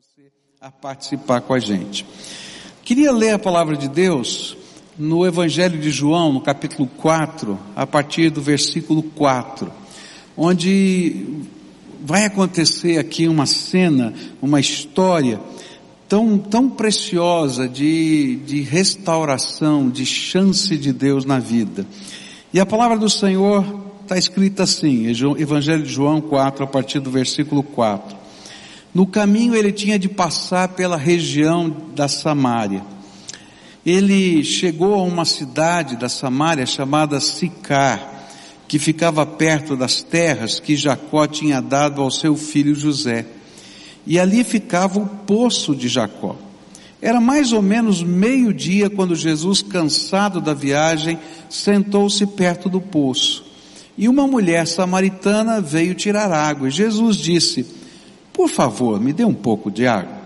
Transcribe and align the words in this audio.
você 0.00 0.32
a 0.58 0.70
participar 0.70 1.42
com 1.42 1.52
a 1.52 1.58
gente. 1.58 2.06
Queria 2.82 3.12
ler 3.12 3.32
a 3.32 3.38
palavra 3.38 3.76
de 3.76 3.86
Deus 3.86 4.56
no 4.98 5.26
Evangelho 5.26 5.78
de 5.78 5.90
João, 5.90 6.32
no 6.32 6.40
capítulo 6.40 6.88
4, 6.96 7.58
a 7.76 7.86
partir 7.86 8.30
do 8.30 8.40
versículo 8.40 9.02
4, 9.02 9.70
onde 10.34 11.42
vai 12.00 12.24
acontecer 12.24 12.96
aqui 12.96 13.28
uma 13.28 13.44
cena, 13.44 14.14
uma 14.40 14.58
história 14.58 15.38
tão, 16.08 16.38
tão 16.38 16.70
preciosa 16.70 17.68
de, 17.68 18.36
de 18.36 18.62
restauração, 18.62 19.90
de 19.90 20.06
chance 20.06 20.78
de 20.78 20.94
Deus 20.94 21.26
na 21.26 21.38
vida. 21.38 21.86
E 22.54 22.58
a 22.58 22.64
palavra 22.64 22.96
do 22.96 23.10
Senhor 23.10 23.66
está 24.00 24.16
escrita 24.16 24.62
assim, 24.62 25.08
Evangelho 25.36 25.82
de 25.82 25.92
João 25.92 26.22
4, 26.22 26.64
a 26.64 26.66
partir 26.66 27.00
do 27.00 27.10
versículo 27.10 27.62
4. 27.62 28.19
No 28.92 29.06
caminho 29.06 29.54
ele 29.54 29.70
tinha 29.70 29.98
de 29.98 30.08
passar 30.08 30.68
pela 30.68 30.96
região 30.96 31.74
da 31.94 32.08
Samária. 32.08 32.82
Ele 33.86 34.42
chegou 34.44 34.94
a 34.94 35.02
uma 35.02 35.24
cidade 35.24 35.96
da 35.96 36.08
Samária 36.08 36.66
chamada 36.66 37.20
Sicar, 37.20 38.28
que 38.66 38.78
ficava 38.78 39.24
perto 39.24 39.76
das 39.76 40.02
terras 40.02 40.60
que 40.60 40.76
Jacó 40.76 41.26
tinha 41.26 41.60
dado 41.60 42.02
ao 42.02 42.10
seu 42.10 42.36
filho 42.36 42.74
José. 42.74 43.26
E 44.06 44.18
ali 44.18 44.42
ficava 44.44 44.98
o 44.98 45.06
poço 45.06 45.74
de 45.74 45.88
Jacó. 45.88 46.36
Era 47.00 47.20
mais 47.20 47.52
ou 47.52 47.62
menos 47.62 48.02
meio-dia 48.02 48.90
quando 48.90 49.14
Jesus, 49.14 49.62
cansado 49.62 50.40
da 50.40 50.52
viagem, 50.52 51.18
sentou-se 51.48 52.26
perto 52.26 52.68
do 52.68 52.80
poço. 52.80 53.44
E 53.96 54.08
uma 54.08 54.26
mulher 54.26 54.66
samaritana 54.66 55.60
veio 55.60 55.94
tirar 55.94 56.30
água. 56.30 56.68
E 56.68 56.70
Jesus 56.70 57.16
disse: 57.16 57.79
por 58.40 58.48
favor, 58.48 58.98
me 58.98 59.12
dê 59.12 59.22
um 59.22 59.34
pouco 59.34 59.70
de 59.70 59.86
água. 59.86 60.18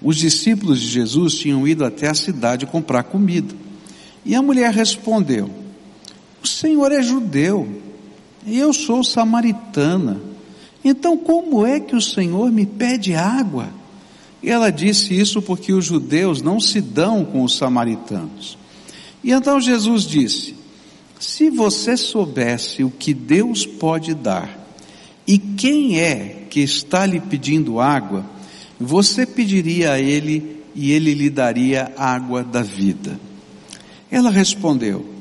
Os 0.00 0.16
discípulos 0.16 0.80
de 0.80 0.88
Jesus 0.88 1.34
tinham 1.34 1.68
ido 1.68 1.84
até 1.84 2.08
a 2.08 2.14
cidade 2.14 2.64
comprar 2.64 3.02
comida. 3.02 3.54
E 4.24 4.34
a 4.34 4.40
mulher 4.40 4.72
respondeu: 4.72 5.50
O 6.42 6.48
Senhor 6.48 6.90
é 6.90 7.02
judeu 7.02 7.68
e 8.46 8.56
eu 8.56 8.72
sou 8.72 9.04
samaritana. 9.04 10.18
Então 10.82 11.14
como 11.14 11.66
é 11.66 11.78
que 11.78 11.94
o 11.94 12.00
Senhor 12.00 12.50
me 12.50 12.64
pede 12.64 13.14
água? 13.14 13.68
E 14.42 14.48
ela 14.48 14.70
disse 14.70 15.14
isso 15.14 15.42
porque 15.42 15.74
os 15.74 15.84
judeus 15.84 16.40
não 16.40 16.58
se 16.58 16.80
dão 16.80 17.22
com 17.22 17.42
os 17.42 17.58
samaritanos. 17.58 18.56
E 19.22 19.30
então 19.30 19.60
Jesus 19.60 20.04
disse: 20.04 20.54
Se 21.20 21.50
você 21.50 21.98
soubesse 21.98 22.82
o 22.82 22.88
que 22.88 23.12
Deus 23.12 23.66
pode 23.66 24.14
dar, 24.14 24.58
e 25.26 25.36
quem 25.36 26.00
é 26.00 26.41
que 26.52 26.60
está 26.60 27.06
lhe 27.06 27.18
pedindo 27.18 27.80
água, 27.80 28.26
você 28.78 29.24
pediria 29.24 29.92
a 29.92 29.98
ele 29.98 30.62
e 30.74 30.92
ele 30.92 31.14
lhe 31.14 31.30
daria 31.30 31.90
água 31.96 32.44
da 32.44 32.60
vida. 32.60 33.18
Ela 34.10 34.28
respondeu: 34.28 35.14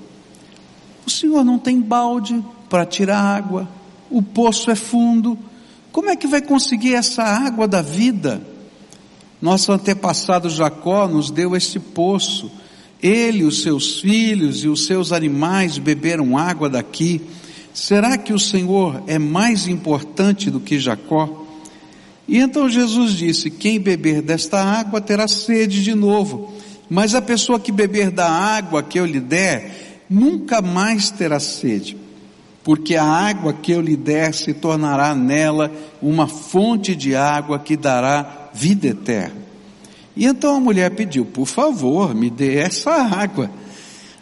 O 1.07 1.09
senhor 1.09 1.45
não 1.45 1.57
tem 1.57 1.79
balde 1.79 2.43
para 2.69 2.85
tirar 2.85 3.21
água, 3.21 3.65
o 4.09 4.21
poço 4.21 4.69
é 4.69 4.75
fundo, 4.75 5.39
como 5.89 6.09
é 6.09 6.17
que 6.17 6.27
vai 6.27 6.41
conseguir 6.41 6.95
essa 6.95 7.23
água 7.23 7.65
da 7.65 7.81
vida? 7.81 8.45
Nosso 9.41 9.71
antepassado 9.71 10.49
Jacó 10.49 11.07
nos 11.07 11.31
deu 11.31 11.55
esse 11.55 11.79
poço. 11.79 12.51
Ele, 13.01 13.45
os 13.45 13.61
seus 13.61 14.01
filhos 14.01 14.65
e 14.65 14.67
os 14.67 14.85
seus 14.85 15.13
animais 15.13 15.77
beberam 15.77 16.37
água 16.37 16.69
daqui. 16.69 17.21
Será 17.73 18.17
que 18.17 18.33
o 18.33 18.39
Senhor 18.39 19.03
é 19.07 19.17
mais 19.17 19.67
importante 19.67 20.49
do 20.49 20.59
que 20.59 20.79
Jacó? 20.79 21.45
E 22.27 22.37
então 22.37 22.69
Jesus 22.69 23.13
disse: 23.13 23.49
Quem 23.49 23.79
beber 23.79 24.21
desta 24.21 24.61
água 24.61 24.99
terá 24.99 25.27
sede 25.27 25.83
de 25.83 25.95
novo, 25.95 26.53
mas 26.89 27.15
a 27.15 27.21
pessoa 27.21 27.59
que 27.59 27.71
beber 27.71 28.11
da 28.11 28.29
água 28.29 28.83
que 28.83 28.99
eu 28.99 29.05
lhe 29.05 29.19
der, 29.19 30.03
nunca 30.09 30.61
mais 30.61 31.09
terá 31.09 31.39
sede, 31.39 31.97
porque 32.63 32.95
a 32.95 33.05
água 33.05 33.53
que 33.53 33.71
eu 33.71 33.81
lhe 33.81 33.95
der 33.95 34.33
se 34.33 34.53
tornará 34.53 35.15
nela 35.15 35.71
uma 36.01 36.27
fonte 36.27 36.95
de 36.95 37.15
água 37.15 37.57
que 37.59 37.77
dará 37.77 38.49
vida 38.53 38.87
eterna. 38.87 39.41
E 40.15 40.25
então 40.25 40.57
a 40.57 40.59
mulher 40.59 40.91
pediu: 40.91 41.25
Por 41.25 41.45
favor, 41.45 42.13
me 42.13 42.29
dê 42.29 42.57
essa 42.57 42.91
água 42.91 43.49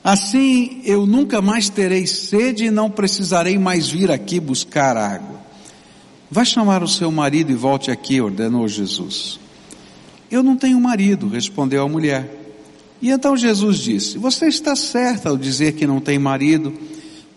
Assim 0.10 0.82
eu 0.86 1.06
nunca 1.06 1.40
mais 1.40 1.70
terei 1.70 2.08
sede 2.08 2.66
e 2.66 2.72
não 2.72 2.90
precisarei 2.90 3.60
mais 3.60 3.92
vir 3.92 4.10
aqui 4.10 4.40
buscar 4.40 4.98
água. 4.98 5.40
Vai 6.32 6.44
chamar 6.46 6.82
o 6.82 6.88
seu 6.88 7.12
marido 7.12 7.52
e 7.52 7.56
volte 7.56 7.92
aqui, 7.92 8.20
ordenou 8.20 8.68
Jesus. 8.68 9.40
Eu 10.32 10.42
não 10.42 10.58
tenho 10.58 10.82
marido, 10.82 11.30
respondeu 11.30 11.84
a 11.84 11.88
mulher. 11.88 12.28
E 13.00 13.12
então 13.12 13.38
Jesus 13.38 13.78
disse: 13.78 14.18
Você 14.18 14.48
está 14.48 14.76
certa 14.76 15.30
ao 15.30 15.38
dizer 15.38 15.74
que 15.74 15.86
não 15.86 16.00
tem 16.00 16.18
marido, 16.18 16.74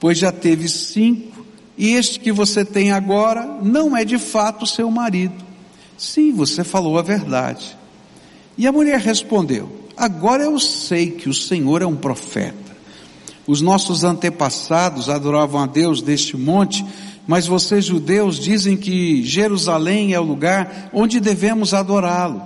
pois 0.00 0.16
já 0.16 0.32
teve 0.32 0.66
cinco, 0.66 1.44
e 1.76 1.90
este 1.90 2.18
que 2.18 2.32
você 2.32 2.64
tem 2.64 2.90
agora 2.90 3.58
não 3.62 3.94
é 3.94 4.02
de 4.02 4.16
fato 4.16 4.66
seu 4.66 4.90
marido. 4.90 5.44
Sim, 5.98 6.32
você 6.32 6.64
falou 6.64 6.98
a 6.98 7.02
verdade. 7.02 7.76
E 8.56 8.66
a 8.66 8.72
mulher 8.72 8.98
respondeu: 8.98 9.81
Agora 9.96 10.44
eu 10.44 10.58
sei 10.58 11.10
que 11.10 11.28
o 11.28 11.34
Senhor 11.34 11.82
é 11.82 11.86
um 11.86 11.96
profeta. 11.96 12.72
Os 13.46 13.60
nossos 13.60 14.04
antepassados 14.04 15.08
adoravam 15.08 15.62
a 15.62 15.66
Deus 15.66 16.00
deste 16.00 16.36
monte, 16.36 16.84
mas 17.26 17.46
vocês 17.46 17.84
judeus 17.84 18.38
dizem 18.38 18.76
que 18.76 19.22
Jerusalém 19.22 20.12
é 20.12 20.20
o 20.20 20.24
lugar 20.24 20.90
onde 20.92 21.20
devemos 21.20 21.74
adorá-lo. 21.74 22.42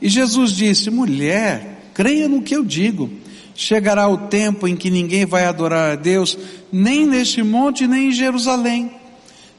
E 0.00 0.08
Jesus 0.08 0.52
disse: 0.52 0.90
mulher, 0.90 1.90
creia 1.92 2.28
no 2.28 2.42
que 2.42 2.54
eu 2.54 2.64
digo. 2.64 3.10
Chegará 3.54 4.06
o 4.08 4.16
tempo 4.28 4.68
em 4.68 4.76
que 4.76 4.88
ninguém 4.88 5.26
vai 5.26 5.44
adorar 5.44 5.92
a 5.92 5.96
Deus, 5.96 6.38
nem 6.70 7.04
neste 7.04 7.42
monte, 7.42 7.88
nem 7.88 8.10
em 8.10 8.12
Jerusalém. 8.12 8.92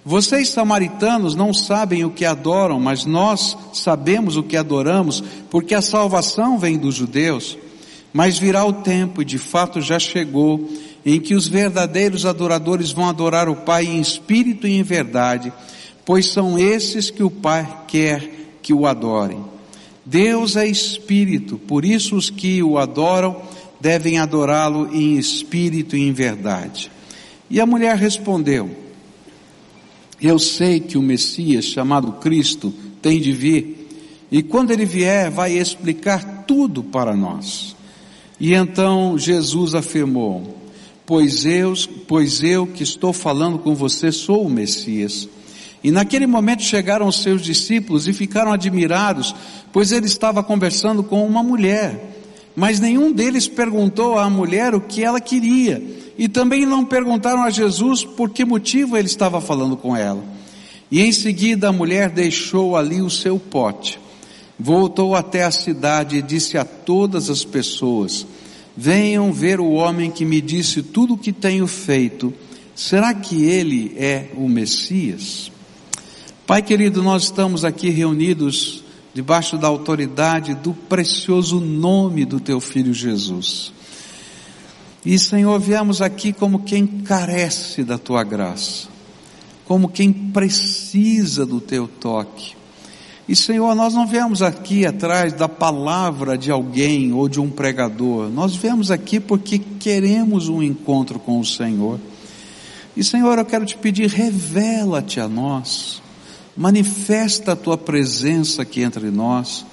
Vocês 0.04 0.50
samaritanos 0.50 1.36
não 1.36 1.54
sabem 1.54 2.06
o 2.06 2.10
que 2.10 2.26
adoram, 2.26 2.80
mas 2.80 3.06
nós 3.06 3.58
sabemos 3.74 4.38
o 4.38 4.44
que 4.44 4.56
adoramos, 4.56 5.24
porque 5.50 5.76
a 5.76 5.82
salvação 5.82 6.58
vem 6.58 6.78
dos 6.78 6.96
judeus. 6.96 7.58
Mas 8.12 8.40
virá 8.40 8.66
o 8.66 8.74
tempo, 8.74 9.22
e 9.22 9.26
de 9.26 9.38
fato 9.38 9.82
já 9.82 10.00
chegou, 10.00 10.68
em 11.06 11.20
que 11.20 11.36
os 11.36 11.48
verdadeiros 11.48 12.26
adoradores 12.26 12.92
vão 12.92 13.08
adorar 13.08 13.50
o 13.50 13.56
Pai 13.56 13.86
em 13.86 14.00
espírito 14.00 14.68
e 14.68 14.78
em 14.78 14.84
verdade, 14.84 15.54
pois 16.06 16.28
são 16.28 16.58
esses 16.58 17.10
que 17.10 17.22
o 17.22 17.30
Pai 17.30 17.68
quer 17.88 18.58
que 18.62 18.74
o 18.74 18.88
adorem. 18.88 19.44
Deus 20.06 20.56
é 20.56 20.66
espírito, 20.66 21.58
por 21.58 21.86
isso 21.86 22.16
os 22.16 22.30
que 22.30 22.64
o 22.64 22.80
adoram 22.80 23.44
devem 23.80 24.18
adorá-lo 24.18 24.90
em 24.92 25.18
espírito 25.18 25.96
e 25.96 26.08
em 26.08 26.12
verdade. 26.12 26.92
E 27.50 27.62
a 27.62 27.66
mulher 27.66 27.96
respondeu, 27.96 28.89
eu 30.22 30.38
sei 30.38 30.80
que 30.80 30.97
o 30.97 31.02
Messias, 31.02 31.66
chamado 31.66 32.13
Cristo, 32.13 32.74
tem 33.02 33.19
de 33.19 33.31
vir, 33.31 33.88
e 34.31 34.44
quando 34.44 34.72
ele 34.72 34.85
vier, 34.85 35.31
vai 35.31 35.57
explicar 35.57 36.44
tudo 36.46 36.84
para 36.84 37.16
nós. 37.16 37.75
E 38.40 38.53
então 38.53 39.18
Jesus 39.18 39.74
afirmou: 39.74 40.57
Pois 41.06 41.46
eu, 41.46 41.74
pois 42.07 42.44
eu 42.44 42.68
que 42.68 42.84
estou 42.84 43.12
falando 43.12 43.57
com 43.57 43.74
você 43.74 44.12
sou 44.12 44.46
o 44.46 44.50
Messias. 44.50 45.28
E 45.84 45.91
naquele 45.91 46.28
momento 46.28 46.62
chegaram 46.62 47.07
os 47.07 47.24
seus 47.24 47.41
discípulos 47.41 48.07
e 48.07 48.13
ficaram 48.13 48.51
admirados, 48.51 49.34
pois 49.72 49.91
ele 49.91 50.06
estava 50.06 50.44
conversando 50.44 51.01
com 51.01 51.25
uma 51.25 51.41
mulher. 51.41 52.18
Mas 52.56 52.80
nenhum 52.80 53.12
deles 53.12 53.47
perguntou 53.47 54.18
à 54.18 54.30
mulher 54.30 54.75
o 54.75 54.81
que 54.81 55.03
ela 55.03 55.22
queria. 55.22 55.81
E 56.19 56.28
também 56.28 56.66
não 56.66 56.84
perguntaram 56.84 57.44
a 57.44 57.50
Jesus 57.50 58.03
por 58.03 58.30
que 58.31 58.44
motivo 58.44 58.97
ele 58.97 59.07
estava 59.07 59.40
falando 59.40 59.78
com 59.78 59.96
ela. 59.96 60.22
E 60.91 61.00
em 61.00 61.13
seguida 61.13 61.69
a 61.69 61.72
mulher 61.72 62.09
deixou 62.09 62.75
ali 62.75 63.02
o 63.02 63.09
seu 63.09 63.40
pote, 63.40 63.97
voltou 64.60 65.16
até 65.16 65.45
a 65.45 65.51
cidade 65.51 66.18
e 66.18 66.21
disse 66.21 66.57
a 66.57 66.66
todas 66.66 67.30
as 67.30 67.45
pessoas, 67.45 68.27
venham 68.75 69.31
ver 69.31 69.62
o 69.62 69.71
homem 69.71 70.12
que 70.12 70.25
me 70.25 70.42
disse 70.42 70.83
tudo 70.83 71.13
o 71.13 71.18
que 71.18 71.31
tenho 71.31 71.66
feito. 71.66 72.33
Será 72.75 73.13
que 73.13 73.45
ele 73.45 73.95
é 73.98 74.27
o 74.36 74.50
Messias? 74.50 75.50
Pai 76.45 76.62
querido, 76.62 77.01
nós 77.01 77.24
estamos 77.24 77.63
aqui 77.63 77.89
reunidos 77.89 78.83
debaixo 79.13 79.57
da 79.57 79.69
autoridade 79.69 80.54
do 80.54 80.74
precioso 80.74 81.62
nome 81.62 82.25
do 82.25 82.42
teu 82.42 82.60
filho 82.60 82.94
Jesus. 82.94 83.79
E 85.06 85.18
Senhor, 85.18 85.60
viemos 85.60 86.01
aqui 86.01 86.34
como 86.34 86.60
quem 86.60 86.86
carece 86.86 87.84
da 87.84 87.98
tua 87.98 88.24
graça, 88.24 88.90
como 89.66 89.88
quem 89.88 90.12
precisa 90.12 91.46
do 91.46 91.62
teu 91.62 91.88
toque. 91.88 92.57
E 93.28 93.36
Senhor, 93.36 93.74
nós 93.75 93.94
não 93.94 94.06
viemos 94.06 94.42
aqui 94.42 94.86
atrás 94.86 95.34
da 95.34 95.48
palavra 95.48 96.38
de 96.38 96.51
alguém 96.51 97.13
ou 97.13 97.30
de 97.30 97.40
um 97.40 97.50
pregador, 97.50 98.30
nós 98.30 98.56
viemos 98.56 98.92
aqui 98.92 99.19
porque 99.19 99.60
queremos 99.80 100.50
um 100.50 100.62
encontro 100.62 101.19
com 101.19 101.40
o 101.40 101.46
Senhor. 101.46 102.00
E 102.98 103.04
Senhor, 103.04 103.38
eu 103.38 103.46
quero 103.46 103.66
te 103.66 103.78
pedir, 103.78 104.10
revela-te 104.10 105.22
a 105.22 105.30
nós, 105.30 106.01
manifesta 106.57 107.54
a 107.54 107.56
tua 107.56 107.78
presença 107.78 108.63
aqui 108.63 108.81
entre 108.81 109.10
nós 109.12 109.66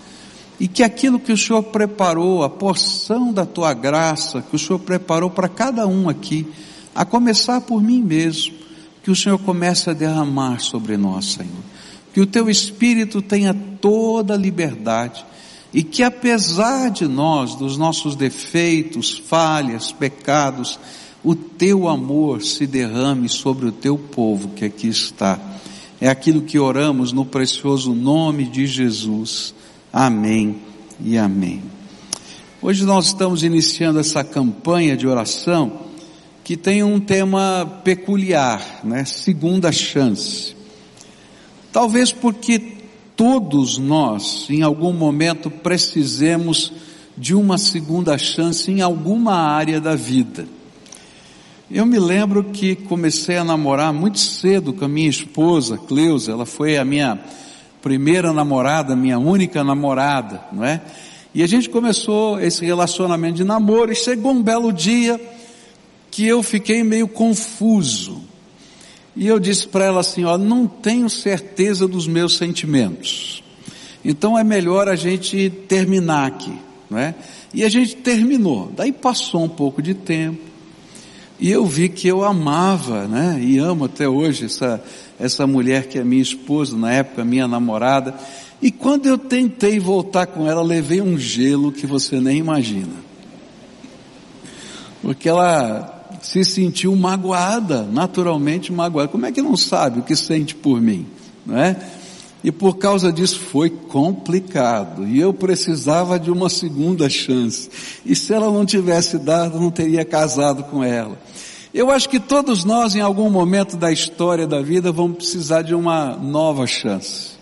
e 0.58 0.67
que 0.67 0.82
aquilo 0.82 1.19
que 1.19 1.32
o 1.32 1.37
Senhor 1.37 1.62
preparou, 1.62 2.43
a 2.43 2.49
porção 2.49 3.32
da 3.32 3.44
tua 3.44 3.75
graça 3.75 4.43
que 4.43 4.56
o 4.56 4.58
Senhor 4.58 4.79
preparou 4.79 5.31
para 5.31 5.49
cada 5.49 5.87
um 5.87 6.08
aqui, 6.08 6.47
a 6.94 7.05
começar 7.05 7.61
por 7.61 7.82
mim 7.82 8.03
mesmo, 8.03 8.55
que 9.03 9.11
o 9.11 9.17
Senhor 9.17 9.38
comece 9.38 9.91
a 9.91 9.93
derramar 9.93 10.61
sobre 10.61 10.97
nós, 10.97 11.32
Senhor. 11.32 11.62
Que 12.12 12.20
o 12.20 12.26
teu 12.26 12.49
espírito 12.49 13.20
tenha 13.20 13.55
toda 13.55 14.35
a 14.35 14.38
liberdade 14.38 15.25
e 15.73 15.82
que 15.82 16.03
apesar 16.03 16.91
de 16.91 17.06
nós, 17.06 17.55
dos 17.55 17.76
nossos 17.76 18.17
defeitos, 18.17 19.19
falhas, 19.26 19.93
pecados, 19.93 20.79
o 21.23 21.35
teu 21.35 21.87
amor 21.87 22.43
se 22.43 22.67
derrame 22.67 23.29
sobre 23.29 23.67
o 23.67 23.73
teu 23.73 23.99
povo 23.99 24.49
que 24.50 24.64
aqui 24.64 24.88
está. 24.88 25.38
É 26.00 26.09
aquilo 26.09 26.43
que 26.43 26.59
oramos 26.59 27.12
no 27.12 27.26
precioso 27.26 27.94
nome 27.94 28.47
de 28.47 28.67
Jesus. 28.67 29.55
Amém 29.93 30.56
e 31.00 31.17
amém. 31.17 31.62
Hoje 32.61 32.85
nós 32.85 33.06
estamos 33.06 33.43
iniciando 33.43 33.99
essa 33.99 34.25
campanha 34.25 34.97
de 34.97 35.06
oração 35.06 35.87
que 36.43 36.56
tem 36.56 36.83
um 36.83 36.99
tema 37.00 37.81
peculiar, 37.85 38.81
né? 38.85 39.05
Segunda 39.05 39.71
chance. 39.71 40.55
Talvez 41.73 42.12
porque 42.12 42.77
todos 43.17 43.79
nós, 43.79 44.47
em 44.50 44.62
algum 44.62 44.93
momento, 44.93 45.50
precisemos 45.50 46.73
de 47.17 47.35
uma 47.35 47.56
segunda 47.56 48.19
chance 48.19 48.71
em 48.71 48.83
alguma 48.83 49.35
área 49.35 49.81
da 49.81 49.94
vida. 49.94 50.47
Eu 51.71 51.87
me 51.87 51.99
lembro 51.99 52.44
que 52.44 52.77
comecei 52.77 53.37
a 53.37 53.44
namorar 53.44 53.93
muito 53.93 54.19
cedo 54.19 54.73
com 54.73 54.85
a 54.85 54.88
minha 54.88 55.09
esposa, 55.09 55.79
Cleusa, 55.79 56.33
ela 56.33 56.47
foi 56.47 56.77
a 56.77 56.85
minha 56.85 57.19
primeira 57.87 58.33
namorada, 58.33 58.97
minha 58.97 59.17
única 59.17 59.62
namorada, 59.62 60.41
não 60.50 60.65
é? 60.65 60.83
E 61.33 61.41
a 61.41 61.47
gente 61.47 61.71
começou 61.71 62.41
esse 62.41 62.67
relacionamento 62.67 63.37
de 63.37 63.44
namoro 63.44 63.93
e 63.93 63.94
chegou 63.94 64.33
um 64.33 64.43
belo 64.43 64.73
dia 64.73 65.21
que 66.11 66.27
eu 66.27 66.43
fiquei 66.43 66.83
meio 66.83 67.06
confuso. 67.06 68.25
E 69.15 69.29
eu 69.29 69.38
disse 69.38 69.69
para 69.69 69.85
ela 69.85 70.00
assim, 70.00 70.25
ó, 70.25 70.37
não 70.37 70.67
tenho 70.67 71.09
certeza 71.09 71.87
dos 71.87 72.09
meus 72.09 72.37
sentimentos. 72.37 73.44
Então 74.05 74.37
é 74.37 74.43
melhor 74.43 74.88
a 74.88 74.97
gente 74.97 75.49
terminar 75.69 76.27
aqui, 76.27 76.59
não 76.91 76.99
é? 76.99 77.15
E 77.55 77.62
a 77.62 77.69
gente 77.69 77.94
terminou. 77.94 78.73
Daí 78.77 78.91
passou 78.91 79.44
um 79.44 79.49
pouco 79.49 79.81
de 79.81 79.94
tempo. 79.94 80.43
E 81.38 81.50
eu 81.50 81.67
vi 81.67 81.88
que 81.88 82.09
eu 82.09 82.25
amava, 82.25 83.06
né? 83.06 83.38
E 83.41 83.59
amo 83.59 83.85
até 83.85 84.09
hoje 84.09 84.47
essa, 84.47 84.83
essa 85.19 85.47
mulher 85.47 85.87
que 85.87 85.99
é 85.99 86.05
minha 86.05 86.23
esposa, 86.23 86.77
na 86.77 86.93
época 86.93 87.25
minha 87.25 87.47
namorada. 87.47 88.15
E 88.61 88.71
quando 88.71 89.06
eu 89.06 89.19
tentei 89.19 89.79
voltar 89.79 90.27
com 90.27 90.47
ela, 90.47 90.62
levei 90.62 91.03
um 91.03 91.19
gelo 91.19 91.71
que 91.71 91.87
você 91.87 92.19
nem 92.21 92.38
imagina. 92.38 92.94
Porque 95.03 95.29
ela 95.29 95.97
se 96.23 96.43
sentiu 96.44 96.97
magoada, 96.97 97.83
naturalmente 97.83 98.73
magoada. 98.73 99.09
Como 99.09 99.27
é 99.27 99.33
que 99.33 99.43
não 99.43 99.56
sabe 99.56 100.00
o 100.00 100.03
que 100.03 100.17
sente 100.17 100.55
por 100.55 100.81
mim? 100.81 101.06
Não 101.44 101.56
é? 101.59 101.77
E 102.46 102.52
por 102.52 102.76
causa 102.76 103.12
disso 103.12 103.40
foi 103.40 103.69
complicado. 103.69 105.04
E 105.04 105.19
eu 105.19 105.34
precisava 105.34 106.16
de 106.16 106.31
uma 106.31 106.48
segunda 106.48 107.10
chance. 107.10 107.69
E 108.04 108.14
se 108.14 108.32
ela 108.32 108.48
não 108.52 108.64
tivesse 108.64 109.19
dado, 109.19 109.58
não 109.58 109.69
teria 109.69 110.04
casado 110.04 110.62
com 110.62 110.84
ela. 110.84 111.19
Eu 111.75 111.90
acho 111.90 112.08
que 112.08 112.20
todos 112.20 112.62
nós, 112.62 112.94
em 112.94 113.00
algum 113.00 113.28
momento 113.28 113.76
da 113.76 113.90
história 113.90 114.46
da 114.46 114.62
vida, 114.62 114.93
vamos 114.93 115.16
precisar 115.16 115.62
de 115.62 115.75
uma 115.75 116.14
nova 116.14 116.69
chance. 116.69 117.32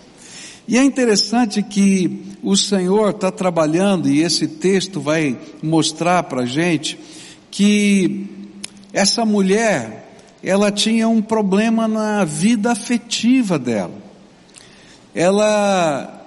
E 0.67 0.79
é 0.79 0.83
interessante 0.83 1.63
que 1.63 2.23
o 2.43 2.57
Senhor 2.57 3.11
está 3.11 3.31
trabalhando, 3.31 4.09
e 4.09 4.23
esse 4.23 4.49
texto 4.49 5.03
vai 5.03 5.39
mostrar 5.63 6.23
para 6.23 6.45
a 6.45 6.47
gente, 6.47 6.99
que 7.51 8.27
essa 8.91 9.23
mulher, 9.27 10.17
ela 10.43 10.73
tinha 10.73 11.07
um 11.11 11.21
problema 11.21 11.87
na 11.87 12.25
vida 12.25 12.73
afetiva 12.73 13.59
dela 13.59 14.04
ela 15.15 16.27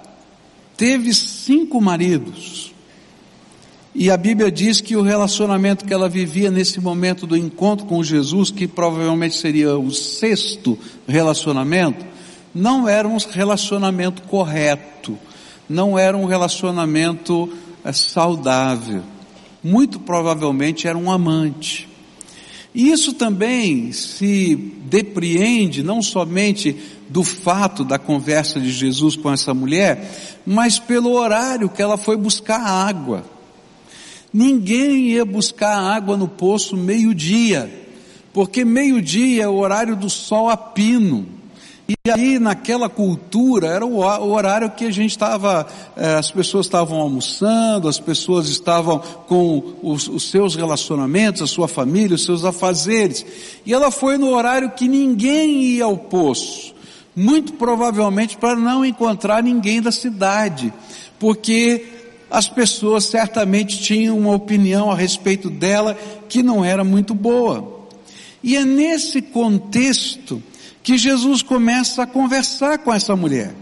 teve 0.76 1.12
cinco 1.12 1.80
maridos. 1.80 2.72
E 3.94 4.10
a 4.10 4.16
Bíblia 4.16 4.50
diz 4.50 4.80
que 4.80 4.96
o 4.96 5.02
relacionamento 5.02 5.84
que 5.84 5.92
ela 5.92 6.08
vivia 6.08 6.50
nesse 6.50 6.80
momento 6.80 7.26
do 7.26 7.36
encontro 7.36 7.84
com 7.84 8.02
Jesus, 8.02 8.50
que 8.50 8.68
provavelmente 8.68 9.36
seria 9.36 9.76
o 9.76 9.90
sexto 9.90 10.78
relacionamento, 11.06 12.06
não 12.54 12.88
era 12.88 13.06
um 13.06 13.16
relacionamento 13.16 14.22
correto, 14.22 15.18
não 15.68 15.98
era 15.98 16.16
um 16.16 16.26
relacionamento 16.26 17.52
é, 17.84 17.92
saudável. 17.92 19.02
Muito 19.62 19.98
provavelmente 19.98 20.86
era 20.86 20.96
um 20.96 21.10
amante. 21.10 21.87
Isso 22.74 23.12
também 23.14 23.92
se 23.92 24.54
depreende 24.54 25.82
não 25.82 26.02
somente 26.02 26.76
do 27.08 27.24
fato 27.24 27.84
da 27.84 27.98
conversa 27.98 28.60
de 28.60 28.70
Jesus 28.70 29.16
com 29.16 29.32
essa 29.32 29.54
mulher, 29.54 30.40
mas 30.46 30.78
pelo 30.78 31.12
horário 31.12 31.68
que 31.68 31.80
ela 31.80 31.96
foi 31.96 32.16
buscar 32.16 32.60
água. 32.60 33.24
Ninguém 34.32 35.08
ia 35.10 35.24
buscar 35.24 35.78
água 35.78 36.16
no 36.16 36.28
poço 36.28 36.76
meio-dia, 36.76 37.70
porque 38.32 38.64
meio-dia 38.64 39.44
é 39.44 39.48
o 39.48 39.56
horário 39.56 39.96
do 39.96 40.10
sol 40.10 40.50
a 40.50 40.56
pino. 40.56 41.37
E 41.88 42.10
aí, 42.10 42.38
naquela 42.38 42.88
cultura, 42.88 43.68
era 43.68 43.86
o 43.86 44.30
horário 44.30 44.70
que 44.70 44.84
a 44.84 44.90
gente 44.90 45.12
estava, 45.12 45.66
eh, 45.96 46.16
as 46.16 46.30
pessoas 46.30 46.66
estavam 46.66 47.00
almoçando, 47.00 47.88
as 47.88 47.98
pessoas 47.98 48.48
estavam 48.48 48.98
com 49.26 49.74
os, 49.82 50.06
os, 50.06 50.30
seus 50.30 50.54
relacionamentos, 50.54 51.40
a 51.40 51.46
sua 51.46 51.66
família, 51.66 52.14
os 52.14 52.26
seus 52.26 52.44
afazeres. 52.44 53.24
E 53.64 53.72
ela 53.72 53.90
foi 53.90 54.18
no 54.18 54.34
horário 54.34 54.72
que 54.72 54.86
ninguém 54.86 55.62
ia 55.62 55.84
ao 55.84 55.96
poço 55.96 56.76
muito 57.18 57.54
provavelmente 57.54 58.36
para 58.36 58.54
não 58.54 58.84
encontrar 58.84 59.42
ninguém 59.42 59.82
da 59.82 59.90
cidade, 59.90 60.72
porque 61.18 61.84
as 62.30 62.48
pessoas 62.48 63.06
certamente 63.06 63.80
tinham 63.80 64.16
uma 64.16 64.34
opinião 64.34 64.88
a 64.88 64.94
respeito 64.94 65.50
dela 65.50 65.98
que 66.28 66.44
não 66.44 66.64
era 66.64 66.84
muito 66.84 67.14
boa. 67.14 67.76
E 68.40 68.56
é 68.56 68.64
nesse 68.64 69.20
contexto 69.20 70.40
que 70.82 70.96
Jesus 70.96 71.42
começa 71.42 72.02
a 72.02 72.06
conversar 72.06 72.78
com 72.78 72.92
essa 72.92 73.14
mulher. 73.14 73.54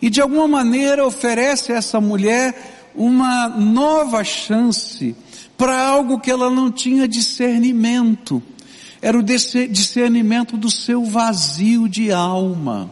E 0.00 0.08
de 0.08 0.20
alguma 0.20 0.48
maneira 0.48 1.06
oferece 1.06 1.72
a 1.72 1.76
essa 1.76 2.00
mulher 2.00 2.90
uma 2.94 3.48
nova 3.48 4.24
chance 4.24 5.14
para 5.56 5.86
algo 5.86 6.18
que 6.18 6.30
ela 6.30 6.50
não 6.50 6.70
tinha 6.70 7.06
discernimento 7.06 8.42
era 9.02 9.18
o 9.18 9.22
discernimento 9.22 10.56
do 10.56 10.70
seu 10.70 11.04
vazio 11.04 11.88
de 11.88 12.12
alma. 12.12 12.90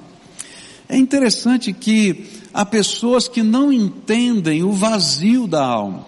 É 0.89 0.97
interessante 0.97 1.73
que 1.73 2.27
há 2.53 2.65
pessoas 2.65 3.29
que 3.29 3.43
não 3.43 3.71
entendem 3.71 4.63
o 4.63 4.73
vazio 4.73 5.47
da 5.47 5.63
alma 5.63 6.07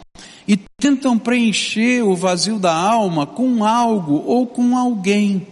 e 0.49 0.59
tentam 0.79 1.19
preencher 1.19 2.03
o 2.03 2.17
vazio 2.17 2.59
da 2.59 2.75
alma 2.75 3.27
com 3.27 3.63
algo 3.63 4.23
ou 4.27 4.47
com 4.47 4.77
alguém. 4.77 5.47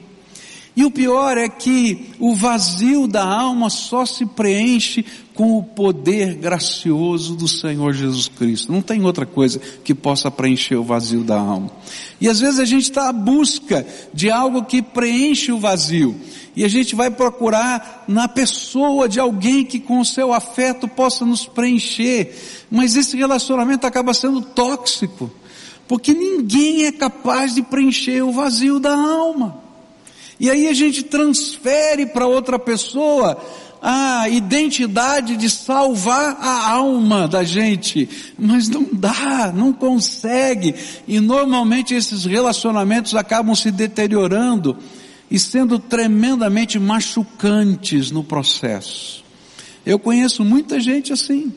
E 0.79 0.85
o 0.85 0.93
pior 0.93 1.37
é 1.37 1.49
que 1.49 2.11
o 2.21 2.37
vazio 2.37 3.09
da 3.09 3.25
alma 3.25 3.69
só 3.69 4.07
se 4.07 4.25
preenche 4.25 5.05
com 5.35 5.59
o 5.59 5.63
poder 5.65 6.37
gracioso 6.37 7.35
do 7.35 7.49
Senhor 7.49 7.93
Jesus 7.93 8.29
Cristo. 8.29 8.71
Não 8.71 8.81
tem 8.81 9.05
outra 9.05 9.27
coisa 9.27 9.61
que 9.83 9.93
possa 9.93 10.31
preencher 10.31 10.77
o 10.77 10.85
vazio 10.85 11.25
da 11.25 11.37
alma. 11.37 11.69
E 12.21 12.29
às 12.29 12.39
vezes 12.39 12.61
a 12.61 12.65
gente 12.65 12.85
está 12.85 13.09
à 13.09 13.13
busca 13.13 13.85
de 14.15 14.31
algo 14.31 14.67
que 14.67 14.81
preenche 14.81 15.51
o 15.51 15.59
vazio. 15.59 16.15
E 16.55 16.65
a 16.65 16.69
gente 16.69 16.95
vai 16.95 17.11
procurar 17.11 18.05
na 18.07 18.29
pessoa 18.29 19.09
de 19.09 19.19
alguém 19.19 19.65
que 19.65 19.81
com 19.81 19.99
o 19.99 20.05
seu 20.05 20.33
afeto 20.33 20.87
possa 20.87 21.25
nos 21.25 21.45
preencher. 21.45 22.37
Mas 22.71 22.95
esse 22.95 23.17
relacionamento 23.17 23.85
acaba 23.85 24.15
sendo 24.15 24.43
tóxico. 24.43 25.29
Porque 25.89 26.15
ninguém 26.15 26.85
é 26.85 26.93
capaz 26.93 27.57
de 27.57 27.63
preencher 27.63 28.23
o 28.23 28.31
vazio 28.31 28.79
da 28.79 28.95
alma. 28.95 29.67
E 30.41 30.51
aí 30.51 30.69
a 30.69 30.73
gente 30.73 31.03
transfere 31.03 32.07
para 32.07 32.27
outra 32.27 32.59
pessoa 32.59 33.39
a 33.81 34.29
identidade 34.29 35.37
de 35.37 35.49
salvar 35.49 36.37
a 36.41 36.71
alma 36.71 37.29
da 37.29 37.45
gente, 37.45 38.09
mas 38.39 38.69
não 38.69 38.87
dá, 38.93 39.53
não 39.55 39.73
consegue, 39.73 40.75
e 41.07 41.21
normalmente 41.21 41.95
esses 41.95 42.25
relacionamentos 42.25 43.15
acabam 43.15 43.55
se 43.55 43.71
deteriorando 43.71 44.77
e 45.31 45.39
sendo 45.39 45.79
tremendamente 45.79 46.79
machucantes 46.79 48.11
no 48.11 48.25
processo. 48.25 49.25
Eu 49.85 49.99
conheço 49.99 50.45
muita 50.45 50.81
gente 50.81 51.13
assim. 51.13 51.53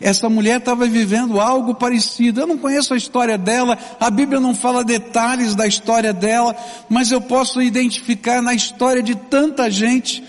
Essa 0.00 0.28
mulher 0.28 0.58
estava 0.58 0.86
vivendo 0.86 1.40
algo 1.40 1.74
parecido. 1.74 2.40
Eu 2.40 2.46
não 2.46 2.58
conheço 2.58 2.92
a 2.92 2.96
história 2.96 3.38
dela, 3.38 3.78
a 3.98 4.10
Bíblia 4.10 4.40
não 4.40 4.54
fala 4.54 4.84
detalhes 4.84 5.54
da 5.54 5.66
história 5.66 6.12
dela, 6.12 6.54
mas 6.88 7.10
eu 7.10 7.20
posso 7.20 7.62
identificar 7.62 8.42
na 8.42 8.54
história 8.54 9.02
de 9.02 9.14
tanta 9.14 9.70
gente 9.70 10.22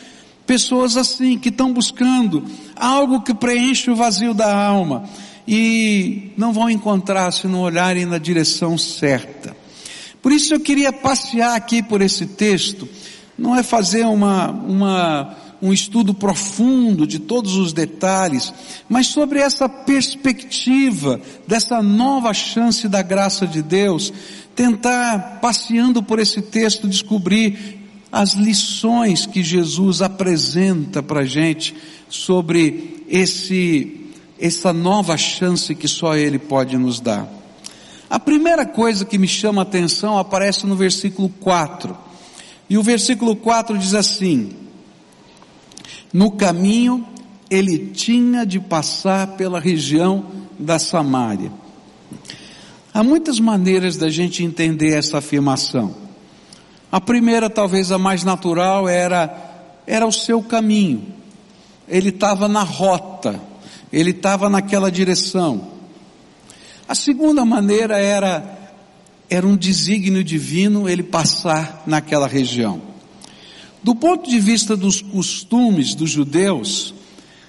Pessoas 0.47 0.95
assim, 0.95 1.37
que 1.37 1.49
estão 1.49 1.73
buscando 1.73 2.45
algo 2.73 3.21
que 3.21 3.33
preenche 3.33 3.91
o 3.91 3.95
vazio 3.97 4.33
da 4.33 4.55
alma 4.57 5.03
e 5.45 6.31
não 6.37 6.53
vão 6.53 6.69
encontrar 6.69 7.33
se 7.33 7.47
não 7.47 7.59
olharem 7.59 8.05
na 8.05 8.17
direção 8.17 8.77
certa. 8.77 9.53
Por 10.21 10.31
isso 10.31 10.53
eu 10.53 10.59
queria 10.61 10.93
passear 10.93 11.53
aqui 11.53 11.83
por 11.83 12.01
esse 12.01 12.25
texto, 12.25 12.87
não 13.37 13.57
é 13.57 13.61
fazer 13.61 14.05
uma, 14.05 14.49
uma, 14.49 15.35
um 15.61 15.73
estudo 15.73 16.13
profundo 16.13 17.07
de 17.07 17.19
todos 17.19 17.55
os 17.55 17.73
detalhes, 17.73 18.53
mas 18.87 19.07
sobre 19.07 19.39
essa 19.39 19.67
perspectiva 19.67 21.19
dessa 21.47 21.81
nova 21.81 22.33
chance 22.33 22.87
da 22.87 23.01
graça 23.01 23.47
de 23.47 23.61
Deus, 23.61 24.13
tentar, 24.55 25.39
passeando 25.41 26.01
por 26.03 26.19
esse 26.19 26.41
texto, 26.41 26.87
descobrir 26.87 27.79
as 28.11 28.33
lições 28.33 29.25
que 29.25 29.43
Jesus 29.43 30.01
apresenta 30.01 31.03
para 31.03 31.21
a 31.21 31.25
gente 31.25 31.75
sobre 32.09 33.03
esse, 33.07 34.11
essa 34.39 34.71
nova 34.71 35.17
chance 35.17 35.75
que 35.75 35.87
só 35.87 36.15
Ele 36.15 36.39
pode 36.39 36.77
nos 36.77 36.99
dar. 36.99 37.27
A 38.09 38.19
primeira 38.19 38.65
coisa 38.65 39.03
que 39.03 39.17
me 39.17 39.27
chama 39.27 39.61
a 39.61 39.63
atenção 39.63 40.17
aparece 40.17 40.65
no 40.65 40.75
versículo 40.75 41.29
4. 41.41 41.97
E 42.69 42.77
o 42.77 42.83
versículo 42.83 43.35
4 43.35 43.77
diz 43.77 43.93
assim: 43.93 44.49
No 46.13 46.31
caminho 46.31 47.05
ele 47.49 47.77
tinha 47.93 48.45
de 48.45 48.59
passar 48.59 49.27
pela 49.35 49.59
região 49.59 50.25
da 50.59 50.79
Samária. 50.79 51.51
Há 52.93 53.03
muitas 53.03 53.39
maneiras 53.39 53.95
da 53.95 54.09
gente 54.09 54.43
entender 54.43 54.97
essa 54.97 55.19
afirmação. 55.19 55.95
A 56.91 56.99
primeira, 56.99 57.49
talvez 57.49 57.91
a 57.91 57.97
mais 57.97 58.23
natural, 58.23 58.87
era 58.87 59.45
era 59.85 60.05
o 60.05 60.11
seu 60.11 60.43
caminho. 60.43 61.05
Ele 61.87 62.09
estava 62.09 62.49
na 62.49 62.63
rota, 62.63 63.39
ele 63.91 64.11
estava 64.11 64.49
naquela 64.49 64.91
direção. 64.91 65.69
A 66.87 66.93
segunda 66.93 67.45
maneira 67.45 67.97
era 67.97 68.57
era 69.29 69.45
um 69.45 69.57
desígnio 69.57 70.23
divino 70.23 70.87
ele 70.87 71.03
passar 71.03 71.83
naquela 71.85 72.27
região. 72.27 72.81
Do 73.87 73.95
ponto 73.95 74.29
de 74.29 74.37
vista 74.37 74.75
dos 74.75 75.01
costumes 75.01 75.95
dos 75.95 76.09
judeus, 76.09 76.93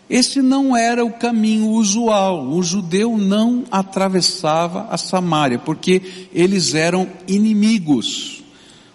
esse 0.09 0.41
não 0.41 0.77
era 0.77 1.05
o 1.05 1.11
caminho 1.11 1.71
usual. 1.71 2.47
O 2.47 2.63
judeu 2.63 3.19
não 3.19 3.65
atravessava 3.73 4.87
a 4.89 4.97
Samária, 4.97 5.59
porque 5.59 6.01
eles 6.33 6.75
eram 6.75 7.09
inimigos. 7.27 8.45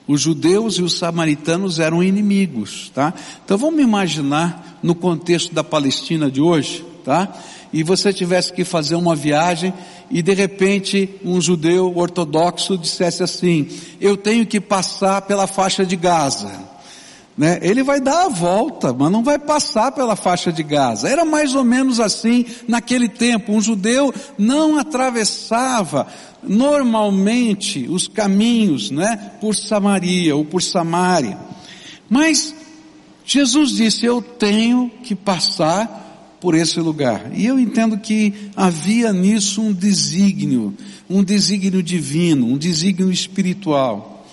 Os 0.08 0.22
judeus 0.22 0.76
e 0.76 0.84
os 0.84 0.98
samaritanos 0.98 1.80
eram 1.80 2.02
inimigos, 2.02 2.90
tá? 2.96 3.14
Então 3.44 3.58
vamos 3.58 3.82
imaginar 3.82 4.80
no 4.82 4.96
contexto 4.96 5.54
da 5.54 5.66
Palestina 5.66 6.32
de 6.32 6.40
hoje, 6.40 6.86
tá? 7.04 7.28
E 7.74 7.84
você 7.84 8.14
tivesse 8.14 8.54
que 8.54 8.64
fazer 8.64 8.96
uma 8.96 9.18
viagem 9.18 9.74
e 10.10 10.22
de 10.22 10.34
repente 10.34 11.10
um 11.26 11.42
judeu 11.42 11.92
ortodoxo 11.94 12.78
dissesse 12.78 13.22
assim: 13.22 13.68
"Eu 14.00 14.16
tenho 14.16 14.46
que 14.46 14.62
passar 14.62 15.24
pela 15.24 15.46
faixa 15.46 15.86
de 15.86 15.98
Gaza". 15.98 16.72
Né? 17.36 17.60
Ele 17.64 17.82
vai 17.82 18.00
dar 18.00 18.26
a 18.26 18.30
volta, 18.30 18.94
mas 18.94 19.12
não 19.12 19.24
vai 19.24 19.40
passar 19.40 19.92
pela 19.92 20.16
faixa 20.16 20.52
de 20.52 20.62
Gaza. 20.62 21.10
Era 21.10 21.26
mais 21.26 21.56
ou 21.56 21.64
menos 21.64 22.00
assim 22.00 22.46
naquele 22.68 23.10
tempo. 23.10 23.52
Um 23.52 23.62
judeu 23.62 24.14
não 24.38 24.78
atravessava 24.78 26.08
normalmente 26.44 27.88
os 27.90 28.08
caminhos, 28.08 28.92
né, 28.92 29.32
por 29.40 29.56
Samaria 29.56 30.36
ou 30.36 30.46
por 30.46 30.62
Samaria. 30.62 31.38
Mas 32.08 32.54
Jesus 33.26 33.72
disse: 33.72 34.06
"Eu 34.06 34.22
tenho 34.22 34.92
que 35.04 35.16
passar 35.16 36.38
por 36.40 36.54
esse 36.54 36.80
lugar". 36.80 37.32
E 37.34 37.48
eu 37.48 37.60
entendo 37.60 37.98
que 37.98 38.52
havia 38.56 39.12
nisso 39.12 39.62
um 39.62 39.74
desígnio, 39.74 40.76
um 41.10 41.24
desígnio 41.24 41.82
divino, 41.82 42.46
um 42.46 42.58
desígnio 42.58 43.12
espiritual. 43.12 44.26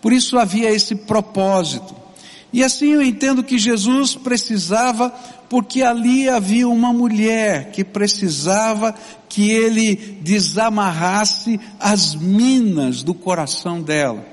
Por 0.00 0.12
isso 0.12 0.38
havia 0.38 0.70
esse 0.70 0.94
propósito. 0.94 2.07
E 2.52 2.64
assim 2.64 2.92
eu 2.92 3.02
entendo 3.02 3.42
que 3.42 3.58
Jesus 3.58 4.14
precisava, 4.14 5.10
porque 5.50 5.82
ali 5.82 6.28
havia 6.28 6.66
uma 6.66 6.92
mulher 6.92 7.70
que 7.72 7.84
precisava 7.84 8.94
que 9.28 9.50
ele 9.50 9.96
desamarrasse 10.22 11.60
as 11.78 12.14
minas 12.14 13.02
do 13.02 13.12
coração 13.12 13.82
dela. 13.82 14.24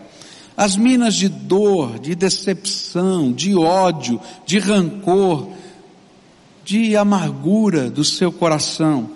As 0.56 0.78
minas 0.78 1.16
de 1.16 1.28
dor, 1.28 2.00
de 2.00 2.16
decepção, 2.16 3.34
de 3.34 3.54
ódio, 3.56 4.22
de 4.46 4.58
rancor, 4.58 5.50
de 6.64 6.96
amargura 6.96 7.90
do 7.90 8.06
seu 8.06 8.32
coração. 8.32 9.10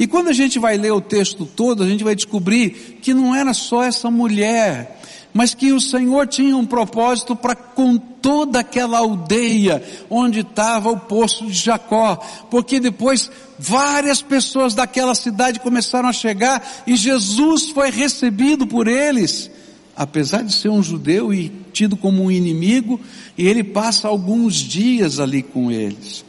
E 0.00 0.06
quando 0.06 0.28
a 0.28 0.32
gente 0.32 0.58
vai 0.58 0.76
ler 0.76 0.92
o 0.92 1.00
texto 1.00 1.46
todo, 1.46 1.84
a 1.84 1.88
gente 1.88 2.02
vai 2.02 2.16
descobrir 2.16 2.98
que 3.00 3.14
não 3.14 3.34
era 3.34 3.54
só 3.54 3.84
essa 3.84 4.10
mulher 4.10 4.99
mas 5.32 5.54
que 5.54 5.72
o 5.72 5.80
Senhor 5.80 6.26
tinha 6.26 6.56
um 6.56 6.66
propósito 6.66 7.36
para 7.36 7.54
com 7.54 7.96
toda 7.96 8.60
aquela 8.60 8.98
aldeia 8.98 9.82
onde 10.08 10.40
estava 10.40 10.90
o 10.90 10.98
poço 10.98 11.46
de 11.46 11.52
Jacó, 11.52 12.16
porque 12.50 12.80
depois 12.80 13.30
várias 13.58 14.20
pessoas 14.20 14.74
daquela 14.74 15.14
cidade 15.14 15.60
começaram 15.60 16.08
a 16.08 16.12
chegar 16.12 16.82
e 16.86 16.96
Jesus 16.96 17.70
foi 17.70 17.90
recebido 17.90 18.66
por 18.66 18.88
eles, 18.88 19.50
apesar 19.96 20.42
de 20.42 20.52
ser 20.52 20.68
um 20.68 20.82
judeu 20.82 21.32
e 21.32 21.50
tido 21.72 21.96
como 21.96 22.24
um 22.24 22.30
inimigo, 22.30 23.00
e 23.38 23.46
ele 23.46 23.62
passa 23.62 24.08
alguns 24.08 24.56
dias 24.56 25.20
ali 25.20 25.42
com 25.42 25.70
eles. 25.70 26.24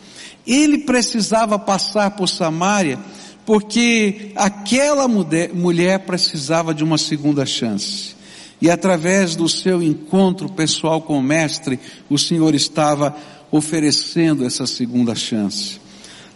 Ele 0.46 0.80
precisava 0.80 1.58
passar 1.60 2.12
por 2.12 2.28
Samaria, 2.28 3.00
porque 3.46 4.32
aquela 4.36 5.08
mulher 5.08 6.00
precisava 6.00 6.74
de 6.74 6.84
uma 6.84 6.98
segunda 6.98 7.46
chance. 7.46 8.21
E 8.62 8.70
através 8.70 9.36
do 9.36 9.50
seu 9.50 9.82
encontro 9.82 10.48
pessoal 10.50 11.02
com 11.02 11.18
o 11.18 11.24
Mestre, 11.24 11.80
o 12.10 12.18
Senhor 12.18 12.54
estava 12.54 13.16
oferecendo 13.50 14.46
essa 14.46 14.68
segunda 14.68 15.16
chance. 15.16 15.80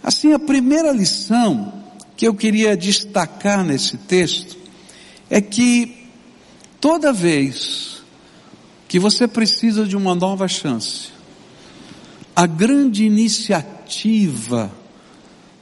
Assim, 0.04 0.34
a 0.34 0.40
primeira 0.40 0.92
lição 0.92 1.72
que 2.18 2.28
eu 2.28 2.34
queria 2.34 2.76
destacar 2.76 3.64
nesse 3.64 3.98
texto 3.98 4.58
é 5.30 5.40
que 5.40 6.08
toda 6.82 7.14
vez 7.14 8.04
que 8.88 9.00
você 9.00 9.28
precisa 9.28 9.86
de 9.86 9.96
uma 9.96 10.16
nova 10.16 10.48
chance, 10.48 11.10
a 12.36 12.46
grande 12.46 13.06
iniciativa 13.06 14.72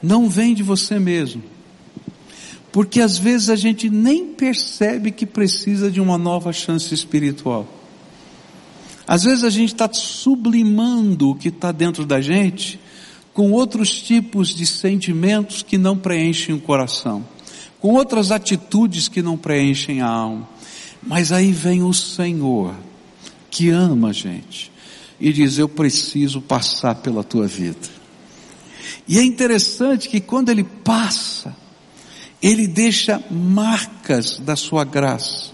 não 0.02 0.30
vem 0.30 0.54
de 0.54 0.64
você 0.64 1.00
mesmo, 1.00 1.44
porque 2.74 3.00
às 3.00 3.20
vezes 3.20 3.52
a 3.52 3.56
gente 3.56 3.88
nem 3.88 4.26
percebe 4.26 5.12
que 5.12 5.28
precisa 5.28 5.92
de 5.92 6.02
uma 6.02 6.18
nova 6.18 6.52
chance 6.52 6.92
espiritual. 6.92 7.68
Às 9.06 9.24
vezes 9.24 9.44
a 9.44 9.50
gente 9.52 9.74
está 9.74 9.88
sublimando 9.94 11.30
o 11.30 11.36
que 11.36 11.50
está 11.50 11.72
dentro 11.72 12.04
da 12.04 12.20
gente 12.20 12.80
com 13.32 13.52
outros 13.52 14.02
tipos 14.02 14.56
de 14.56 14.66
sentimentos 14.66 15.62
que 15.62 15.78
não 15.78 15.96
preenchem 15.96 16.56
o 16.56 16.60
coração, 16.60 17.24
com 17.80 17.94
outras 17.94 18.32
atitudes 18.32 19.08
que 19.08 19.22
não 19.22 19.38
preenchem 19.38 20.02
a 20.02 20.08
alma. 20.08 20.50
Mas 21.06 21.32
aí 21.32 21.52
vem 21.52 21.84
o 21.84 21.94
Senhor, 21.94 22.74
que 23.52 23.70
ama 23.70 24.10
a 24.10 24.14
gente, 24.14 24.72
e 25.20 25.32
diz: 25.32 25.60
Eu 25.60 25.70
preciso 25.70 26.42
passar 26.42 26.96
pela 26.96 27.24
tua 27.24 27.46
vida. 27.46 27.88
E 29.08 29.20
é 29.20 29.24
interessante 29.24 30.10
que 30.10 30.20
quando 30.20 30.50
ele 30.50 30.64
passa, 30.64 31.56
ele 32.44 32.68
deixa 32.68 33.24
marcas 33.32 34.38
da 34.38 34.58
sua 34.58 34.84
graça 34.84 35.54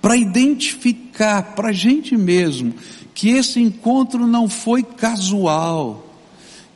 para 0.00 0.16
identificar 0.16 1.42
para 1.56 1.70
a 1.70 1.72
gente 1.72 2.16
mesmo 2.16 2.72
que 3.12 3.30
esse 3.30 3.60
encontro 3.60 4.26
não 4.28 4.48
foi 4.48 4.84
casual, 4.84 6.06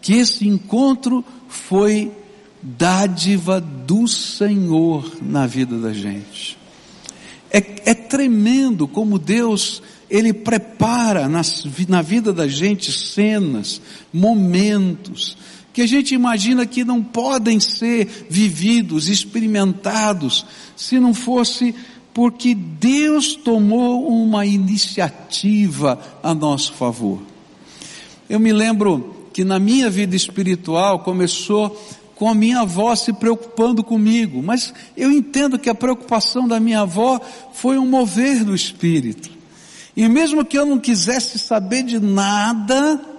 que 0.02 0.14
esse 0.14 0.46
encontro 0.46 1.25
foi 1.49 2.11
dádiva 2.61 3.61
do 3.61 4.08
Senhor 4.08 5.11
na 5.23 5.46
vida 5.46 5.78
da 5.78 5.92
gente. 5.92 6.58
É, 7.50 7.58
é 7.87 7.94
tremendo 7.94 8.88
como 8.88 9.18
Deus 9.18 9.80
ele 10.11 10.32
prepara 10.32 11.28
nas, 11.28 11.64
na 11.88 12.02
vida 12.02 12.32
da 12.32 12.49
gente 12.49 12.92
cenas, 12.92 13.80
momentos, 14.12 15.37
que 15.75 15.83
a 15.83 15.87
gente 15.87 16.14
imagina 16.14 16.64
que 16.64 16.85
não 16.85 17.02
podem 17.02 17.59
ser 17.59 18.26
vividos, 18.31 19.09
experimentados, 19.09 20.47
se 20.76 21.00
não 21.00 21.12
fosse 21.12 21.75
porque 22.14 22.54
Deus 22.54 23.35
tomou 23.35 24.07
uma 24.07 24.47
iniciativa 24.47 25.99
a 26.23 26.33
nosso 26.33 26.75
favor. 26.75 27.21
Eu 28.31 28.38
me 28.38 28.52
lembro 28.52 29.28
que 29.33 29.43
na 29.43 29.59
minha 29.59 29.90
vida 29.90 30.14
espiritual 30.14 31.00
começou 31.00 31.76
com 32.14 32.28
a 32.28 32.35
minha 32.37 32.61
avó 32.61 32.95
se 32.95 33.12
preocupando 33.12 33.83
comigo, 33.83 34.40
mas 34.40 34.73
eu 34.97 35.11
entendo 35.11 35.59
que 35.59 35.69
a 35.69 35.75
preocupação 35.75 36.47
da 36.47 36.61
minha 36.61 36.83
avó 36.83 37.21
foi 37.52 37.78
um 37.78 37.87
mover 37.87 38.45
do 38.45 38.54
espírito. 38.54 39.28
E 39.97 40.09
mesmo 40.09 40.45
que 40.45 40.57
eu 40.57 40.64
não 40.64 40.78
quisesse 40.78 41.37
saber 41.37 41.83
de 41.83 41.99
nada, 41.99 43.13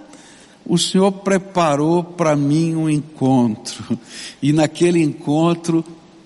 o 0.65 0.77
Senhor 0.77 1.11
preparou 1.11 2.03
para 2.03 2.35
mim 2.35 2.75
um 2.75 2.89
encontro. 2.89 3.99
E 4.41 4.51
naquele 4.51 5.01
encontro, 5.01 5.85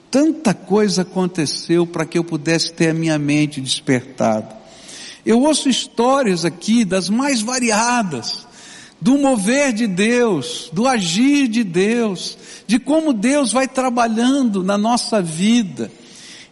tanta 0.09 0.53
coisa 0.53 1.01
aconteceu 1.01 1.85
para 1.85 2.05
que 2.05 2.17
eu 2.17 2.23
pudesse 2.23 2.71
ter 2.71 2.89
a 2.89 2.93
minha 2.93 3.19
mente 3.19 3.59
despertada. 3.59 4.57
Eu 5.25 5.41
ouço 5.41 5.67
histórias 5.67 6.45
aqui 6.45 6.85
das 6.85 7.09
mais 7.09 7.41
variadas, 7.41 8.47
do 9.01 9.17
mover 9.17 9.73
de 9.73 9.87
Deus, 9.87 10.69
do 10.71 10.87
agir 10.87 11.47
de 11.47 11.63
Deus, 11.63 12.37
de 12.65 12.79
como 12.79 13.13
Deus 13.13 13.51
vai 13.51 13.67
trabalhando 13.67 14.63
na 14.63 14.77
nossa 14.77 15.21
vida. 15.21 15.91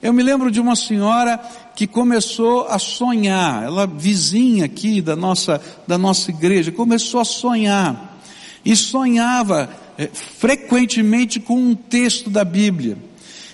Eu 0.01 0.13
me 0.13 0.21
lembro 0.21 0.51
de 0.51 0.59
uma 0.59 0.75
senhora 0.75 1.39
que 1.77 1.85
começou 1.85 2.65
a 2.67 2.79
sonhar, 2.79 3.63
ela 3.63 3.85
vizinha 3.85 4.65
aqui 4.65 4.99
da 4.99 5.15
nossa, 5.15 5.61
da 5.87 5.95
nossa 5.95 6.31
igreja, 6.31 6.71
começou 6.71 7.19
a 7.19 7.23
sonhar. 7.23 8.19
E 8.65 8.75
sonhava 8.75 9.69
é, 9.95 10.07
frequentemente 10.11 11.39
com 11.39 11.55
um 11.55 11.75
texto 11.75 12.31
da 12.31 12.43
Bíblia. 12.43 12.97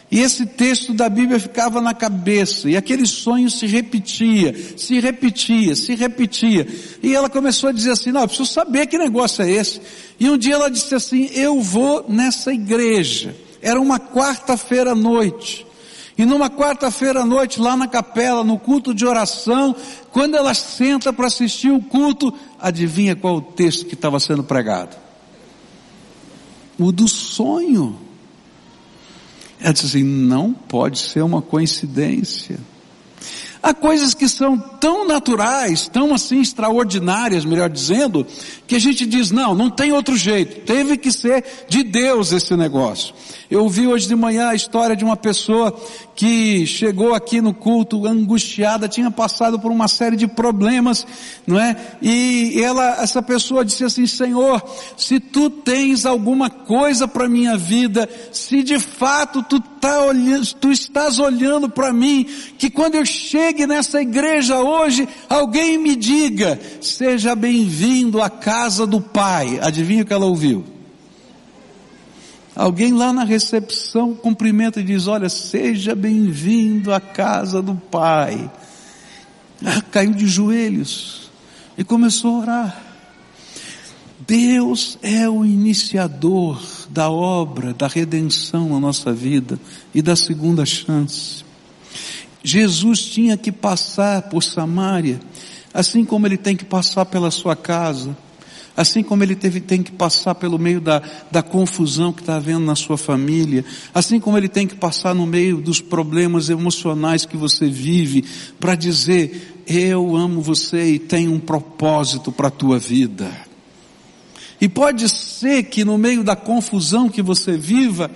E 0.10 0.22
esse 0.22 0.46
texto 0.46 0.94
da 0.94 1.10
Bíblia 1.10 1.38
ficava 1.38 1.82
na 1.82 1.94
cabeça, 1.94 2.70
e 2.70 2.78
aquele 2.78 3.06
sonho 3.06 3.50
se 3.50 3.68
repetia, 3.68 4.56
se 4.78 5.02
repetia, 5.02 5.76
se 5.76 5.94
repetia. 5.94 6.66
E 7.04 7.14
ela 7.14 7.30
começou 7.30 7.72
a 7.72 7.74
dizer 7.74 7.92
assim, 7.92 8.14
não, 8.14 8.22
eu 8.22 8.28
preciso 8.30 8.50
saber 8.50 8.88
que 8.88 8.98
negócio 8.98 9.44
é 9.44 9.52
esse. 9.52 9.82
E 10.18 10.30
um 10.30 10.38
dia 10.38 10.54
ela 10.54 10.72
disse 10.72 10.96
assim, 10.96 11.30
eu 11.34 11.60
vou 11.60 12.06
nessa 12.08 12.54
igreja. 12.54 13.36
Era 13.62 13.82
uma 13.82 14.00
quarta-feira 14.00 14.92
à 14.94 14.96
noite. 14.96 15.68
E 16.18 16.26
numa 16.26 16.50
quarta-feira 16.50 17.22
à 17.22 17.26
noite, 17.26 17.60
lá 17.60 17.76
na 17.76 17.88
capela, 17.88 18.44
no 18.44 18.60
culto 18.60 18.94
de 18.94 19.06
oração, 19.06 19.76
quando 20.12 20.36
ela 20.36 20.54
senta 20.54 21.12
para 21.12 21.28
assistir 21.28 21.72
o 21.72 21.82
culto, 21.82 22.32
adivinha 22.60 23.16
qual 23.16 23.38
o 23.38 23.42
texto 23.42 23.86
que 23.86 23.96
estava 23.96 24.20
sendo 24.20 24.44
pregado? 24.44 24.96
O 26.78 26.92
do 26.92 27.08
sonho. 27.08 28.00
Ela 29.60 29.74
disse 29.74 29.86
assim, 29.88 30.04
não 30.04 30.54
pode 30.54 31.00
ser 31.00 31.24
uma 31.24 31.42
coincidência. 31.42 32.60
Há 33.64 33.74
coisas 33.74 34.14
que 34.14 34.28
são 34.28 34.58
tão 34.58 35.08
naturais, 35.08 35.88
tão 35.88 36.14
assim 36.14 36.42
extraordinárias, 36.42 37.46
melhor 37.46 37.70
dizendo, 37.70 38.28
que 38.68 38.76
a 38.76 38.80
gente 38.80 39.06
diz, 39.06 39.32
não, 39.32 39.56
não 39.56 39.70
tem 39.70 39.94
outro 39.94 40.18
jeito, 40.18 40.66
teve 40.66 40.98
que 40.98 41.10
ser 41.14 41.46
de 41.70 41.82
Deus 41.82 42.34
esse 42.34 42.58
negócio. 42.58 43.16
Eu 43.50 43.62
ouvi 43.62 43.88
hoje 43.88 44.08
de 44.08 44.16
manhã 44.16 44.50
a 44.50 44.56
história 44.56 44.96
de 44.96 45.06
uma 45.06 45.16
pessoa 45.16 45.74
que 46.16 46.66
chegou 46.66 47.14
aqui 47.14 47.40
no 47.40 47.54
culto 47.54 48.06
angustiada, 48.06 48.88
tinha 48.88 49.10
passado 49.10 49.60
por 49.60 49.72
uma 49.72 49.88
série 49.88 50.16
de 50.16 50.28
problemas, 50.28 51.06
não 51.48 51.60
é? 51.60 51.76
E 52.02 52.62
ela, 52.62 53.02
essa 53.02 53.22
pessoa 53.22 53.64
disse 53.64 53.84
assim, 53.84 54.06
Senhor, 54.06 54.62
se 54.98 55.20
tu 55.20 55.50
tens 55.50 56.06
alguma 56.06 56.50
coisa 56.50 57.08
para 57.08 57.30
minha 57.30 57.58
vida, 57.58 58.10
se 58.32 58.62
de 58.62 58.80
fato 58.80 59.42
tu, 59.44 59.60
tá 59.60 60.04
olhando, 60.04 60.46
tu 60.56 60.72
estás 60.72 61.20
olhando 61.20 61.70
para 61.70 61.92
mim, 61.92 62.26
que 62.58 62.70
quando 62.70 62.96
eu 62.96 63.06
chegue 63.54 63.68
nessa 63.68 64.02
igreja 64.02 64.60
hoje, 64.60 65.08
alguém 65.30 65.78
me 65.78 65.96
diga, 65.96 66.60
seja 66.82 67.36
bem-vindo 67.36 68.20
à 68.20 68.30
casa 68.30 68.88
do 68.88 69.00
Pai. 69.00 69.60
Adivinha 69.62 70.02
o 70.02 70.06
que 70.06 70.14
ela 70.14 70.26
ouviu? 70.26 70.66
Alguém 72.56 72.94
lá 72.94 73.14
na 73.14 73.24
recepção 73.24 74.16
cumprimenta 74.16 74.80
e 74.80 74.84
diz: 74.84 75.08
Olha, 75.08 75.30
seja 75.30 75.96
bem-vindo 75.96 76.92
à 76.92 77.00
casa 77.00 77.62
do 77.62 77.76
Pai. 77.76 78.52
Ah, 79.64 79.82
caiu 79.92 80.14
de 80.14 80.28
joelhos 80.28 81.32
e 81.78 81.84
começou 81.84 82.36
a 82.36 82.40
orar. 82.40 82.84
Deus 84.26 84.98
é 85.02 85.30
o 85.30 85.46
iniciador 85.46 86.62
da 86.90 87.10
obra 87.10 87.74
da 87.74 87.88
redenção 87.88 88.70
na 88.70 88.80
nossa 88.80 89.14
vida 89.14 89.60
e 89.94 90.02
da 90.02 90.16
segunda 90.16 90.66
chance. 90.66 91.43
Jesus 92.44 93.06
tinha 93.06 93.38
que 93.38 93.52
passar 93.52 94.24
por 94.24 94.44
Samaria, 94.44 95.20
assim 95.74 96.04
como 96.04 96.28
ele 96.28 96.38
tem 96.38 96.56
que 96.56 96.66
passar 96.66 97.06
pela 97.06 97.32
sua 97.32 97.56
casa. 97.56 98.16
Assim 98.76 99.04
como 99.04 99.24
ele 99.24 99.36
teve, 99.36 99.62
tem 99.62 99.84
que 99.84 99.92
passar 99.92 100.34
pelo 100.34 100.58
meio 100.58 100.82
da, 100.82 101.00
da 101.30 101.44
confusão 101.44 102.12
que 102.12 102.22
está 102.22 102.38
havendo 102.38 102.66
na 102.66 102.76
sua 102.76 102.98
família, 102.98 103.64
assim 103.94 104.20
como 104.20 104.36
ele 104.36 104.50
tem 104.50 104.66
que 104.66 104.74
passar 104.74 105.14
no 105.14 105.28
meio 105.28 105.58
dos 105.58 105.80
problemas 105.80 106.50
emocionais 106.50 107.24
que 107.24 107.38
você 107.38 107.70
vive, 107.70 108.26
para 108.60 108.74
dizer, 108.74 109.62
eu 109.68 110.16
amo 110.16 110.42
você 110.42 110.94
e 110.94 111.00
tenho 111.00 111.34
um 111.34 111.40
propósito 111.40 112.32
para 112.32 112.48
a 112.48 112.52
tua 112.52 112.80
vida. 112.80 113.32
E 114.60 114.68
pode 114.68 115.08
ser 115.08 115.64
que 115.64 115.86
no 115.86 115.98
meio 115.98 116.24
da 116.24 116.36
confusão 116.36 117.10
que 117.10 117.22
você 117.22 117.56
viva, 117.56 118.10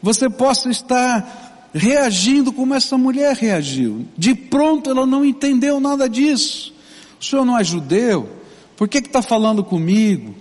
você 0.00 0.30
possa 0.30 0.70
estar 0.70 1.43
reagindo 1.74 2.52
como 2.52 2.72
essa 2.72 2.96
mulher 2.96 3.36
reagiu. 3.36 4.06
De 4.16 4.34
pronto 4.34 4.88
ela 4.88 5.04
não 5.04 5.24
entendeu 5.24 5.80
nada 5.80 6.08
disso. 6.08 6.72
O 7.20 7.24
senhor 7.24 7.44
não 7.44 7.58
é 7.58 7.64
judeu? 7.64 8.28
Por 8.76 8.88
que 8.88 8.98
está 8.98 9.20
falando 9.20 9.64
comigo? 9.64 10.34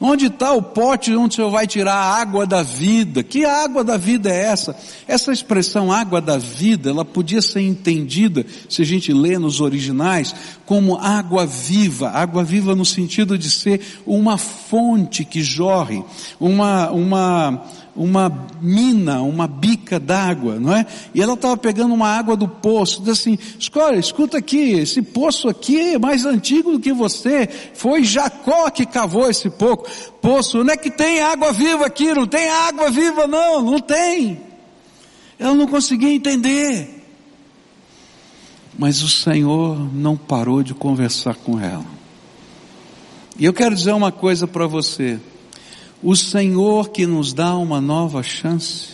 Onde 0.00 0.26
está 0.26 0.52
o 0.52 0.60
pote 0.60 1.14
onde 1.14 1.34
o 1.34 1.36
Senhor 1.36 1.50
vai 1.50 1.66
tirar 1.66 1.94
a 1.94 2.20
água 2.20 2.44
da 2.44 2.62
vida? 2.62 3.22
Que 3.22 3.44
água 3.44 3.82
da 3.84 3.96
vida 3.96 4.28
é 4.28 4.42
essa? 4.42 4.76
Essa 5.06 5.32
expressão 5.32 5.90
água 5.90 6.20
da 6.20 6.36
vida, 6.36 6.90
ela 6.90 7.04
podia 7.04 7.40
ser 7.40 7.60
entendida, 7.60 8.44
se 8.68 8.82
a 8.82 8.84
gente 8.84 9.12
lê 9.12 9.38
nos 9.38 9.60
originais, 9.60 10.34
como 10.66 10.96
água 10.96 11.46
viva. 11.46 12.10
Água 12.10 12.44
viva 12.44 12.74
no 12.74 12.84
sentido 12.84 13.38
de 13.38 13.48
ser 13.50 13.80
uma 14.04 14.36
fonte 14.36 15.24
que 15.24 15.42
jorre, 15.42 16.04
uma, 16.38 16.90
uma, 16.90 17.64
uma 17.96 18.48
mina, 18.60 19.22
uma 19.22 19.46
bica 19.46 20.00
d'água, 20.00 20.58
não 20.58 20.74
é? 20.74 20.84
E 21.14 21.22
ela 21.22 21.34
estava 21.34 21.56
pegando 21.56 21.94
uma 21.94 22.08
água 22.08 22.36
do 22.36 22.48
poço, 22.48 23.00
diz 23.00 23.20
assim, 23.20 23.38
escolha, 23.58 23.96
escuta 23.96 24.38
aqui, 24.38 24.72
esse 24.72 25.00
poço 25.00 25.48
aqui 25.48 25.78
é 25.94 25.98
mais 25.98 26.24
antigo 26.24 26.72
do 26.72 26.80
que 26.80 26.92
você, 26.92 27.48
foi 27.74 28.02
Jacó 28.02 28.68
que 28.70 28.84
cavou 28.84 29.30
esse 29.30 29.48
pouco, 29.48 29.88
poço, 30.20 30.64
não 30.64 30.72
é 30.72 30.76
que 30.76 30.90
tem 30.90 31.20
água 31.20 31.52
viva 31.52 31.86
aqui, 31.86 32.12
não 32.12 32.26
tem 32.26 32.48
água 32.48 32.90
viva 32.90 33.26
não, 33.26 33.62
não 33.62 33.78
tem. 33.78 34.40
Ela 35.38 35.54
não 35.54 35.66
conseguia 35.66 36.12
entender. 36.12 37.02
Mas 38.76 39.02
o 39.02 39.08
Senhor 39.08 39.94
não 39.94 40.16
parou 40.16 40.62
de 40.62 40.74
conversar 40.74 41.36
com 41.36 41.60
ela. 41.60 41.84
E 43.38 43.44
eu 43.44 43.52
quero 43.52 43.74
dizer 43.74 43.92
uma 43.92 44.12
coisa 44.12 44.46
para 44.46 44.66
você. 44.66 45.18
O 46.04 46.14
Senhor 46.14 46.90
que 46.90 47.06
nos 47.06 47.32
dá 47.32 47.56
uma 47.56 47.80
nova 47.80 48.22
chance 48.22 48.88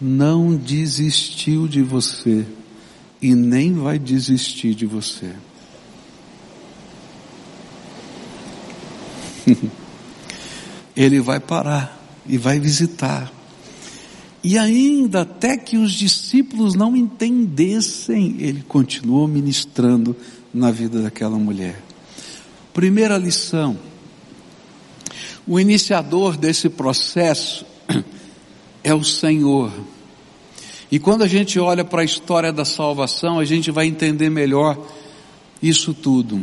não 0.00 0.56
desistiu 0.56 1.68
de 1.68 1.80
você 1.80 2.44
e 3.22 3.36
nem 3.36 3.74
vai 3.74 4.00
desistir 4.00 4.74
de 4.74 4.84
você. 4.84 5.32
Ele 10.96 11.20
vai 11.20 11.38
parar 11.38 12.04
e 12.26 12.36
vai 12.36 12.58
visitar. 12.58 13.32
E 14.42 14.58
ainda 14.58 15.20
até 15.20 15.56
que 15.56 15.76
os 15.76 15.92
discípulos 15.92 16.74
não 16.74 16.96
entendessem, 16.96 18.38
ele 18.40 18.62
continuou 18.66 19.28
ministrando 19.28 20.14
na 20.52 20.70
vida 20.70 21.00
daquela 21.00 21.38
mulher. 21.38 21.80
Primeira 22.74 23.16
lição, 23.16 23.78
o 25.46 25.60
iniciador 25.60 26.36
desse 26.36 26.68
processo 26.68 27.66
é 28.82 28.94
o 28.94 29.04
Senhor. 29.04 29.72
E 30.90 30.98
quando 30.98 31.22
a 31.22 31.26
gente 31.26 31.58
olha 31.58 31.84
para 31.84 32.02
a 32.02 32.04
história 32.04 32.52
da 32.52 32.64
salvação, 32.64 33.38
a 33.38 33.44
gente 33.44 33.70
vai 33.70 33.86
entender 33.86 34.30
melhor 34.30 34.78
isso 35.62 35.92
tudo. 35.92 36.42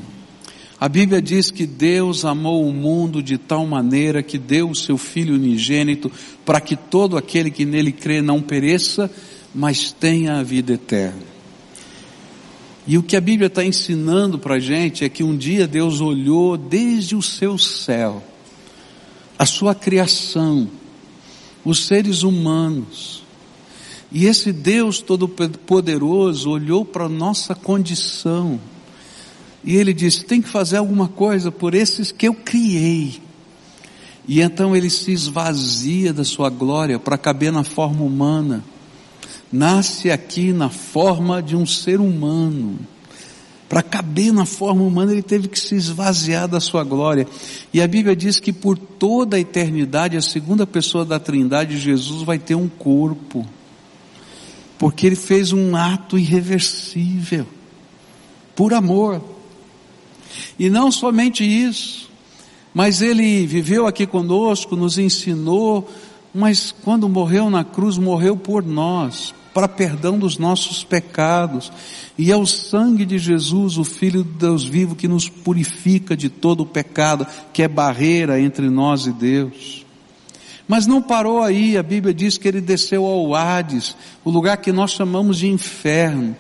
A 0.80 0.90
Bíblia 0.90 1.22
diz 1.22 1.52
que 1.52 1.66
Deus 1.66 2.26
amou 2.26 2.68
o 2.68 2.74
mundo 2.74 3.22
de 3.22 3.38
tal 3.38 3.66
maneira 3.68 4.24
que 4.24 4.38
deu 4.38 4.70
o 4.70 4.76
seu 4.76 4.98
Filho 4.98 5.36
unigênito 5.36 6.12
para 6.44 6.60
que 6.60 6.76
todo 6.76 7.18
aquele 7.18 7.52
que 7.52 7.66
nele 7.66 7.92
crê 7.92 8.22
não 8.22 8.42
pereça, 8.42 9.10
mas 9.54 9.92
tenha 9.92 10.40
a 10.40 10.44
vida 10.44 10.74
eterna. 10.74 11.32
E 12.88 12.98
o 12.98 13.04
que 13.04 13.16
a 13.16 13.22
Bíblia 13.22 13.46
está 13.46 13.64
ensinando 13.64 14.40
para 14.40 14.56
a 14.56 14.60
gente 14.60 15.06
é 15.06 15.10
que 15.10 15.24
um 15.24 15.38
dia 15.38 15.68
Deus 15.68 16.02
olhou 16.02 16.58
desde 16.58 17.16
o 17.16 17.22
seu 17.22 17.60
céu 17.60 18.24
a 19.42 19.46
sua 19.48 19.74
criação, 19.74 20.70
os 21.66 21.88
seres 21.88 22.22
humanos. 22.22 23.24
E 24.12 24.28
esse 24.28 24.54
Deus 24.54 25.02
Todo-Poderoso 25.02 26.52
olhou 26.52 26.86
para 26.86 27.06
a 27.06 27.10
nossa 27.10 27.56
condição. 27.56 28.62
E 29.64 29.76
ele 29.76 29.96
disse: 29.96 30.26
tem 30.26 30.44
que 30.44 30.48
fazer 30.48 30.78
alguma 30.78 31.08
coisa 31.08 31.52
por 31.52 31.74
esses 31.74 32.12
que 32.12 32.28
eu 32.28 32.36
criei. 32.36 33.20
E 34.28 34.42
então 34.42 34.76
ele 34.76 34.92
se 34.92 35.12
esvazia 35.12 36.14
da 36.14 36.24
sua 36.24 36.52
glória 36.52 37.00
para 37.00 37.18
caber 37.18 37.52
na 37.52 37.64
forma 37.64 38.04
humana. 38.04 38.64
Nasce 39.52 40.12
aqui 40.12 40.54
na 40.54 40.70
forma 40.70 41.42
de 41.42 41.56
um 41.56 41.66
ser 41.66 42.00
humano. 42.00 42.78
Para 43.72 43.82
caber 43.82 44.34
na 44.34 44.46
forma 44.46 44.84
humana, 44.84 45.14
ele 45.14 45.22
teve 45.22 45.48
que 45.48 45.58
se 45.58 45.76
esvaziar 45.76 46.46
da 46.46 46.60
sua 46.60 46.84
glória. 46.84 47.26
E 47.74 47.82
a 47.82 47.88
Bíblia 47.88 48.14
diz 48.14 48.38
que 48.38 48.52
por 48.52 48.78
toda 48.78 49.38
a 49.38 49.40
eternidade, 49.40 50.18
a 50.18 50.22
segunda 50.22 50.68
pessoa 50.68 51.06
da 51.06 51.18
Trindade, 51.18 51.80
Jesus, 51.80 52.22
vai 52.24 52.38
ter 52.38 52.54
um 52.54 52.68
corpo. 52.68 53.48
Porque 54.78 55.08
ele 55.08 55.16
fez 55.16 55.54
um 55.54 55.74
ato 55.74 56.20
irreversível. 56.20 57.48
Por 58.58 58.74
amor. 58.74 59.24
E 60.60 60.70
não 60.70 60.92
somente 60.92 61.42
isso, 61.46 62.12
mas 62.74 63.02
ele 63.02 63.48
viveu 63.48 63.88
aqui 63.88 64.06
conosco, 64.06 64.76
nos 64.76 64.98
ensinou, 64.98 65.90
mas 66.34 66.76
quando 66.84 67.08
morreu 67.08 67.50
na 67.50 67.64
cruz, 67.64 67.98
morreu 67.98 68.36
por 68.36 68.66
nós, 68.66 69.34
para 69.54 69.68
perdão 69.68 70.18
dos 70.18 70.38
nossos 70.38 70.84
pecados. 70.84 71.72
E 72.18 72.32
é 72.32 72.38
o 72.38 72.46
sangue 72.46 73.06
de 73.06 73.18
Jesus, 73.18 73.78
o 73.78 73.84
Filho 73.84 74.24
de 74.24 74.32
Deus 74.32 74.64
vivo, 74.64 74.96
que 74.96 75.08
nos 75.08 75.28
purifica 75.28 76.16
de 76.16 76.30
todo 76.30 76.62
o 76.62 76.66
pecado, 76.66 77.26
que 77.52 77.64
é 77.64 77.68
barreira 77.68 78.40
entre 78.40 78.70
nós 78.70 79.06
e 79.06 79.12
Deus. 79.12 79.86
Mas 80.68 80.88
não 80.88 81.02
parou 81.02 81.42
aí, 81.42 81.78
a 81.78 81.84
Bíblia 81.84 82.14
diz 82.14 82.38
que 82.38 82.48
ele 82.48 82.62
desceu 82.62 83.06
ao 83.06 83.36
Hades, 83.36 83.96
o 84.24 84.30
lugar 84.30 84.58
que 84.58 84.72
nós 84.72 84.92
chamamos 84.92 85.38
de 85.38 85.48
inferno, 85.48 86.36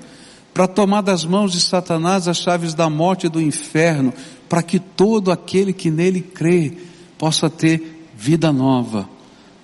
para 0.54 0.67
tomar 0.67 1.02
das 1.02 1.26
mãos 1.26 1.52
de 1.52 1.60
Satanás 1.60 2.28
as 2.28 2.38
chaves 2.38 2.74
da 2.74 2.89
morte 2.89 3.26
e 3.26 3.30
do 3.30 3.41
inferno, 3.41 4.13
para 4.47 4.63
que 4.63 4.80
todo 4.80 5.32
aquele 5.32 5.74
que 5.74 5.89
nele 5.89 6.21
crê 6.21 6.74
possa 7.17 7.50
ter 7.50 8.08
vida 8.15 8.52
nova, 8.52 9.10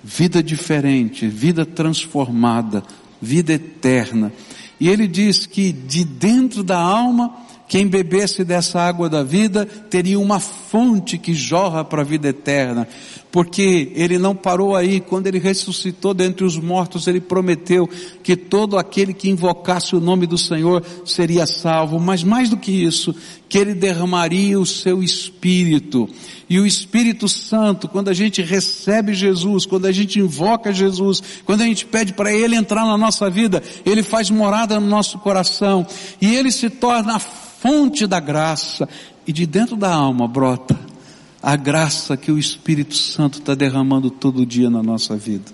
vida 0.03 0.41
diferente, 0.41 1.27
vida 1.27 1.65
transformada, 1.65 2.83
vida 3.21 3.53
eterna. 3.53 4.31
E 4.79 4.89
ele 4.89 5.07
diz 5.07 5.45
que 5.45 5.71
de 5.71 6.03
dentro 6.03 6.63
da 6.63 6.77
alma, 6.77 7.33
quem 7.67 7.87
bebesse 7.87 8.43
dessa 8.43 8.79
água 8.79 9.09
da 9.09 9.23
vida 9.23 9.65
teria 9.65 10.19
uma 10.19 10.39
fonte 10.39 11.17
que 11.17 11.33
jorra 11.33 11.83
para 11.83 12.01
a 12.01 12.05
vida 12.05 12.29
eterna. 12.29 12.87
Porque 13.31 13.91
ele 13.93 14.17
não 14.17 14.33
parou 14.33 14.75
aí, 14.75 14.99
quando 15.01 15.27
ele 15.27 15.37
ressuscitou 15.37 16.13
dentre 16.13 16.45
os 16.45 16.57
mortos, 16.57 17.07
ele 17.07 17.19
prometeu 17.19 17.87
que 18.23 18.35
todo 18.35 18.77
aquele 18.77 19.13
que 19.13 19.29
invocasse 19.29 19.95
o 19.95 19.99
nome 19.99 20.25
do 20.25 20.37
Senhor 20.37 20.83
seria 21.05 21.45
salvo. 21.45 21.99
Mas 21.99 22.23
mais 22.23 22.49
do 22.49 22.57
que 22.57 22.71
isso, 22.71 23.13
que 23.49 23.57
ele 23.57 23.73
derramaria 23.73 24.59
o 24.59 24.65
seu 24.65 25.03
espírito. 25.03 26.09
E 26.49 26.59
o 26.59 26.65
Espírito 26.65 27.27
Santo, 27.27 27.89
quando 27.89 28.07
a 28.07 28.13
gente 28.13 28.41
recebe 28.41 29.13
Jesus, 29.13 29.65
quando 29.65 29.85
a 29.85 29.91
gente 29.91 30.17
invoca 30.17 30.71
Jesus, 30.71 31.21
quando 31.43 31.61
a 31.61 31.65
gente 31.65 31.85
pede 31.85 32.13
para 32.13 32.31
Ele 32.31 32.55
entrar 32.55 32.85
na 32.85 32.97
nossa 32.97 33.29
vida, 33.29 33.61
Ele 33.85 34.01
faz 34.01 34.29
morada 34.29 34.79
no 34.79 34.87
nosso 34.87 35.19
coração 35.19 35.85
e 36.21 36.33
Ele 36.33 36.49
se 36.49 36.69
torna 36.69 37.17
a 37.17 37.19
fonte 37.19 38.07
da 38.07 38.21
graça 38.21 38.87
e 39.25 39.33
de 39.33 39.45
dentro 39.45 39.75
da 39.75 39.93
alma 39.93 40.25
brota 40.25 40.96
a 41.41 41.55
graça 41.55 42.17
que 42.17 42.31
o 42.31 42.39
Espírito 42.39 42.95
Santo 42.95 43.39
está 43.39 43.53
derramando 43.53 44.09
todo 44.09 44.45
dia 44.45 44.69
na 44.69 44.81
nossa 44.81 45.15
vida. 45.15 45.51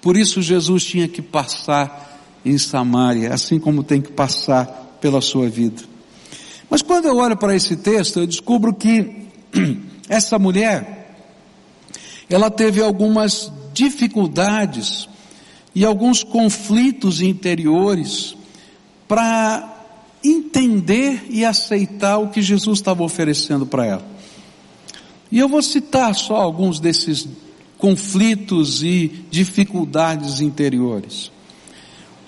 Por 0.00 0.16
isso 0.16 0.40
Jesus 0.40 0.84
tinha 0.84 1.06
que 1.06 1.20
passar 1.20 2.08
em 2.44 2.56
Samaria, 2.56 3.34
assim 3.34 3.58
como 3.58 3.84
tem 3.84 4.00
que 4.00 4.12
passar 4.12 4.98
pela 5.00 5.20
sua 5.20 5.48
vida. 5.48 5.82
Mas 6.68 6.82
quando 6.82 7.06
eu 7.06 7.16
olho 7.16 7.36
para 7.36 7.54
esse 7.54 7.76
texto, 7.76 8.20
eu 8.20 8.26
descubro 8.26 8.72
que 8.72 9.26
essa 10.08 10.38
mulher, 10.38 11.16
ela 12.28 12.50
teve 12.50 12.80
algumas 12.80 13.52
dificuldades 13.74 15.08
e 15.74 15.84
alguns 15.84 16.22
conflitos 16.22 17.20
interiores 17.20 18.36
para 19.06 19.78
entender 20.22 21.26
e 21.28 21.44
aceitar 21.44 22.18
o 22.18 22.28
que 22.28 22.40
Jesus 22.40 22.78
estava 22.78 23.02
oferecendo 23.02 23.66
para 23.66 23.86
ela. 23.86 24.19
E 25.30 25.38
eu 25.38 25.48
vou 25.48 25.62
citar 25.62 26.14
só 26.14 26.36
alguns 26.36 26.80
desses 26.80 27.28
conflitos 27.78 28.82
e 28.82 29.24
dificuldades 29.30 30.40
interiores. 30.40 31.30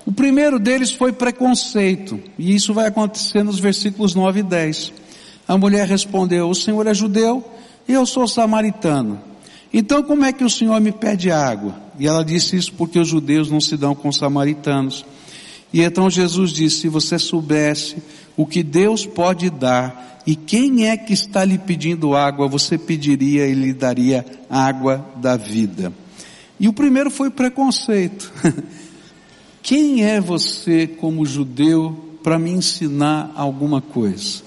O 0.05 0.13
primeiro 0.13 0.59
deles 0.59 0.91
foi 0.91 1.13
preconceito, 1.13 2.19
e 2.39 2.55
isso 2.55 2.75
vai 2.75 2.87
acontecer 2.87 3.45
nos 3.45 3.59
versículos 3.59 4.15
9 4.15 4.41
e 4.41 4.43
10. 4.43 4.93
A 5.47 5.57
mulher 5.57 5.87
respondeu: 5.87 6.49
O 6.49 6.55
Senhor 6.55 6.87
é 6.87 6.95
judeu 6.95 7.45
e 7.87 7.93
eu 7.93 8.07
sou 8.07 8.27
samaritano. 8.27 9.21
Então 9.73 10.03
como 10.03 10.25
é 10.25 10.33
que 10.33 10.45
o 10.45 10.51
Senhor 10.51 10.81
me 10.81 10.93
pede 10.93 11.31
água? 11.31 11.75
E 11.99 12.07
ela 12.07 12.25
disse 12.25 12.57
isso 12.57 12.73
porque 12.75 12.99
os 12.99 13.09
judeus 13.09 13.51
não 13.51 13.61
se 13.61 13.77
dão 13.77 13.95
com 13.95 14.09
os 14.09 14.17
samaritanos. 14.17 15.05
E 15.73 15.83
então 15.83 16.11
Jesus 16.11 16.53
disse: 16.53 16.81
Se 16.81 16.89
você 16.89 17.19
soubesse 17.19 17.97
o 18.37 18.47
que 18.47 18.63
Deus 18.63 19.07
pode 19.07 19.49
dar 19.51 20.23
e 20.27 20.37
quem 20.37 20.89
é 20.89 20.97
que 20.97 21.13
está 21.13 21.45
lhe 21.45 21.59
pedindo 21.59 22.15
água, 22.15 22.47
você 22.47 22.79
pediria 22.79 23.47
e 23.47 23.55
lhe 23.55 23.73
daria 23.73 24.25
água 24.49 25.05
da 25.17 25.37
vida. 25.37 25.93
E 26.61 26.69
o 26.69 26.73
primeiro 26.73 27.11
foi 27.11 27.29
preconceito. 27.31 28.33
Quem 29.63 30.05
é 30.05 30.21
você 30.21 30.87
como 30.87 31.27
judeu 31.27 32.19
para 32.23 32.39
me 32.39 32.51
ensinar 32.51 33.33
alguma 33.35 33.81
coisa? 33.81 34.43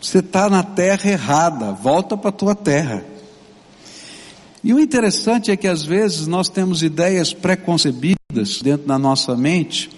Você 0.00 0.18
está 0.18 0.48
na 0.48 0.62
terra 0.62 1.10
errada, 1.10 1.72
volta 1.72 2.16
para 2.16 2.28
a 2.28 2.32
tua 2.32 2.54
terra. 2.54 3.04
E 4.62 4.72
o 4.72 4.80
interessante 4.80 5.50
é 5.50 5.56
que 5.56 5.66
às 5.66 5.82
vezes 5.82 6.26
nós 6.26 6.48
temos 6.48 6.82
ideias 6.82 7.32
preconcebidas 7.32 8.62
dentro 8.62 8.86
da 8.86 8.98
nossa 8.98 9.36
mente 9.36 9.90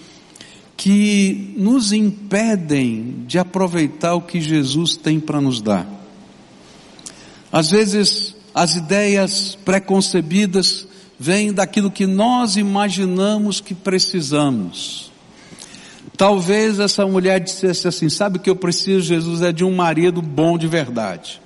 que 0.77 1.55
nos 1.57 1.93
impedem 1.93 3.25
de 3.27 3.39
aproveitar 3.39 4.15
o 4.15 4.21
que 4.21 4.41
Jesus 4.41 4.97
tem 4.97 5.19
para 5.19 5.41
nos 5.41 5.61
dar. 5.61 5.87
Às 7.51 7.71
vezes 7.71 8.37
as 8.55 8.77
ideias 8.77 9.57
preconcebidas 9.65 10.87
vêm 11.19 11.53
daquilo 11.53 11.91
que 11.91 12.07
nós 12.07 12.57
imaginamos 12.57 13.61
que 13.61 13.75
precisamos. 13.75 15.11
Talvez 16.17 16.79
essa 16.79 17.07
mulher 17.07 17.41
dissesse 17.41 17.89
assim, 17.89 18.09
sabe 18.09 18.39
o 18.39 18.41
que 18.41 18.49
eu 18.49 18.57
preciso, 18.57 19.03
Jesus, 19.03 19.43
é 19.43 19.53
de 19.53 19.65
um 19.65 19.75
marido 19.75 20.23
bom 20.23 20.57
de 20.57 20.67
verdade. 20.67 21.41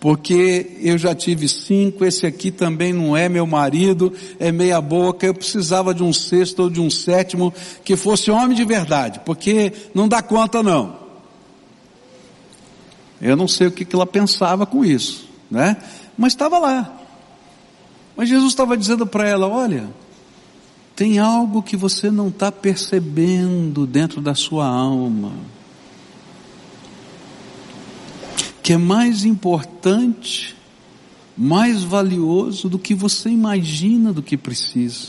Porque 0.00 0.78
eu 0.80 0.96
já 0.96 1.14
tive 1.14 1.46
cinco, 1.46 2.06
esse 2.06 2.26
aqui 2.26 2.50
também 2.50 2.90
não 2.90 3.14
é 3.14 3.28
meu 3.28 3.46
marido, 3.46 4.10
é 4.38 4.50
meia 4.50 4.80
boca, 4.80 5.26
eu 5.26 5.34
precisava 5.34 5.92
de 5.92 6.02
um 6.02 6.10
sexto 6.10 6.60
ou 6.60 6.70
de 6.70 6.80
um 6.80 6.88
sétimo 6.88 7.52
que 7.84 7.94
fosse 7.96 8.30
homem 8.30 8.56
de 8.56 8.64
verdade, 8.64 9.20
porque 9.26 9.70
não 9.94 10.08
dá 10.08 10.22
conta 10.22 10.62
não. 10.62 10.98
Eu 13.20 13.36
não 13.36 13.46
sei 13.46 13.66
o 13.66 13.70
que 13.70 13.86
ela 13.94 14.06
pensava 14.06 14.64
com 14.64 14.82
isso, 14.82 15.28
né? 15.50 15.76
Mas 16.16 16.32
estava 16.32 16.58
lá. 16.58 16.96
Mas 18.16 18.30
Jesus 18.30 18.52
estava 18.52 18.78
dizendo 18.78 19.06
para 19.06 19.28
ela, 19.28 19.46
olha, 19.46 19.88
tem 20.96 21.18
algo 21.18 21.62
que 21.62 21.76
você 21.76 22.10
não 22.10 22.28
está 22.28 22.50
percebendo 22.50 23.86
dentro 23.86 24.22
da 24.22 24.34
sua 24.34 24.66
alma, 24.66 25.32
que 28.70 28.74
é 28.74 28.78
mais 28.78 29.24
importante, 29.24 30.54
mais 31.36 31.82
valioso 31.82 32.68
do 32.68 32.78
que 32.78 32.94
você 32.94 33.28
imagina 33.28 34.12
do 34.12 34.22
que 34.22 34.36
precisa. 34.36 35.08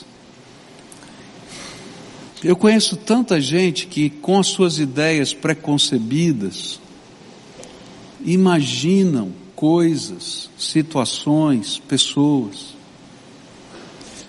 Eu 2.43 2.55
conheço 2.55 2.97
tanta 2.97 3.39
gente 3.39 3.85
que, 3.85 4.09
com 4.09 4.39
as 4.39 4.47
suas 4.47 4.79
ideias 4.79 5.31
preconcebidas, 5.31 6.81
imaginam 8.25 9.31
coisas, 9.55 10.49
situações, 10.57 11.77
pessoas, 11.87 12.73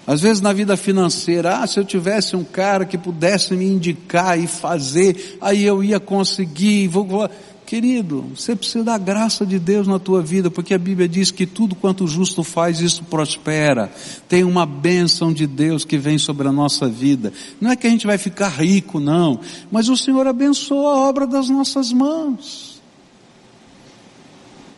às 0.07 0.21
vezes 0.21 0.41
na 0.41 0.53
vida 0.53 0.77
financeira, 0.77 1.59
ah, 1.59 1.67
se 1.67 1.79
eu 1.79 1.85
tivesse 1.85 2.35
um 2.35 2.43
cara 2.43 2.85
que 2.85 2.99
pudesse 2.99 3.55
me 3.55 3.65
indicar 3.65 4.39
e 4.39 4.49
fazer, 4.49 5.39
aí 5.41 5.63
eu 5.63 5.83
ia 5.83 6.01
conseguir. 6.01 6.89
Vou, 6.89 7.05
vou. 7.05 7.31
Querido, 7.67 8.31
você 8.37 8.55
precisa 8.55 8.85
da 8.85 8.99
graça 8.99 9.47
de 9.47 9.59
Deus 9.59 9.87
na 9.87 9.99
tua 9.99 10.21
vida, 10.21 10.51
porque 10.51 10.75
a 10.75 10.79
Bíblia 10.79 11.09
diz 11.09 11.31
que 11.31 11.47
tudo 11.47 11.75
quanto 11.75 12.05
o 12.05 12.09
justo 12.09 12.43
faz, 12.45 12.81
isso 12.81 13.05
prospera. 13.05 13.91
Tem 14.29 14.45
uma 14.45 14.67
bênção 14.67 15.33
de 15.33 15.47
Deus 15.47 15.85
que 15.85 15.97
vem 15.97 16.19
sobre 16.19 16.49
a 16.49 16.53
nossa 16.53 16.89
vida. 16.89 17.33
Não 17.61 17.71
é 17.71 17.77
que 17.77 17.87
a 17.87 17.91
gente 17.91 18.07
vai 18.07 18.19
ficar 18.19 18.49
rico, 18.49 19.01
não, 19.01 19.41
mas 19.71 19.89
o 19.89 19.97
Senhor 19.97 20.27
abençoa 20.27 20.93
a 20.93 20.99
obra 21.09 21.27
das 21.27 21.49
nossas 21.49 21.93
mãos. 21.93 22.83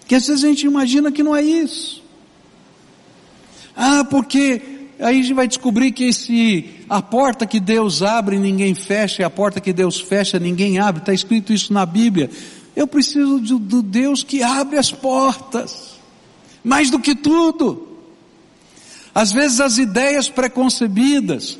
Que 0.06 0.14
às 0.14 0.26
vezes 0.26 0.44
a 0.44 0.48
gente 0.48 0.66
imagina 0.66 1.10
que 1.10 1.22
não 1.22 1.34
é 1.34 1.42
isso. 1.42 2.02
Ah, 3.74 4.04
porque 4.04 4.62
aí 5.00 5.18
a 5.18 5.22
gente 5.22 5.34
vai 5.34 5.48
descobrir 5.48 5.90
que 5.92 6.04
esse, 6.04 6.66
a 6.88 7.02
porta 7.02 7.46
que 7.46 7.58
Deus 7.58 8.02
abre 8.02 8.38
ninguém 8.38 8.74
fecha, 8.74 9.22
e 9.22 9.24
a 9.24 9.30
porta 9.30 9.60
que 9.60 9.72
Deus 9.72 10.00
fecha 10.00 10.38
ninguém 10.38 10.78
abre, 10.78 11.02
está 11.02 11.12
escrito 11.12 11.52
isso 11.52 11.72
na 11.72 11.84
Bíblia. 11.84 12.30
Eu 12.74 12.86
preciso 12.86 13.38
do, 13.38 13.82
Deus 13.82 14.22
que 14.22 14.42
abre 14.42 14.78
as 14.78 14.90
portas, 14.90 15.94
mais 16.62 16.90
do 16.90 16.98
que 16.98 17.14
tudo. 17.14 17.88
Às 19.14 19.30
vezes 19.30 19.60
as 19.60 19.78
ideias 19.78 20.28
preconcebidas 20.28 21.56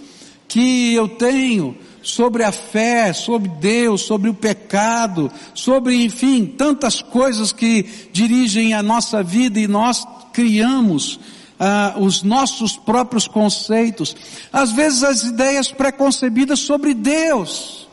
que 0.49 0.93
eu 0.93 1.09
tenho 1.09 1.77
sobre 2.03 2.43
a 2.43 2.53
fé, 2.53 3.13
sobre 3.13 3.49
Deus, 3.49 4.03
sobre 4.03 4.29
o 4.29 4.35
pecado, 4.35 5.31
sobre, 5.55 6.05
enfim, 6.05 6.45
tantas 6.45 7.01
coisas 7.01 7.53
que 7.53 7.85
dirigem 8.13 8.75
a 8.75 8.83
nossa 8.83 9.23
vida 9.23 9.59
e 9.59 9.69
nós 9.69 10.07
criamos 10.33 11.19
ah, 11.59 11.95
os 11.99 12.23
nossos 12.23 12.77
próprios 12.77 13.27
conceitos. 13.27 14.15
Às 14.53 14.73
vezes 14.73 15.03
as 15.03 15.23
ideias 15.23 15.71
preconcebidas 15.71 16.59
sobre 16.59 16.93
Deus. 16.93 17.84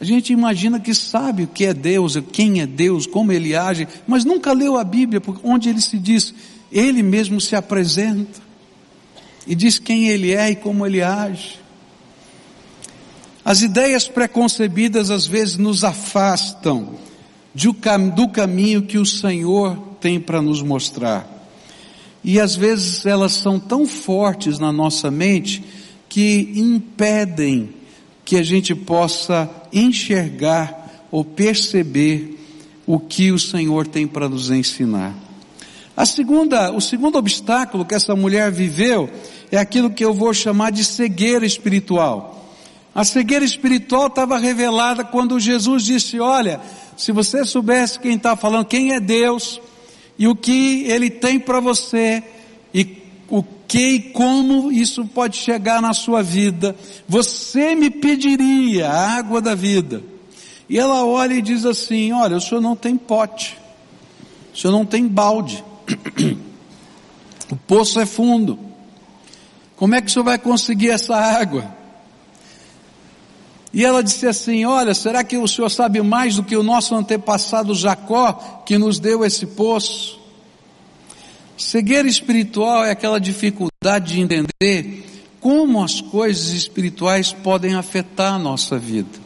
A 0.00 0.04
gente 0.04 0.32
imagina 0.32 0.78
que 0.78 0.94
sabe 0.94 1.42
o 1.42 1.48
que 1.48 1.64
é 1.64 1.74
Deus, 1.74 2.16
quem 2.30 2.60
é 2.60 2.66
Deus, 2.66 3.04
como 3.04 3.32
Ele 3.32 3.56
age, 3.56 3.88
mas 4.06 4.24
nunca 4.24 4.52
leu 4.52 4.78
a 4.78 4.84
Bíblia, 4.84 5.20
onde 5.42 5.68
Ele 5.68 5.80
se 5.80 5.98
diz, 5.98 6.32
Ele 6.70 7.02
mesmo 7.02 7.40
se 7.40 7.56
apresenta 7.56 8.40
e 9.44 9.56
diz 9.56 9.80
quem 9.80 10.06
Ele 10.06 10.32
é 10.32 10.50
e 10.50 10.56
como 10.56 10.86
Ele 10.86 11.02
age. 11.02 11.58
As 13.44 13.62
ideias 13.62 14.06
preconcebidas 14.06 15.10
às 15.10 15.26
vezes 15.26 15.56
nos 15.56 15.82
afastam 15.82 16.94
do 18.14 18.28
caminho 18.28 18.82
que 18.82 18.98
o 18.98 19.06
Senhor 19.06 19.76
tem 20.00 20.20
para 20.20 20.40
nos 20.40 20.62
mostrar. 20.62 21.26
E 22.22 22.38
às 22.38 22.54
vezes 22.54 23.04
elas 23.04 23.32
são 23.32 23.58
tão 23.58 23.84
fortes 23.84 24.60
na 24.60 24.70
nossa 24.70 25.10
mente 25.10 25.64
que 26.08 26.52
impedem 26.54 27.70
que 28.28 28.36
a 28.36 28.42
gente 28.42 28.74
possa 28.74 29.48
enxergar 29.72 31.06
ou 31.10 31.24
perceber 31.24 32.38
o 32.86 33.00
que 33.00 33.32
o 33.32 33.38
Senhor 33.38 33.86
tem 33.86 34.06
para 34.06 34.28
nos 34.28 34.50
ensinar. 34.50 35.14
A 35.96 36.04
segunda, 36.04 36.70
o 36.70 36.78
segundo 36.78 37.16
obstáculo 37.16 37.86
que 37.86 37.94
essa 37.94 38.14
mulher 38.14 38.52
viveu 38.52 39.08
é 39.50 39.56
aquilo 39.56 39.88
que 39.88 40.04
eu 40.04 40.12
vou 40.12 40.34
chamar 40.34 40.72
de 40.72 40.84
cegueira 40.84 41.46
espiritual. 41.46 42.52
A 42.94 43.02
cegueira 43.02 43.46
espiritual 43.46 44.08
estava 44.08 44.36
revelada 44.36 45.04
quando 45.04 45.40
Jesus 45.40 45.84
disse: 45.84 46.20
Olha, 46.20 46.60
se 46.98 47.12
você 47.12 47.46
soubesse 47.46 47.98
quem 47.98 48.16
está 48.16 48.36
falando, 48.36 48.66
quem 48.66 48.92
é 48.92 49.00
Deus 49.00 49.58
e 50.18 50.28
o 50.28 50.36
que 50.36 50.82
Ele 50.82 51.08
tem 51.08 51.40
para 51.40 51.60
você 51.60 52.22
e 52.74 52.84
que 53.68 53.78
e 53.78 54.00
como 54.00 54.72
isso 54.72 55.04
pode 55.04 55.36
chegar 55.36 55.82
na 55.82 55.92
sua 55.92 56.22
vida, 56.22 56.74
você 57.06 57.74
me 57.74 57.90
pediria 57.90 58.88
a 58.88 59.18
água 59.18 59.42
da 59.42 59.54
vida. 59.54 60.02
E 60.70 60.78
ela 60.78 61.04
olha 61.04 61.34
e 61.34 61.42
diz 61.42 61.66
assim: 61.66 62.10
Olha, 62.12 62.38
o 62.38 62.40
senhor 62.40 62.62
não 62.62 62.74
tem 62.74 62.96
pote, 62.96 63.58
o 64.54 64.56
senhor 64.56 64.72
não 64.72 64.86
tem 64.86 65.06
balde, 65.06 65.62
o 67.52 67.56
poço 67.56 68.00
é 68.00 68.06
fundo. 68.06 68.58
Como 69.76 69.94
é 69.94 70.00
que 70.00 70.08
o 70.08 70.10
senhor 70.10 70.24
vai 70.24 70.38
conseguir 70.38 70.88
essa 70.88 71.14
água? 71.14 71.76
E 73.72 73.84
ela 73.84 74.02
disse 74.02 74.26
assim: 74.26 74.64
Olha, 74.64 74.94
será 74.94 75.22
que 75.22 75.36
o 75.36 75.46
senhor 75.46 75.68
sabe 75.68 76.00
mais 76.00 76.36
do 76.36 76.42
que 76.42 76.56
o 76.56 76.62
nosso 76.62 76.94
antepassado 76.94 77.74
Jacó, 77.74 78.62
que 78.64 78.78
nos 78.78 78.98
deu 78.98 79.26
esse 79.26 79.46
poço? 79.46 80.17
Cegueira 81.58 82.06
espiritual 82.06 82.84
é 82.84 82.92
aquela 82.92 83.18
dificuldade 83.18 84.14
de 84.14 84.20
entender 84.20 85.04
como 85.40 85.82
as 85.82 86.00
coisas 86.00 86.52
espirituais 86.52 87.32
podem 87.32 87.74
afetar 87.74 88.34
a 88.34 88.38
nossa 88.38 88.78
vida. 88.78 89.18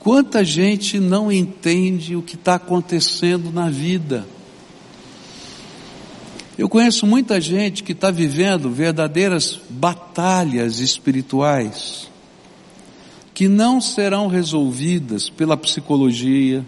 Quanta 0.00 0.44
gente 0.44 0.98
não 0.98 1.30
entende 1.30 2.16
o 2.16 2.22
que 2.22 2.34
está 2.34 2.56
acontecendo 2.56 3.52
na 3.52 3.70
vida. 3.70 4.26
Eu 6.58 6.68
conheço 6.68 7.06
muita 7.06 7.40
gente 7.40 7.84
que 7.84 7.92
está 7.92 8.10
vivendo 8.10 8.68
verdadeiras 8.68 9.60
batalhas 9.70 10.80
espirituais 10.80 12.08
que 13.36 13.48
não 13.48 13.82
serão 13.82 14.28
resolvidas 14.28 15.28
pela 15.28 15.58
psicologia, 15.58 16.64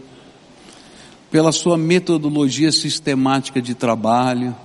pela 1.31 1.53
sua 1.53 1.77
metodologia 1.77 2.73
sistemática 2.73 3.61
de 3.61 3.75
trabalho, 3.75 4.57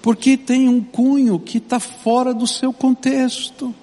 porque 0.00 0.36
tem 0.36 0.68
um 0.68 0.82
cunho 0.82 1.38
que 1.38 1.58
está 1.58 1.78
fora 1.78 2.34
do 2.34 2.46
seu 2.46 2.72
contexto, 2.72 3.74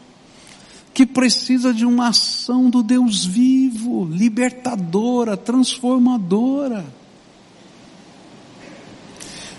que 0.93 1.05
precisa 1.05 1.73
de 1.73 1.85
uma 1.85 2.09
ação 2.09 2.69
do 2.69 2.83
Deus 2.83 3.25
vivo, 3.25 4.05
libertadora, 4.05 5.37
transformadora. 5.37 6.85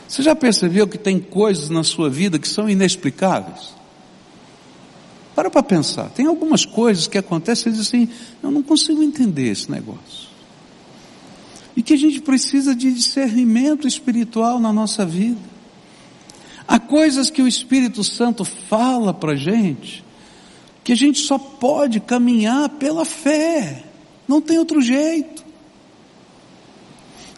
Você 0.06 0.22
já 0.22 0.34
percebeu 0.34 0.88
que 0.88 0.98
tem 0.98 1.20
coisas 1.20 1.70
na 1.70 1.84
sua 1.84 2.10
vida 2.10 2.38
que 2.38 2.48
são 2.48 2.68
inexplicáveis? 2.68 3.74
Para 5.36 5.48
para 5.48 5.62
pensar. 5.62 6.10
Tem 6.10 6.26
algumas 6.26 6.66
coisas 6.66 7.06
que 7.06 7.16
acontecem 7.16 7.72
e 7.72 7.76
diz 7.76 7.86
assim, 7.86 8.08
eu 8.42 8.50
não 8.50 8.62
consigo 8.62 9.02
entender 9.02 9.48
esse 9.48 9.70
negócio. 9.70 10.29
E 11.76 11.82
que 11.82 11.94
a 11.94 11.96
gente 11.96 12.20
precisa 12.20 12.74
de 12.74 12.92
discernimento 12.92 13.86
espiritual 13.86 14.58
na 14.58 14.72
nossa 14.72 15.06
vida. 15.06 15.40
Há 16.66 16.78
coisas 16.78 17.30
que 17.30 17.42
o 17.42 17.48
Espírito 17.48 18.04
Santo 18.04 18.44
fala 18.44 19.12
para 19.12 19.32
a 19.32 19.36
gente, 19.36 20.04
que 20.84 20.92
a 20.92 20.96
gente 20.96 21.18
só 21.18 21.38
pode 21.38 21.98
caminhar 22.00 22.68
pela 22.70 23.04
fé. 23.04 23.84
Não 24.28 24.40
tem 24.40 24.58
outro 24.58 24.80
jeito. 24.80 25.44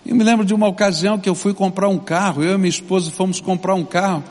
Eu 0.04 0.16
me 0.16 0.24
lembro 0.24 0.44
de 0.44 0.52
uma 0.52 0.66
ocasião 0.66 1.18
que 1.18 1.28
eu 1.28 1.34
fui 1.34 1.54
comprar 1.54 1.88
um 1.88 1.98
carro, 1.98 2.42
eu 2.42 2.56
e 2.56 2.58
minha 2.58 2.68
esposa 2.68 3.10
fomos 3.10 3.40
comprar 3.40 3.74
um 3.74 3.84
carro, 3.84 4.22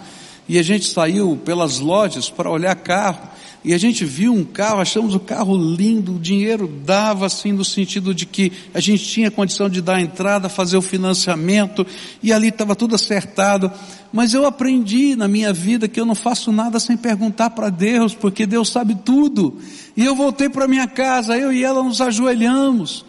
e 0.47 0.59
a 0.59 0.63
gente 0.63 0.85
saiu 0.85 1.39
pelas 1.45 1.79
lojas 1.79 2.29
para 2.29 2.51
olhar 2.51 2.75
carro, 2.75 3.27
e 3.63 3.75
a 3.75 3.77
gente 3.77 4.03
viu 4.03 4.33
um 4.33 4.43
carro, 4.43 4.81
achamos 4.81 5.13
o 5.13 5.19
carro 5.19 5.55
lindo, 5.55 6.15
o 6.15 6.19
dinheiro 6.19 6.67
dava 6.67 7.27
assim 7.27 7.51
no 7.51 7.63
sentido 7.63 8.13
de 8.13 8.25
que 8.25 8.51
a 8.73 8.79
gente 8.79 9.05
tinha 9.05 9.29
condição 9.29 9.69
de 9.69 9.81
dar 9.81 9.97
a 9.97 10.01
entrada, 10.01 10.49
fazer 10.49 10.77
o 10.77 10.81
financiamento, 10.81 11.85
e 12.23 12.33
ali 12.33 12.47
estava 12.47 12.75
tudo 12.75 12.95
acertado. 12.95 13.71
Mas 14.11 14.33
eu 14.33 14.47
aprendi 14.47 15.15
na 15.15 15.27
minha 15.27 15.53
vida 15.53 15.87
que 15.87 15.99
eu 15.99 16.05
não 16.05 16.15
faço 16.15 16.51
nada 16.51 16.79
sem 16.79 16.97
perguntar 16.97 17.51
para 17.51 17.69
Deus, 17.69 18.15
porque 18.15 18.47
Deus 18.47 18.69
sabe 18.69 18.95
tudo. 18.95 19.59
E 19.95 20.03
eu 20.03 20.15
voltei 20.15 20.49
para 20.49 20.67
minha 20.67 20.87
casa, 20.87 21.37
eu 21.37 21.53
e 21.53 21.63
ela 21.63 21.83
nos 21.83 22.01
ajoelhamos 22.01 23.05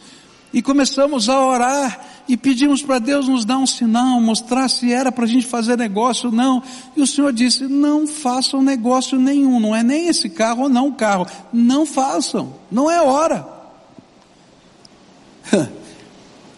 e 0.53 0.61
começamos 0.61 1.29
a 1.29 1.41
orar 1.41 2.12
e 2.29 2.37
pedimos 2.37 2.83
para 2.83 2.99
Deus 2.99 3.29
nos 3.29 3.45
dar 3.45 3.59
um 3.59 3.67
sinal, 3.67 4.21
mostrar 4.21 4.69
se 4.69 4.93
era 4.93 5.11
para 5.11 5.25
a 5.25 5.29
gente 5.29 5.47
fazer 5.47 5.77
negócio 5.77 6.31
ou 6.31 6.35
não. 6.35 6.63
E 6.97 7.03
o 7.03 7.07
Senhor 7.07 7.33
disse: 7.33 7.67
não 7.67 8.07
façam 8.07 8.63
negócio 8.63 9.19
nenhum, 9.19 9.59
não 9.59 9.75
é 9.75 9.83
nem 9.83 10.09
esse 10.09 10.29
carro 10.31 10.65
ou 10.65 10.69
não 10.69 10.89
o 10.89 10.95
carro, 10.95 11.27
não 11.53 11.85
façam, 11.85 12.55
não 12.71 12.91
é 12.91 13.01
hora. 13.03 13.47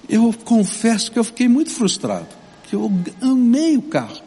Eu 0.07 0.35
confesso 0.45 1.11
que 1.11 1.19
eu 1.19 1.25
fiquei 1.25 1.49
muito 1.49 1.71
frustrado, 1.71 2.29
que 2.69 2.77
eu 2.77 2.93
amei 3.23 3.75
o 3.79 3.83
carro. 3.83 4.21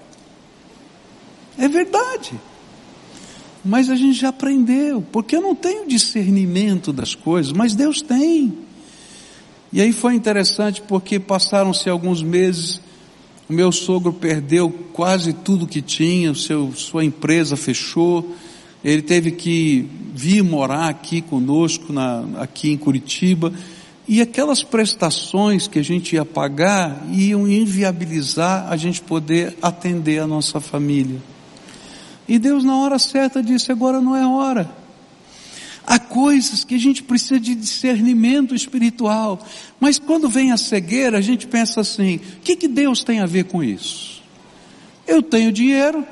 É 1.55 1.67
verdade. 1.67 2.33
Mas 3.63 3.89
a 3.89 3.95
gente 3.95 4.13
já 4.13 4.29
aprendeu, 4.29 5.03
porque 5.11 5.35
eu 5.35 5.41
não 5.41 5.53
tenho 5.53 5.87
discernimento 5.87 6.91
das 6.91 7.13
coisas, 7.13 7.51
mas 7.53 7.75
Deus 7.75 8.01
tem. 8.01 8.57
E 9.71 9.81
aí 9.81 9.91
foi 9.91 10.15
interessante 10.15 10.81
porque 10.81 11.19
passaram-se 11.19 11.89
alguns 11.89 12.23
meses, 12.23 12.79
o 13.49 13.53
meu 13.53 13.71
sogro 13.71 14.13
perdeu 14.13 14.69
quase 14.93 15.33
tudo 15.33 15.67
que 15.67 15.81
tinha, 15.81 16.33
seu, 16.33 16.71
sua 16.73 17.03
empresa 17.03 17.57
fechou, 17.57 18.35
ele 18.83 19.01
teve 19.01 19.31
que 19.31 19.89
vir 20.13 20.43
morar 20.43 20.87
aqui 20.87 21.21
conosco, 21.21 21.91
na, 21.91 22.23
aqui 22.39 22.71
em 22.71 22.77
Curitiba, 22.77 23.51
e 24.07 24.21
aquelas 24.21 24.63
prestações 24.63 25.67
que 25.67 25.79
a 25.79 25.83
gente 25.83 26.15
ia 26.15 26.23
pagar 26.23 27.05
iam 27.11 27.45
inviabilizar 27.45 28.71
a 28.71 28.77
gente 28.77 29.01
poder 29.01 29.57
atender 29.61 30.19
a 30.19 30.27
nossa 30.27 30.61
família. 30.61 31.19
E 32.25 32.39
Deus 32.39 32.63
na 32.63 32.77
hora 32.77 32.97
certa 32.97 33.43
disse, 33.43 33.71
agora 33.71 33.99
não 33.99 34.15
é 34.15 34.25
hora. 34.25 34.69
Há 35.89 35.97
coisas 35.97 36.65
que 36.65 36.75
a 36.75 36.77
gente 36.77 37.01
precisa 37.01 37.39
de 37.39 37.55
discernimento 37.55 38.53
espiritual. 38.53 39.39
Mas 39.79 39.97
quando 39.97 40.27
vem 40.27 40.51
a 40.51 40.57
cegueira, 40.57 41.17
a 41.17 41.21
gente 41.21 41.47
pensa 41.47 41.79
assim: 41.79 42.17
o 42.17 42.41
que, 42.41 42.57
que 42.57 42.67
Deus 42.67 43.05
tem 43.05 43.21
a 43.21 43.25
ver 43.25 43.45
com 43.45 43.63
isso? 43.63 44.21
Eu 45.07 45.23
tenho 45.23 45.49
dinheiro, 45.49 46.05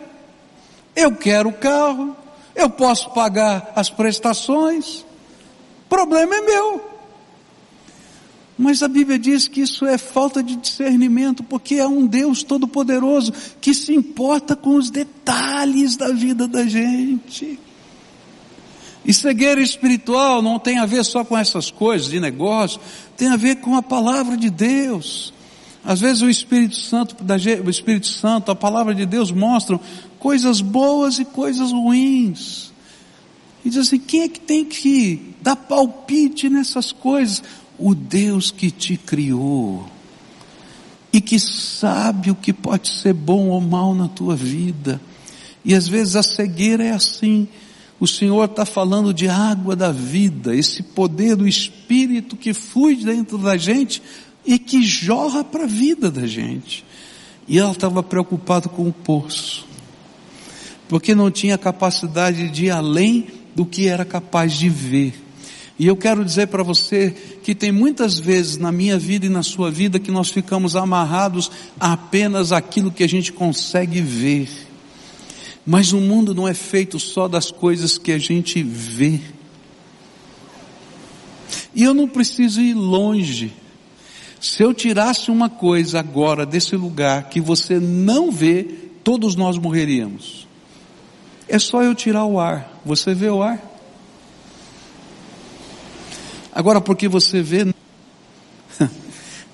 eu 0.96 1.14
quero 1.14 1.50
o 1.50 1.54
carro, 1.54 2.16
eu 2.56 2.70
posso 2.70 3.10
pagar 3.10 3.74
as 3.76 3.90
prestações, 3.90 5.06
problema 5.90 6.36
é 6.36 6.42
meu. 6.42 6.96
Mas 8.58 8.82
a 8.82 8.88
Bíblia 8.88 9.20
diz 9.20 9.50
que 9.50 9.60
isso 9.60 9.86
é 9.86 9.98
falta 9.98 10.42
de 10.42 10.56
discernimento, 10.56 11.44
porque 11.44 11.76
é 11.76 11.86
um 11.86 12.08
Deus 12.08 12.44
todo-poderoso 12.44 13.34
que 13.60 13.74
se 13.74 13.94
importa 13.94 14.56
com 14.56 14.78
os 14.78 14.90
detalhes 14.90 15.98
da 15.98 16.14
vida 16.14 16.48
da 16.48 16.66
gente. 16.66 17.60
E 19.06 19.14
cegueira 19.14 19.62
espiritual 19.62 20.42
não 20.42 20.58
tem 20.58 20.80
a 20.80 20.86
ver 20.86 21.06
só 21.06 21.24
com 21.24 21.38
essas 21.38 21.70
coisas 21.70 22.10
de 22.10 22.20
negócio, 22.20 22.82
tem 23.16 23.28
a 23.28 23.38
ver 23.38 23.58
com 23.58 23.76
a 23.76 23.82
palavra 23.82 24.36
de 24.36 24.50
Deus. 24.50 25.32
Às 25.84 26.02
vezes 26.02 26.24
o 26.24 26.30
Espírito 26.30 26.76
Santo, 26.76 27.16
o 27.64 27.70
Espírito 27.70 28.08
Santo, 28.08 28.52
a 28.52 28.56
palavra 28.56 28.96
de 28.96 29.06
Deus 29.06 29.32
mostram 29.32 29.80
coisas 30.18 30.60
boas 30.60 31.20
e 31.20 31.26
coisas 31.26 31.72
ruins. 31.72 32.74
E 33.64 33.70
diz 33.70 33.78
assim: 33.78 34.00
quem 34.00 34.24
é 34.24 34.28
que 34.28 34.40
tem 34.40 34.66
que 34.66 35.36
dar 35.42 35.56
palpite 35.56 36.50
nessas 36.50 36.92
coisas? 36.92 37.44
O 37.78 37.94
Deus 37.94 38.50
que 38.50 38.72
te 38.72 38.98
criou 38.98 39.86
e 41.16 41.22
que 41.22 41.40
sabe 41.40 42.32
o 42.32 42.36
que 42.36 42.52
pode 42.52 42.90
ser 42.90 43.14
bom 43.14 43.50
ou 43.50 43.62
mal 43.62 43.94
na 43.94 44.08
tua 44.08 44.36
vida. 44.36 45.00
E 45.64 45.74
às 45.74 45.88
vezes 45.88 46.16
a 46.16 46.24
cegueira 46.24 46.84
é 46.84 46.92
assim. 46.92 47.48
O 48.00 48.08
Senhor 48.08 48.44
está 48.44 48.66
falando 48.66 49.14
de 49.14 49.28
água 49.28 49.76
da 49.76 49.92
vida, 49.92 50.56
esse 50.56 50.84
poder 50.84 51.36
do 51.36 51.48
Espírito 51.48 52.36
que 52.36 52.54
flui 52.54 52.96
dentro 52.96 53.38
da 53.38 53.56
gente 53.56 54.02
e 54.46 54.60
que 54.60 54.84
jorra 54.84 55.44
para 55.44 55.64
a 55.64 55.68
vida 55.68 56.12
da 56.12 56.28
gente. 56.28 56.86
E 57.48 57.58
ela 57.58 57.72
estava 57.72 58.04
preocupada 58.04 58.68
com 58.68 58.88
o 58.88 58.94
poço, 58.94 59.66
porque 60.90 61.16
não 61.16 61.32
tinha 61.32 61.58
capacidade 61.58 62.50
de 62.50 62.66
ir 62.66 62.72
além 62.72 63.28
do 63.56 63.66
que 63.66 63.88
era 63.88 64.04
capaz 64.04 64.54
de 64.54 64.68
ver. 64.68 65.14
E 65.78 65.88
eu 65.88 65.96
quero 65.96 66.24
dizer 66.24 66.48
para 66.48 66.64
você 66.64 67.12
que 67.44 67.54
tem 67.54 67.72
muitas 67.72 68.18
vezes 68.18 68.58
na 68.58 68.72
minha 68.72 68.98
vida 68.98 69.26
e 69.26 69.30
na 69.30 69.44
sua 69.44 69.70
vida 69.70 70.00
que 70.00 70.12
nós 70.12 70.30
ficamos 70.30 70.76
amarrados 70.76 71.52
apenas 71.80 72.52
aquilo 72.52 72.92
que 72.92 73.04
a 73.04 73.10
gente 73.10 73.32
consegue 73.32 74.02
ver. 74.02 74.65
Mas 75.66 75.92
o 75.94 76.00
mundo 76.00 76.36
não 76.36 76.48
é 76.48 76.54
feito 76.54 77.00
só 77.00 77.28
das 77.28 77.50
coisas 77.50 77.98
que 77.98 78.12
a 78.12 78.18
gente 78.18 78.62
vê. 78.62 79.20
E 81.74 81.84
eu 81.84 81.94
não 81.94 82.08
preciso 82.08 82.62
ir 82.62 82.74
longe. 82.74 83.52
Se 84.40 84.62
eu 84.62 84.74
tirasse 84.74 85.32
uma 85.32 85.50
coisa 85.50 86.00
agora 86.00 86.46
desse 86.46 86.76
lugar 86.76 87.30
que 87.30 87.42
você 87.42 87.80
não 87.80 88.32
vê, 88.32 88.64
todos 89.04 89.36
nós 89.36 89.58
morreríamos. 89.58 90.48
É 91.48 91.58
só 91.58 91.82
eu 91.82 91.96
tirar 91.96 92.26
o 92.26 92.40
ar. 92.40 92.80
Você 92.86 93.16
vê 93.16 93.30
o 93.30 93.42
ar? 93.42 93.60
Agora, 96.52 96.80
porque 96.80 97.08
você 97.08 97.42
vê, 97.42 97.74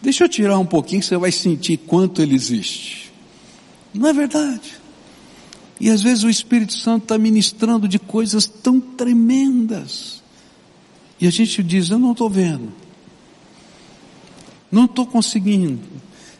deixa 0.02 0.26
eu 0.26 0.30
tirar 0.30 0.60
um 0.60 0.65
pouquinho, 0.65 1.02
você 1.02 1.17
vai 1.17 1.32
sentir 1.32 1.78
quanto 1.78 2.21
ele 2.21 2.36
existe. 2.36 3.12
Não 3.93 4.08
é 4.08 4.13
verdade? 4.13 4.81
E 5.82 5.89
às 5.89 6.04
vezes 6.04 6.24
o 6.24 6.30
Espírito 6.30 6.74
Santo 6.74 7.04
está 7.06 7.17
ministrando 7.17 7.88
de 7.88 7.98
coisas 7.98 8.46
tão 8.46 8.80
tremendas. 8.80 10.22
E 11.20 11.26
a 11.26 11.32
gente 11.32 11.63
diz, 11.63 11.89
eu 11.89 11.98
não 11.98 12.12
estou 12.12 12.30
vendo. 12.30 12.72
Não 14.72 14.86
estou 14.86 15.08
conseguindo. 15.08 15.82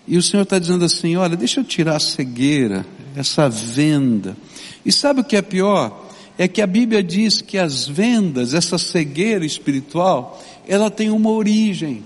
E 0.08 0.16
o 0.16 0.22
Senhor 0.22 0.44
está 0.44 0.60
dizendo 0.60 0.86
assim, 0.86 1.16
olha, 1.16 1.36
deixa 1.36 1.60
eu 1.60 1.64
tirar 1.64 1.96
a 1.96 2.00
cegueira, 2.00 2.86
essa 3.16 3.50
venda. 3.50 4.38
E 4.86 4.92
sabe 4.92 5.22
o 5.22 5.24
que 5.24 5.36
é 5.36 5.42
pior? 5.42 6.12
É 6.38 6.48
que 6.48 6.62
a 6.62 6.68
Bíblia 6.68 7.02
diz 7.02 7.42
que 7.42 7.58
as 7.58 7.88
vendas, 7.88 8.54
essa 8.54 8.78
cegueira 8.78 9.44
espiritual, 9.44 10.40
ela 10.68 10.92
tem 10.92 11.10
uma 11.10 11.32
origem. 11.32 12.06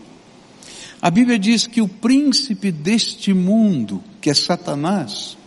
A 1.02 1.12
Bíblia 1.12 1.38
diz 1.38 1.68
que 1.68 1.82
o 1.82 1.88
príncipe 1.90 2.72
deste 2.72 3.34
mundo, 3.34 4.02
que 4.22 4.30
é 4.30 4.34
Satanás, 4.34 5.38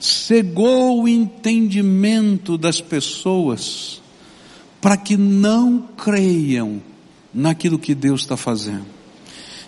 cegou 0.00 1.02
o 1.02 1.08
entendimento 1.08 2.56
das 2.58 2.80
pessoas 2.80 4.02
para 4.80 4.96
que 4.96 5.16
não 5.16 5.80
creiam 5.96 6.82
naquilo 7.32 7.78
que 7.78 7.94
Deus 7.94 8.20
está 8.20 8.36
fazendo. 8.36 8.86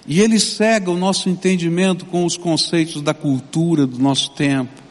E 0.06 0.20
ele 0.20 0.38
cega 0.38 0.90
o 0.90 0.96
nosso 0.96 1.28
entendimento 1.28 2.04
com 2.06 2.24
os 2.24 2.36
conceitos 2.36 3.02
da 3.02 3.12
cultura 3.12 3.86
do 3.86 3.98
nosso 3.98 4.30
tempo, 4.32 4.82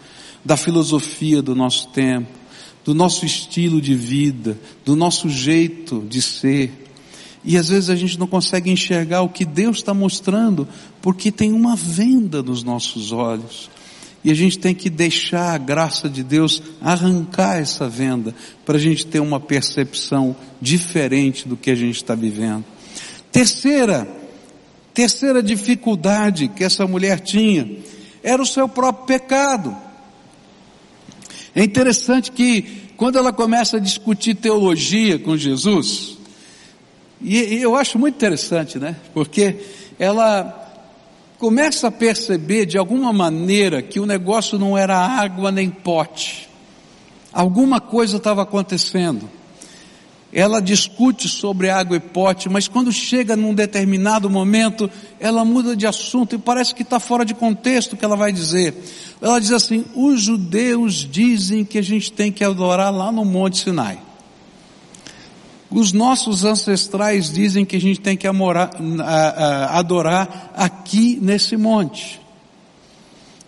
da 0.43 0.57
filosofia 0.57 1.41
do 1.41 1.55
nosso 1.55 1.87
tempo, 1.89 2.27
do 2.83 2.93
nosso 2.93 3.25
estilo 3.25 3.81
de 3.81 3.95
vida, 3.95 4.57
do 4.83 4.95
nosso 4.95 5.29
jeito 5.29 6.05
de 6.07 6.21
ser. 6.21 6.85
E 7.43 7.57
às 7.57 7.69
vezes 7.69 7.89
a 7.89 7.95
gente 7.95 8.19
não 8.19 8.27
consegue 8.27 8.69
enxergar 8.69 9.21
o 9.21 9.29
que 9.29 9.45
Deus 9.45 9.77
está 9.77 9.93
mostrando, 9.93 10.67
porque 11.01 11.31
tem 11.31 11.51
uma 11.51 11.75
venda 11.75 12.43
nos 12.43 12.63
nossos 12.63 13.11
olhos. 13.11 13.69
E 14.25 14.31
a 14.31 14.33
gente 14.33 14.57
tem 14.57 14.73
que 14.73 14.89
deixar 14.89 15.53
a 15.53 15.57
graça 15.59 16.09
de 16.09 16.23
Deus 16.23 16.59
arrancar 16.81 17.59
essa 17.59 17.87
venda, 17.87 18.33
para 18.65 18.75
a 18.75 18.79
gente 18.79 19.05
ter 19.05 19.19
uma 19.19 19.39
percepção 19.39 20.35
diferente 20.59 21.47
do 21.47 21.55
que 21.55 21.69
a 21.69 21.75
gente 21.75 21.97
está 21.97 22.15
vivendo. 22.15 22.65
Terceira, 23.31 24.07
terceira 24.95 25.43
dificuldade 25.43 26.47
que 26.47 26.63
essa 26.63 26.87
mulher 26.87 27.19
tinha, 27.19 27.77
era 28.23 28.41
o 28.41 28.47
seu 28.47 28.67
próprio 28.67 29.05
pecado. 29.05 29.77
É 31.53 31.63
interessante 31.63 32.31
que 32.31 32.63
quando 32.97 33.19
ela 33.19 33.31
começa 33.31 33.77
a 33.77 33.79
discutir 33.79 34.33
teologia 34.33 35.19
com 35.19 35.37
Jesus, 35.37 36.17
e, 37.21 37.37
e 37.37 37.61
eu 37.61 37.75
acho 37.75 37.99
muito 37.99 38.15
interessante, 38.15 38.79
né? 38.79 38.95
Porque 39.13 39.57
ela 39.99 40.64
começa 41.37 41.87
a 41.87 41.91
perceber 41.91 42.65
de 42.65 42.77
alguma 42.77 43.11
maneira 43.11 43.81
que 43.81 43.99
o 43.99 44.05
negócio 44.05 44.57
não 44.57 44.77
era 44.77 44.97
água 44.97 45.51
nem 45.51 45.69
pote. 45.69 46.49
Alguma 47.31 47.81
coisa 47.81 48.17
estava 48.17 48.43
acontecendo. 48.43 49.29
Ela 50.31 50.61
discute 50.61 51.29
sobre 51.29 51.69
água 51.69 51.95
e 51.95 51.99
pote, 51.99 52.49
mas 52.49 52.67
quando 52.67 52.91
chega 52.91 53.37
num 53.37 53.53
determinado 53.53 54.29
momento, 54.29 54.89
ela 55.17 55.45
muda 55.45 55.75
de 55.75 55.87
assunto 55.87 56.35
e 56.35 56.37
parece 56.37 56.75
que 56.75 56.81
está 56.81 56.99
fora 56.99 57.23
de 57.23 57.33
contexto 57.33 57.93
o 57.93 57.97
que 57.97 58.03
ela 58.03 58.17
vai 58.17 58.33
dizer. 58.33 58.75
Ela 59.21 59.39
diz 59.39 59.51
assim: 59.51 59.85
os 59.95 60.21
judeus 60.21 61.07
dizem 61.09 61.63
que 61.63 61.77
a 61.77 61.81
gente 61.81 62.11
tem 62.11 62.33
que 62.33 62.43
adorar 62.43 62.93
lá 62.93 63.13
no 63.13 63.23
Monte 63.23 63.59
Sinai. 63.59 64.04
Os 65.75 65.91
nossos 65.91 66.45
ancestrais 66.45 67.29
dizem 67.29 67.65
que 67.65 67.75
a 67.75 67.81
gente 67.81 67.99
tem 67.99 68.15
que 68.15 68.25
amorar, 68.25 68.71
adorar 69.71 70.53
aqui 70.55 71.19
nesse 71.21 71.57
monte. 71.57 72.21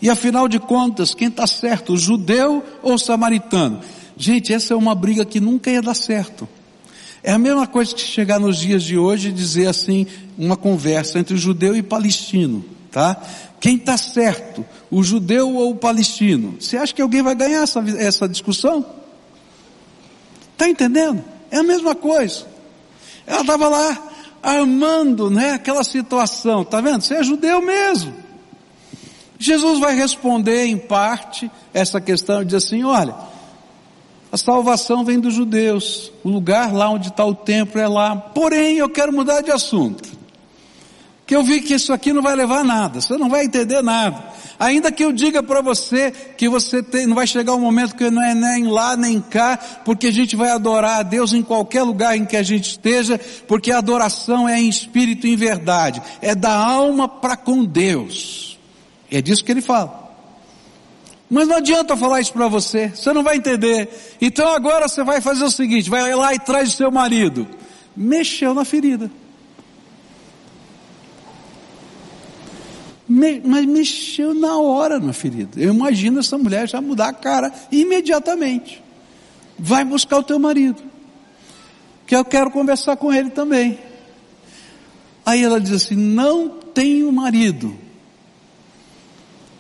E 0.02 0.10
afinal 0.10 0.50
de 0.50 0.60
contas, 0.60 1.14
quem 1.14 1.30
está 1.30 1.48
certo, 1.48 1.94
o 1.94 1.98
judeu 1.98 2.62
ou 2.84 2.96
o 2.96 3.00
samaritano? 3.00 3.80
Gente, 4.18 4.54
essa 4.54 4.74
é 4.74 4.76
uma 4.76 4.94
briga 4.94 5.24
que 5.24 5.40
nunca 5.40 5.72
ia 5.72 5.82
dar 5.82 5.94
certo. 5.94 6.46
É 7.24 7.32
a 7.32 7.38
mesma 7.38 7.66
coisa 7.66 7.96
que 7.96 8.02
chegar 8.02 8.42
nos 8.42 8.58
dias 8.58 8.84
de 8.84 8.98
hoje 8.98 9.30
e 9.30 9.32
dizer 9.32 9.68
assim, 9.68 10.06
uma 10.38 10.58
conversa 10.58 11.20
entre 11.20 11.38
judeu 11.38 11.78
e 11.78 11.82
palestino, 11.82 12.66
tá? 12.92 13.24
Quem 13.58 13.78
está 13.78 13.96
certo, 13.96 14.66
o 14.92 15.02
judeu 15.02 15.56
ou 15.56 15.72
o 15.72 15.76
palestino? 15.76 16.58
Você 16.60 16.76
acha 16.76 16.94
que 16.94 17.02
alguém 17.02 17.22
vai 17.22 17.36
ganhar 17.36 17.64
essa, 17.64 17.80
essa 17.98 18.28
discussão? 18.28 18.86
Está 20.52 20.68
entendendo? 20.68 21.37
É 21.52 21.58
a 21.58 21.64
mesma 21.64 21.96
coisa. 21.96 22.46
Ela 23.26 23.42
estava 23.42 23.68
lá 23.68 24.10
armando, 24.42 25.30
né, 25.30 25.54
aquela 25.54 25.84
situação. 25.84 26.64
Tá 26.64 26.80
vendo? 26.82 27.02
Você 27.02 27.16
é 27.16 27.24
judeu 27.24 27.62
mesmo. 27.62 28.14
Jesus 29.40 29.80
vai 29.80 29.96
responder 29.96 30.66
em 30.66 30.78
parte 30.78 31.50
essa 31.74 32.02
questão 32.02 32.42
e 32.42 32.46
diz 32.46 32.56
assim: 32.56 32.84
olha, 32.84 33.16
a 34.32 34.38
salvação 34.38 35.04
vem 35.04 35.20
dos 35.20 35.34
judeus. 35.34 36.12
O 36.24 36.30
lugar 36.30 36.74
lá 36.74 36.90
onde 36.90 37.10
está 37.10 37.24
o 37.26 37.36
templo 37.36 37.80
é 37.80 37.88
lá. 37.88 38.16
Porém, 38.16 38.78
eu 38.78 38.90
quero 38.90 39.14
mudar 39.14 39.42
de 39.42 39.52
assunto. 39.52 40.18
Que 41.26 41.36
eu 41.36 41.44
vi 41.44 41.62
que 41.62 41.74
isso 41.74 41.92
aqui 41.94 42.14
não 42.14 42.22
vai 42.22 42.36
levar 42.36 42.60
a 42.60 42.64
nada. 42.64 43.02
Você 43.02 43.18
não 43.18 43.30
vai 43.30 43.46
entender 43.46 43.82
nada. 43.82 44.24
Ainda 44.60 44.92
que 44.92 45.04
eu 45.04 45.12
diga 45.12 45.44
para 45.44 45.62
você 45.62 46.12
que 46.12 46.50
você 46.50 46.82
tem, 46.82 47.06
não 47.06 47.16
vai 47.16 47.28
chegar 47.28 47.54
um 47.54 47.60
momento 47.60 47.96
que 47.96 48.10
não 48.10 48.24
é 48.24 48.34
nem 48.34 48.68
lá 48.68 48.98
nem 48.98 49.22
cá, 49.22 49.58
porque 49.86 50.08
a 50.08 50.12
gente 50.12 50.36
vai 50.36 50.50
adorar 50.50 51.00
a 51.00 51.04
Deus 51.04 51.32
em 51.34 51.44
qualquer 51.44 51.84
lugar 51.84 52.18
em 52.18 52.26
que 52.26 52.36
a 52.36 52.42
gente 52.42 52.72
esteja, 52.72 53.20
porque 53.48 53.72
a 53.72 53.78
adoração 53.78 54.50
é 54.50 54.60
em 54.60 54.68
espírito 54.68 55.28
e 55.28 55.34
em 55.34 55.36
verdade, 55.36 56.02
é 56.22 56.34
da 56.34 56.56
alma 56.56 57.08
para 57.08 57.38
com 57.38 57.64
Deus. 57.64 58.58
É 59.12 59.22
disso 59.22 59.44
que 59.44 59.52
ele 59.52 59.62
fala. 59.62 60.08
Mas 61.30 61.48
não 61.48 61.58
adianta 61.58 61.96
falar 61.96 62.22
isso 62.22 62.34
para 62.34 62.48
você, 62.48 62.90
você 62.90 63.14
não 63.14 63.22
vai 63.22 63.38
entender. 63.38 63.90
Então 64.20 64.48
agora 64.50 64.88
você 64.88 65.04
vai 65.04 65.22
fazer 65.22 65.44
o 65.44 65.52
seguinte, 65.52 65.90
vai 65.90 66.16
lá 66.16 66.34
e 66.34 66.40
traz 66.40 66.70
o 66.70 66.78
seu 66.78 66.90
marido. 66.90 67.48
Mexeu 67.96 68.54
na 68.54 68.66
ferida. 68.66 69.12
Me, 73.08 73.40
mas 73.40 73.66
mexeu 73.66 74.34
na 74.34 74.58
hora 74.58 75.00
na 75.00 75.14
ferida. 75.14 75.60
Eu 75.60 75.74
imagino 75.74 76.20
essa 76.20 76.38
mulher 76.38 76.68
já 76.68 76.82
mudar 76.82 77.10
a 77.10 77.14
cara 77.14 77.54
imediatamente. 77.72 78.84
Vai 79.58 79.86
buscar 79.86 80.18
o 80.18 80.24
teu 80.24 80.38
marido. 80.38 80.82
Que 82.06 82.16
eu 82.16 82.26
quero 82.26 82.52
conversar 82.52 82.98
com 82.98 83.14
ele 83.14 83.30
também. 83.30 83.80
Aí 85.26 85.44
ela 85.44 85.60
diz 85.60 85.72
assim: 85.72 85.96
Não 85.96 86.50
tenho 86.50 87.12
marido. 87.12 87.74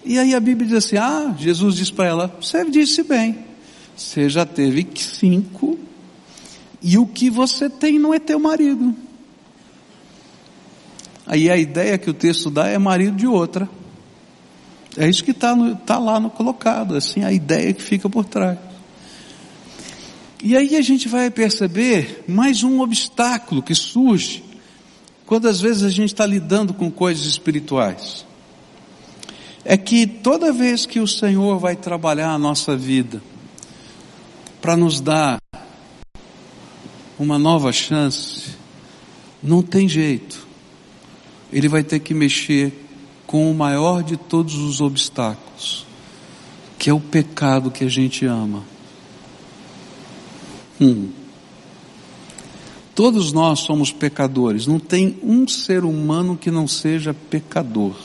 E 0.03 0.17
aí 0.17 0.33
a 0.35 0.39
Bíblia 0.39 0.67
diz 0.67 0.85
assim: 0.85 0.97
Ah, 0.97 1.33
Jesus 1.37 1.75
diz 1.75 1.89
para 1.89 2.05
ela: 2.05 2.35
Você 2.39 2.69
disse 2.69 3.03
bem. 3.03 3.39
Você 3.95 4.29
já 4.29 4.45
teve 4.45 4.87
cinco. 4.95 5.79
E 6.81 6.97
o 6.97 7.07
que 7.07 7.29
você 7.29 7.69
tem 7.69 7.97
não 7.97 8.13
é 8.13 8.19
teu 8.19 8.39
marido. 8.39 8.95
Aí 11.27 11.49
a 11.51 11.57
ideia 11.57 11.97
que 11.97 12.09
o 12.09 12.13
texto 12.13 12.49
dá 12.49 12.67
é 12.67 12.77
marido 12.77 13.17
de 13.17 13.27
outra. 13.27 13.69
É 14.95 15.07
isso 15.07 15.23
que 15.23 15.31
está 15.31 15.55
tá 15.85 15.99
lá 15.99 16.19
no 16.19 16.29
colocado, 16.29 16.95
assim, 16.95 17.23
a 17.23 17.31
ideia 17.31 17.73
que 17.73 17.83
fica 17.83 18.09
por 18.09 18.25
trás. 18.25 18.57
E 20.41 20.55
aí 20.55 20.75
a 20.75 20.81
gente 20.81 21.09
vai 21.09 21.29
perceber 21.29 22.23
mais 22.27 22.63
um 22.63 22.79
obstáculo 22.79 23.61
que 23.61 23.75
surge 23.75 24.43
quando 25.25 25.49
às 25.49 25.59
vezes 25.59 25.83
a 25.83 25.89
gente 25.89 26.13
está 26.13 26.25
lidando 26.25 26.73
com 26.73 26.89
coisas 26.89 27.25
espirituais. 27.25 28.25
É 29.65 29.75
que 29.75 30.07
toda 30.07 30.53
vez 30.53 30.85
que 30.85 31.01
o 31.01 31.07
Senhor 31.07 31.59
vai 31.59 31.75
trabalhar 31.75 32.31
a 32.31 32.39
nossa 32.39 32.77
vida 32.77 33.21
para 34.61 34.77
nos 34.77 35.01
dar 35.01 35.37
uma 37.19 37.37
nova 37.37 37.73
chance, 37.73 38.55
não 39.43 39.61
tem 39.61 39.89
jeito. 39.89 40.46
Ele 41.51 41.67
vai 41.67 41.83
ter 41.83 41.99
que 41.99 42.13
mexer 42.13 42.73
com 43.25 43.49
o 43.51 43.53
maior 43.53 44.03
de 44.03 44.15
todos 44.17 44.55
os 44.55 44.81
obstáculos, 44.81 45.85
que 46.77 46.89
é 46.89 46.93
o 46.93 46.99
pecado 46.99 47.71
que 47.71 47.83
a 47.83 47.89
gente 47.89 48.25
ama. 48.25 48.63
Hum. 50.79 51.09
Todos 52.95 53.31
nós 53.31 53.59
somos 53.59 53.91
pecadores, 53.91 54.65
não 54.65 54.79
tem 54.79 55.19
um 55.21 55.47
ser 55.47 55.83
humano 55.83 56.35
que 56.35 56.49
não 56.49 56.67
seja 56.67 57.13
pecador. 57.13 57.95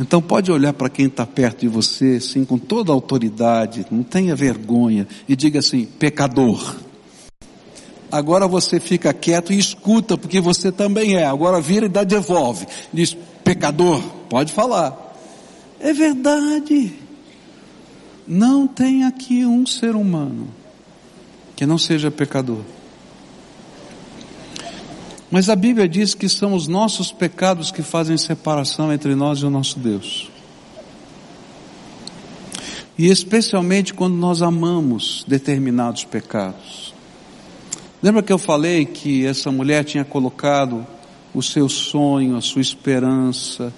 Então 0.00 0.20
pode 0.20 0.50
olhar 0.50 0.72
para 0.72 0.88
quem 0.88 1.06
está 1.06 1.24
perto 1.24 1.60
de 1.60 1.68
você, 1.68 2.16
assim, 2.16 2.44
com 2.44 2.58
toda 2.58 2.92
autoridade, 2.92 3.86
não 3.90 4.02
tenha 4.02 4.34
vergonha, 4.34 5.06
e 5.28 5.36
diga 5.36 5.60
assim: 5.60 5.84
pecador. 5.84 6.76
Agora 8.12 8.46
você 8.46 8.78
fica 8.78 9.10
quieto 9.14 9.54
e 9.54 9.58
escuta, 9.58 10.18
porque 10.18 10.38
você 10.38 10.70
também 10.70 11.16
é. 11.16 11.24
Agora 11.24 11.62
vira 11.62 11.86
e 11.86 11.88
dá 11.88 12.04
devolve. 12.04 12.66
Diz: 12.92 13.16
pecador, 13.42 14.02
pode 14.28 14.52
falar. 14.52 15.16
É 15.80 15.94
verdade. 15.94 16.92
Não 18.28 18.68
tem 18.68 19.04
aqui 19.04 19.46
um 19.46 19.64
ser 19.64 19.96
humano 19.96 20.48
que 21.56 21.64
não 21.64 21.78
seja 21.78 22.10
pecador. 22.10 22.60
Mas 25.30 25.48
a 25.48 25.56
Bíblia 25.56 25.88
diz 25.88 26.14
que 26.14 26.28
são 26.28 26.52
os 26.52 26.68
nossos 26.68 27.10
pecados 27.10 27.70
que 27.70 27.82
fazem 27.82 28.18
separação 28.18 28.92
entre 28.92 29.14
nós 29.14 29.38
e 29.38 29.46
o 29.46 29.50
nosso 29.50 29.78
Deus. 29.78 30.28
E 32.98 33.06
especialmente 33.06 33.94
quando 33.94 34.14
nós 34.16 34.42
amamos 34.42 35.24
determinados 35.26 36.04
pecados. 36.04 36.91
Lembra 38.02 38.20
que 38.20 38.32
eu 38.32 38.38
falei 38.38 38.84
que 38.84 39.24
essa 39.24 39.52
mulher 39.52 39.84
tinha 39.84 40.04
colocado 40.04 40.84
o 41.32 41.40
seu 41.40 41.68
sonho, 41.68 42.36
a 42.36 42.40
sua 42.40 42.60
esperança, 42.60 43.72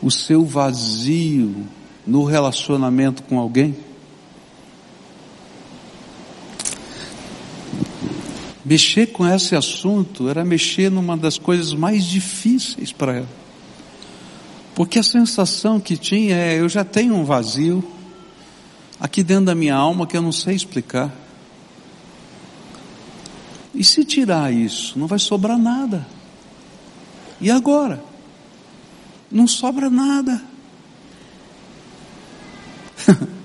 o 0.00 0.12
seu 0.12 0.44
vazio 0.44 1.66
no 2.06 2.22
relacionamento 2.22 3.24
com 3.24 3.40
alguém? 3.40 3.76
Mexer 8.64 9.06
com 9.08 9.26
esse 9.26 9.56
assunto 9.56 10.28
era 10.28 10.44
mexer 10.44 10.88
numa 10.88 11.16
das 11.16 11.36
coisas 11.36 11.74
mais 11.74 12.04
difíceis 12.04 12.92
para 12.92 13.16
ela. 13.16 13.28
Porque 14.72 15.00
a 15.00 15.02
sensação 15.02 15.80
que 15.80 15.96
tinha 15.96 16.36
é: 16.36 16.60
eu 16.60 16.68
já 16.68 16.84
tenho 16.84 17.14
um 17.14 17.24
vazio 17.24 17.82
aqui 19.00 19.24
dentro 19.24 19.46
da 19.46 19.54
minha 19.54 19.74
alma 19.74 20.06
que 20.06 20.16
eu 20.16 20.22
não 20.22 20.32
sei 20.32 20.54
explicar. 20.54 21.25
E 23.76 23.84
se 23.84 24.04
tirar 24.04 24.50
isso, 24.50 24.98
não 24.98 25.06
vai 25.06 25.18
sobrar 25.18 25.58
nada. 25.58 26.06
E 27.38 27.50
agora? 27.50 28.02
Não 29.30 29.46
sobra 29.46 29.90
nada. 29.90 30.42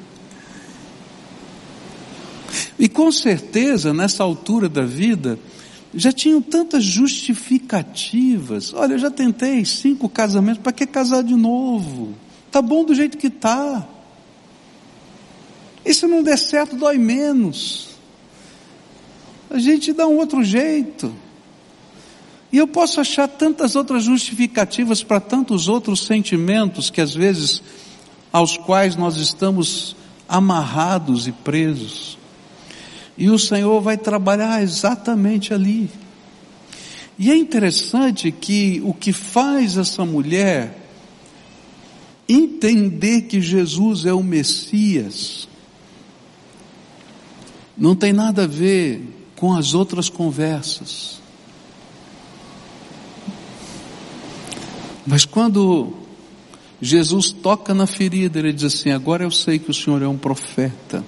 E 2.79 2.89
com 2.89 3.11
certeza, 3.11 3.93
nessa 3.93 4.23
altura 4.23 4.67
da 4.67 4.81
vida, 4.81 5.37
já 5.93 6.11
tinham 6.11 6.41
tantas 6.41 6.83
justificativas. 6.83 8.73
Olha, 8.73 8.93
eu 8.93 8.97
já 8.97 9.11
tentei 9.11 9.63
cinco 9.65 10.09
casamentos, 10.09 10.63
para 10.63 10.71
que 10.71 10.87
casar 10.87 11.23
de 11.23 11.35
novo? 11.35 12.15
Tá 12.49 12.59
bom 12.59 12.83
do 12.83 12.95
jeito 12.95 13.19
que 13.19 13.29
tá. 13.29 13.87
E 15.85 15.93
se 15.93 16.07
não 16.07 16.23
der 16.23 16.39
certo, 16.39 16.75
dói 16.75 16.97
menos. 16.97 17.90
A 19.51 19.59
gente 19.59 19.91
dá 19.91 20.07
um 20.07 20.15
outro 20.15 20.41
jeito. 20.45 21.13
E 22.53 22.57
eu 22.57 22.65
posso 22.65 23.01
achar 23.01 23.27
tantas 23.27 23.75
outras 23.75 24.03
justificativas 24.03 25.03
para 25.03 25.19
tantos 25.19 25.67
outros 25.67 26.05
sentimentos 26.05 26.89
que 26.89 27.01
às 27.01 27.13
vezes 27.13 27.61
aos 28.31 28.55
quais 28.55 28.95
nós 28.95 29.17
estamos 29.17 29.93
amarrados 30.27 31.27
e 31.27 31.33
presos. 31.33 32.17
E 33.17 33.29
o 33.29 33.37
Senhor 33.37 33.81
vai 33.81 33.97
trabalhar 33.97 34.63
exatamente 34.63 35.53
ali. 35.53 35.89
E 37.19 37.29
é 37.29 37.35
interessante 37.35 38.31
que 38.31 38.81
o 38.85 38.93
que 38.93 39.11
faz 39.11 39.77
essa 39.77 40.05
mulher 40.05 40.77
entender 42.27 43.23
que 43.23 43.41
Jesus 43.41 44.05
é 44.05 44.13
o 44.13 44.23
Messias 44.23 45.45
não 47.77 47.95
tem 47.95 48.13
nada 48.13 48.43
a 48.43 48.47
ver 48.47 49.20
com 49.41 49.55
as 49.55 49.73
outras 49.73 50.07
conversas. 50.07 51.19
Mas 55.03 55.25
quando 55.25 55.93
Jesus 56.79 57.31
toca 57.31 57.73
na 57.73 57.87
ferida, 57.87 58.37
ele 58.37 58.53
diz 58.53 58.65
assim: 58.65 58.91
Agora 58.91 59.23
eu 59.23 59.31
sei 59.31 59.57
que 59.57 59.71
o 59.71 59.73
Senhor 59.73 59.99
é 60.03 60.07
um 60.07 60.15
profeta. 60.15 61.03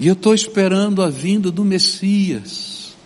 E 0.00 0.08
eu 0.08 0.14
estou 0.14 0.34
esperando 0.34 1.04
a 1.04 1.08
vinda 1.08 1.52
do 1.52 1.64
Messias. 1.64 2.96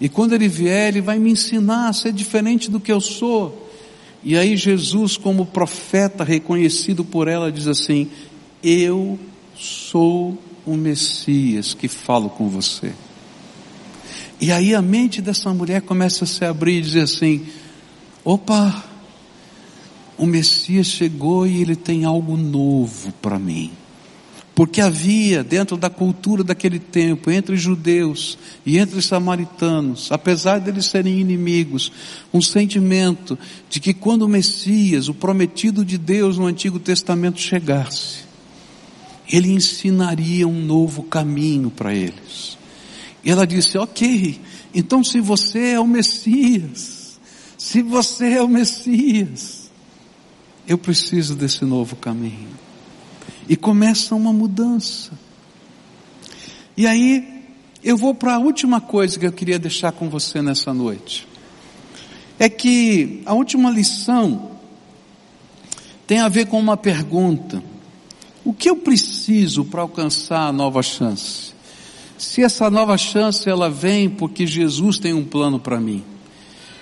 E 0.00 0.08
quando 0.08 0.32
ele 0.32 0.48
vier, 0.48 0.88
ele 0.88 1.02
vai 1.02 1.18
me 1.18 1.30
ensinar 1.30 1.90
a 1.90 1.92
ser 1.92 2.14
diferente 2.14 2.70
do 2.70 2.80
que 2.80 2.90
eu 2.90 3.02
sou. 3.02 3.70
E 4.24 4.34
aí 4.34 4.56
Jesus, 4.56 5.18
como 5.18 5.44
profeta 5.44 6.24
reconhecido 6.24 7.04
por 7.04 7.28
ela, 7.28 7.52
diz 7.52 7.66
assim: 7.68 8.10
Eu 8.62 9.18
sou 9.54 10.38
o 10.66 10.76
Messias 10.76 11.74
que 11.74 11.88
falo 11.88 12.30
com 12.30 12.48
você. 12.48 12.92
E 14.40 14.50
aí 14.50 14.74
a 14.74 14.82
mente 14.82 15.22
dessa 15.22 15.52
mulher 15.54 15.82
começa 15.82 16.24
a 16.24 16.26
se 16.26 16.44
abrir 16.44 16.78
e 16.78 16.82
dizer 16.82 17.02
assim: 17.02 17.46
opa, 18.24 18.84
o 20.18 20.26
Messias 20.26 20.86
chegou 20.86 21.46
e 21.46 21.60
ele 21.60 21.76
tem 21.76 22.04
algo 22.04 22.36
novo 22.36 23.12
para 23.22 23.38
mim. 23.38 23.72
Porque 24.54 24.82
havia 24.82 25.42
dentro 25.42 25.78
da 25.78 25.88
cultura 25.88 26.44
daquele 26.44 26.78
tempo, 26.78 27.30
entre 27.30 27.56
judeus 27.56 28.36
e 28.66 28.78
entre 28.78 29.00
samaritanos, 29.00 30.12
apesar 30.12 30.58
deles 30.58 30.86
serem 30.86 31.18
inimigos, 31.20 31.90
um 32.34 32.42
sentimento 32.42 33.38
de 33.70 33.80
que 33.80 33.94
quando 33.94 34.22
o 34.22 34.28
Messias, 34.28 35.08
o 35.08 35.14
prometido 35.14 35.84
de 35.84 35.96
Deus 35.96 36.36
no 36.36 36.46
Antigo 36.46 36.78
Testamento 36.78 37.40
chegasse, 37.40 38.24
ele 39.32 39.50
ensinaria 39.50 40.46
um 40.46 40.62
novo 40.62 41.02
caminho 41.02 41.70
para 41.70 41.94
eles. 41.94 42.58
E 43.24 43.30
ela 43.30 43.46
disse: 43.46 43.78
Ok, 43.78 44.38
então 44.74 45.02
se 45.02 45.20
você 45.20 45.70
é 45.70 45.80
o 45.80 45.86
Messias, 45.86 47.18
se 47.56 47.80
você 47.80 48.34
é 48.34 48.42
o 48.42 48.48
Messias, 48.48 49.70
eu 50.68 50.76
preciso 50.76 51.34
desse 51.34 51.64
novo 51.64 51.96
caminho. 51.96 52.50
E 53.48 53.56
começa 53.56 54.14
uma 54.14 54.32
mudança. 54.32 55.12
E 56.76 56.86
aí, 56.86 57.42
eu 57.82 57.96
vou 57.96 58.14
para 58.14 58.34
a 58.34 58.38
última 58.38 58.80
coisa 58.80 59.18
que 59.18 59.26
eu 59.26 59.32
queria 59.32 59.58
deixar 59.58 59.92
com 59.92 60.10
você 60.10 60.42
nessa 60.42 60.74
noite. 60.74 61.26
É 62.38 62.48
que 62.48 63.22
a 63.24 63.32
última 63.34 63.70
lição 63.70 64.52
tem 66.06 66.20
a 66.20 66.28
ver 66.28 66.46
com 66.46 66.58
uma 66.58 66.76
pergunta. 66.76 67.62
O 68.44 68.52
que 68.52 68.68
eu 68.68 68.76
preciso 68.76 69.64
para 69.64 69.82
alcançar 69.82 70.48
a 70.48 70.52
nova 70.52 70.82
chance? 70.82 71.52
Se 72.18 72.42
essa 72.42 72.70
nova 72.70 72.96
chance 72.96 73.48
ela 73.48 73.68
vem 73.68 74.08
porque 74.08 74.46
Jesus 74.46 74.98
tem 74.98 75.12
um 75.12 75.24
plano 75.24 75.58
para 75.58 75.80
mim. 75.80 76.04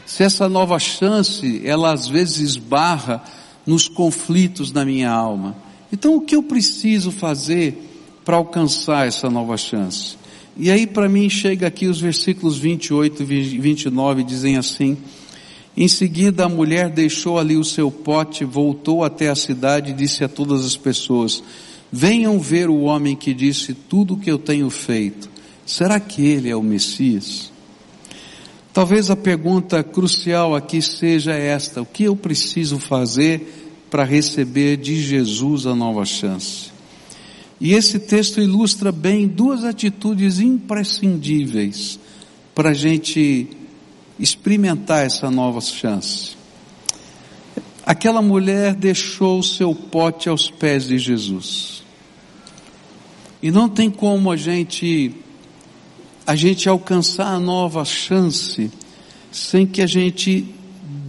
Se 0.07 0.23
essa 0.23 0.49
nova 0.49 0.79
chance 0.79 1.63
ela 1.65 1.93
às 1.93 2.07
vezes 2.07 2.39
esbarra 2.39 3.23
nos 3.67 3.89
conflitos 3.89 4.71
da 4.71 4.85
minha 4.85 5.11
alma 5.11 5.57
então 5.93 6.17
o 6.17 6.21
que 6.21 6.37
eu 6.37 6.43
preciso 6.43 7.11
fazer 7.11 7.77
para 8.25 8.37
alcançar 8.37 9.09
essa 9.09 9.29
nova 9.29 9.57
chance? 9.57 10.17
E 10.57 10.71
aí 10.71 10.87
para 10.87 11.09
mim 11.09 11.29
chega 11.29 11.67
aqui 11.67 11.87
os 11.87 12.01
versículos 12.01 12.59
28 12.59 13.23
e 13.23 13.59
29 13.59 14.23
dizem 14.23 14.57
assim: 14.57 14.97
Em 15.77 15.89
seguida 15.89 16.45
a 16.45 16.49
mulher 16.49 16.91
deixou 16.91 17.39
ali 17.39 17.57
o 17.57 17.65
seu 17.65 17.91
pote, 17.91 18.45
voltou 18.45 19.05
até 19.05 19.29
a 19.29 19.35
cidade 19.35 19.91
e 19.91 19.95
disse 19.95 20.25
a 20.25 20.29
todas 20.29 20.65
as 20.65 20.77
pessoas: 20.77 21.43
Venham 21.93 22.39
ver 22.39 22.69
o 22.69 22.81
homem 22.81 23.17
que 23.17 23.33
disse 23.33 23.75
tudo 23.75 24.15
o 24.15 24.17
que 24.19 24.31
eu 24.31 24.39
tenho 24.39 24.69
feito. 24.69 25.29
Será 25.65 26.01
que 26.01 26.27
ele 26.27 26.51
é 26.51 26.57
o 26.57 26.63
Messias? 26.63 27.53
Talvez 28.73 29.11
a 29.11 29.17
pergunta 29.17 29.83
crucial 29.83 30.55
aqui 30.55 30.83
seja 30.83 31.33
esta: 31.33 31.83
o 31.83 31.87
que 31.87 32.05
eu 32.05 32.17
preciso 32.17 32.79
fazer 32.79 33.69
para 33.91 34.05
receber 34.05 34.77
de 34.77 35.01
Jesus 35.01 35.67
a 35.67 35.75
nova 35.75 36.05
chance. 36.05 36.71
E 37.61 37.75
esse 37.75 37.99
texto 37.99 38.41
ilustra 38.41 38.91
bem 38.91 39.29
duas 39.29 39.65
atitudes 39.65 40.39
imprescindíveis 40.39 41.99
para 42.55 42.71
a 42.71 42.75
gente 42.75 43.49
experimentar 44.21 45.05
essa 45.05 45.31
nova 45.31 45.61
chance. 45.61 46.37
Aquela 47.85 48.21
mulher 48.23 48.75
deixou 48.75 49.41
o 49.41 49.43
seu 49.43 49.75
pote 49.75 50.29
aos 50.29 50.51
pés 50.51 50.87
de 50.87 50.99
Jesus. 50.99 51.83
E 53.43 53.51
não 53.51 53.69
tem 53.69 53.91
como 53.91 54.31
a 54.31 54.37
gente 54.37 55.15
a 56.27 56.37
gente 56.37 56.69
alcançar 56.69 57.27
a 57.27 57.41
nova 57.41 57.85
chance 57.85 58.71
sem 59.33 59.67
que 59.67 59.83
a 59.83 59.87
gente 59.87 60.47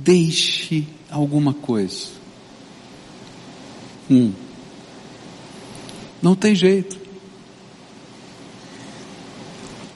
deixe 0.04 0.88
alguma 1.12 1.54
coisa. 1.54 2.08
Hum. 4.10 4.32
Não 6.22 6.36
tem 6.36 6.56
jeito. 6.56 7.00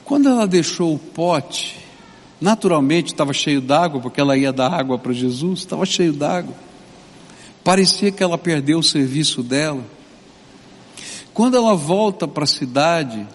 Quando 0.04 0.28
ela 0.28 0.46
deixou 0.46 0.94
o 0.94 0.98
pote, 0.98 1.76
naturalmente 2.40 3.08
estava 3.08 3.32
cheio 3.32 3.60
d'água, 3.60 4.00
porque 4.00 4.20
ela 4.20 4.36
ia 4.36 4.52
dar 4.52 4.72
água 4.72 4.98
para 4.98 5.12
Jesus, 5.12 5.60
estava 5.60 5.84
cheio 5.86 6.12
d'água. 6.12 6.54
Parecia 7.64 8.12
que 8.12 8.22
ela 8.22 8.38
perdeu 8.38 8.78
o 8.78 8.82
serviço 8.82 9.42
dela. 9.42 9.82
Quando 11.34 11.56
ela 11.56 11.74
volta 11.74 12.26
para 12.28 12.44
a 12.44 12.46
cidade 12.46 13.26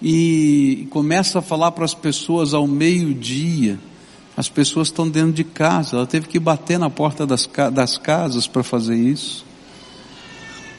e 0.00 0.86
começa 0.90 1.38
a 1.38 1.42
falar 1.42 1.72
para 1.72 1.84
as 1.84 1.94
pessoas 1.94 2.54
ao 2.54 2.66
meio-dia, 2.66 3.78
as 4.36 4.48
pessoas 4.48 4.88
estão 4.88 5.08
dentro 5.08 5.32
de 5.32 5.44
casa, 5.44 5.96
ela 5.96 6.06
teve 6.06 6.28
que 6.28 6.38
bater 6.38 6.78
na 6.78 6.90
porta 6.90 7.26
das, 7.26 7.48
das 7.72 7.96
casas 7.96 8.46
para 8.46 8.62
fazer 8.62 8.96
isso. 8.96 9.44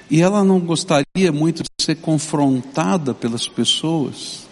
E 0.10 0.22
ela 0.22 0.44
não 0.44 0.60
gostaria 0.60 1.32
muito 1.34 1.64
de 1.64 1.86
ser 1.86 1.96
confrontada 1.96 3.14
pelas 3.14 3.48
pessoas. 3.48 4.45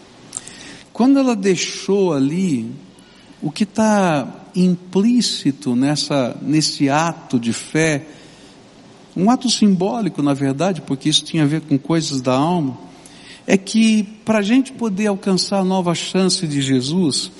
Quando 0.94 1.18
ela 1.18 1.36
deixou 1.36 2.14
ali, 2.14 2.72
o 3.42 3.52
que 3.52 3.64
está 3.64 4.46
implícito 4.56 5.76
nessa, 5.76 6.38
nesse 6.40 6.88
ato 6.88 7.40
de 7.40 7.52
fé, 7.52 8.06
um 9.18 9.30
ato 9.32 9.50
simbólico, 9.50 10.22
na 10.22 10.34
verdade, 10.34 10.82
porque 10.82 11.10
isso 11.10 11.24
tinha 11.24 11.44
a 11.44 11.48
ver 11.48 11.62
com 11.62 11.78
coisas 11.78 12.22
da 12.22 12.34
alma, 12.34 12.78
é 13.46 13.58
que 13.58 14.04
para 14.24 14.40
a 14.40 14.42
gente 14.44 14.72
poder 14.72 15.08
alcançar 15.08 15.60
a 15.60 15.66
nova 15.66 15.96
chance 15.96 16.48
de 16.48 16.62
Jesus, 16.62 17.32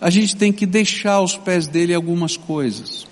a 0.00 0.10
gente 0.10 0.34
tem 0.34 0.52
que 0.52 0.66
deixar 0.66 1.14
aos 1.14 1.36
pés 1.36 1.66
dele 1.66 1.94
algumas 1.94 2.36
coisas. 2.36 3.06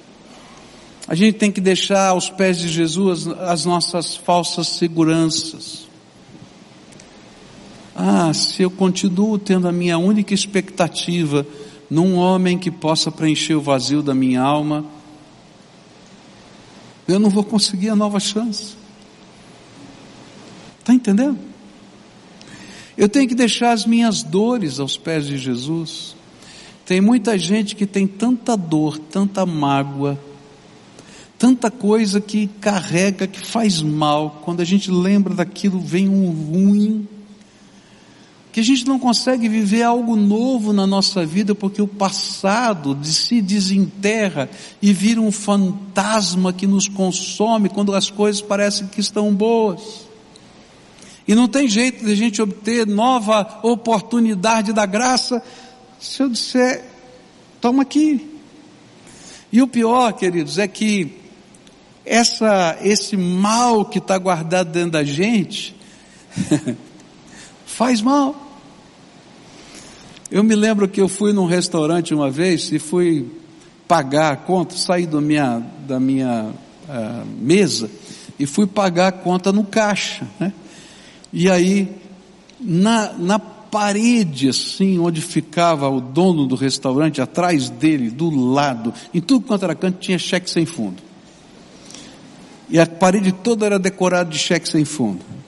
A 1.06 1.14
gente 1.14 1.36
tem 1.38 1.52
que 1.52 1.60
deixar 1.60 2.08
aos 2.08 2.30
pés 2.30 2.58
de 2.58 2.68
Jesus 2.68 3.26
as 3.26 3.64
nossas 3.64 4.16
falsas 4.16 4.68
seguranças. 4.68 5.89
Ah, 8.02 8.32
se 8.32 8.62
eu 8.62 8.70
continuo 8.70 9.38
tendo 9.38 9.68
a 9.68 9.72
minha 9.72 9.98
única 9.98 10.32
expectativa 10.32 11.46
num 11.90 12.14
homem 12.14 12.56
que 12.56 12.70
possa 12.70 13.12
preencher 13.12 13.54
o 13.54 13.60
vazio 13.60 14.02
da 14.02 14.14
minha 14.14 14.40
alma, 14.40 14.86
eu 17.06 17.18
não 17.18 17.28
vou 17.28 17.44
conseguir 17.44 17.90
a 17.90 17.94
nova 17.94 18.18
chance. 18.18 18.74
Está 20.78 20.94
entendendo? 20.94 21.38
Eu 22.96 23.06
tenho 23.06 23.28
que 23.28 23.34
deixar 23.34 23.72
as 23.72 23.84
minhas 23.84 24.22
dores 24.22 24.80
aos 24.80 24.96
pés 24.96 25.26
de 25.26 25.36
Jesus. 25.36 26.16
Tem 26.86 27.02
muita 27.02 27.38
gente 27.38 27.76
que 27.76 27.84
tem 27.84 28.06
tanta 28.06 28.56
dor, 28.56 28.98
tanta 28.98 29.44
mágoa, 29.44 30.18
tanta 31.38 31.70
coisa 31.70 32.18
que 32.18 32.46
carrega, 32.62 33.26
que 33.26 33.46
faz 33.46 33.82
mal. 33.82 34.40
Quando 34.42 34.60
a 34.60 34.64
gente 34.64 34.90
lembra 34.90 35.34
daquilo, 35.34 35.78
vem 35.78 36.08
um 36.08 36.30
ruim 36.30 37.06
que 38.52 38.60
a 38.60 38.64
gente 38.64 38.86
não 38.86 38.98
consegue 38.98 39.48
viver 39.48 39.82
algo 39.82 40.16
novo 40.16 40.72
na 40.72 40.86
nossa 40.86 41.24
vida 41.24 41.54
porque 41.54 41.80
o 41.80 41.86
passado 41.86 42.94
de 42.94 43.12
se 43.12 43.40
desenterra 43.40 44.50
e 44.82 44.92
vira 44.92 45.20
um 45.20 45.30
fantasma 45.30 46.52
que 46.52 46.66
nos 46.66 46.88
consome 46.88 47.68
quando 47.68 47.94
as 47.94 48.10
coisas 48.10 48.42
parecem 48.42 48.88
que 48.88 49.00
estão 49.00 49.32
boas. 49.32 50.08
E 51.28 51.34
não 51.34 51.46
tem 51.46 51.68
jeito 51.68 52.04
de 52.04 52.10
a 52.10 52.16
gente 52.16 52.42
obter 52.42 52.86
nova 52.86 53.60
oportunidade 53.62 54.72
da 54.72 54.84
graça 54.84 55.40
se 56.00 56.22
eu 56.22 56.28
disser, 56.30 56.82
toma 57.60 57.82
aqui. 57.82 58.26
E 59.52 59.60
o 59.60 59.66
pior, 59.68 60.12
queridos, 60.12 60.58
é 60.58 60.66
que 60.66 61.18
essa, 62.06 62.78
esse 62.82 63.16
mal 63.16 63.84
que 63.84 63.98
está 63.98 64.16
guardado 64.16 64.72
dentro 64.72 64.92
da 64.92 65.04
gente, 65.04 65.76
faz 67.80 68.02
mal. 68.02 68.36
Eu 70.30 70.44
me 70.44 70.54
lembro 70.54 70.86
que 70.86 71.00
eu 71.00 71.08
fui 71.08 71.32
num 71.32 71.46
restaurante 71.46 72.12
uma 72.12 72.30
vez 72.30 72.70
e 72.70 72.78
fui 72.78 73.26
pagar 73.88 74.34
a 74.34 74.36
conta, 74.36 74.76
saí 74.76 75.06
da 75.06 75.18
minha, 75.18 75.62
da 75.88 75.98
minha 75.98 76.50
uh, 76.50 77.26
mesa 77.40 77.90
e 78.38 78.44
fui 78.44 78.66
pagar 78.66 79.06
a 79.06 79.12
conta 79.12 79.50
no 79.50 79.64
caixa, 79.64 80.28
né? 80.38 80.52
E 81.32 81.48
aí, 81.48 81.90
na, 82.60 83.14
na 83.14 83.38
parede 83.38 84.50
assim, 84.50 84.98
onde 84.98 85.22
ficava 85.22 85.88
o 85.88 86.02
dono 86.02 86.46
do 86.46 86.56
restaurante, 86.56 87.22
atrás 87.22 87.70
dele, 87.70 88.10
do 88.10 88.28
lado, 88.28 88.92
em 89.14 89.22
tudo 89.22 89.46
quanto 89.46 89.64
era 89.64 89.74
canto, 89.74 90.00
tinha 90.00 90.18
cheque 90.18 90.50
sem 90.50 90.66
fundo. 90.66 91.02
E 92.68 92.78
a 92.78 92.86
parede 92.86 93.32
toda 93.32 93.64
era 93.64 93.78
decorada 93.78 94.28
de 94.28 94.38
cheque 94.38 94.68
sem 94.68 94.84
fundo. 94.84 95.39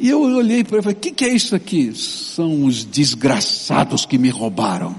E 0.00 0.08
eu 0.08 0.22
olhei 0.22 0.64
para 0.64 0.78
ele 0.78 0.80
e 0.80 0.82
falei, 0.82 0.96
o 0.96 1.00
que, 1.00 1.10
que 1.10 1.24
é 1.26 1.28
isso 1.28 1.54
aqui? 1.54 1.94
São 1.94 2.64
os 2.64 2.84
desgraçados 2.84 4.06
que 4.06 4.16
me 4.16 4.30
roubaram. 4.30 4.98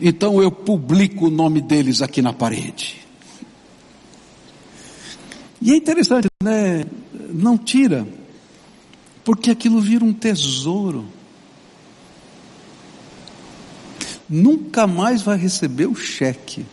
Então 0.00 0.42
eu 0.42 0.50
publico 0.50 1.28
o 1.28 1.30
nome 1.30 1.60
deles 1.60 2.02
aqui 2.02 2.20
na 2.20 2.32
parede. 2.32 2.96
E 5.60 5.70
é 5.70 5.76
interessante, 5.76 6.26
né? 6.42 6.84
Não 7.30 7.56
tira, 7.56 8.04
porque 9.24 9.48
aquilo 9.48 9.80
vira 9.80 10.04
um 10.04 10.12
tesouro. 10.12 11.06
Nunca 14.28 14.88
mais 14.88 15.22
vai 15.22 15.38
receber 15.38 15.86
o 15.86 15.94
cheque, 15.94 16.66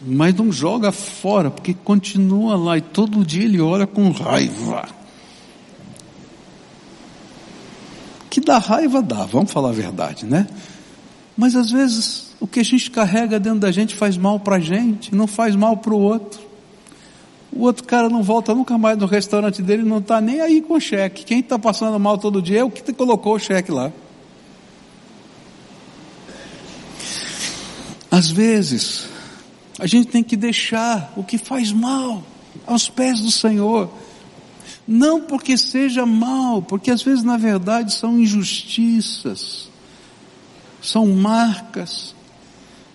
mas 0.00 0.36
não 0.36 0.52
joga 0.52 0.92
fora, 0.92 1.50
porque 1.50 1.74
continua 1.74 2.54
lá 2.56 2.78
e 2.78 2.80
todo 2.80 3.24
dia 3.24 3.42
ele 3.42 3.60
olha 3.60 3.88
com 3.88 4.08
raiva. 4.12 4.97
Dá 8.48 8.56
raiva 8.56 9.02
dá, 9.02 9.26
vamos 9.26 9.52
falar 9.52 9.68
a 9.68 9.72
verdade, 9.72 10.24
né? 10.24 10.46
Mas 11.36 11.54
às 11.54 11.70
vezes 11.70 12.34
o 12.40 12.46
que 12.46 12.60
a 12.60 12.64
gente 12.64 12.90
carrega 12.90 13.38
dentro 13.38 13.60
da 13.60 13.70
gente 13.70 13.94
faz 13.94 14.16
mal 14.16 14.40
para 14.40 14.56
a 14.56 14.60
gente, 14.60 15.14
não 15.14 15.26
faz 15.26 15.54
mal 15.54 15.76
para 15.76 15.92
o 15.92 16.00
outro. 16.00 16.40
O 17.52 17.62
outro 17.62 17.84
cara 17.84 18.08
não 18.08 18.22
volta 18.22 18.54
nunca 18.54 18.78
mais 18.78 18.96
no 18.96 19.06
restaurante 19.06 19.60
dele, 19.60 19.82
não 19.82 19.98
está 19.98 20.20
nem 20.20 20.40
aí 20.40 20.62
com 20.62 20.74
o 20.74 20.80
cheque. 20.80 21.24
Quem 21.24 21.40
está 21.40 21.58
passando 21.58 21.98
mal 21.98 22.16
todo 22.16 22.40
dia 22.40 22.60
é 22.60 22.64
o 22.64 22.70
que 22.70 22.82
te 22.82 22.92
colocou 22.92 23.34
o 23.34 23.38
cheque 23.38 23.70
lá. 23.70 23.92
Às 28.10 28.30
vezes, 28.30 29.06
a 29.78 29.86
gente 29.86 30.08
tem 30.08 30.22
que 30.22 30.36
deixar 30.36 31.12
o 31.16 31.22
que 31.22 31.36
faz 31.36 31.70
mal 31.70 32.22
aos 32.66 32.88
pés 32.88 33.20
do 33.20 33.30
Senhor. 33.30 33.90
Não 34.90 35.20
porque 35.20 35.58
seja 35.58 36.06
mal, 36.06 36.62
porque 36.62 36.90
às 36.90 37.02
vezes 37.02 37.22
na 37.22 37.36
verdade 37.36 37.92
são 37.92 38.18
injustiças, 38.18 39.68
são 40.80 41.06
marcas, 41.08 42.14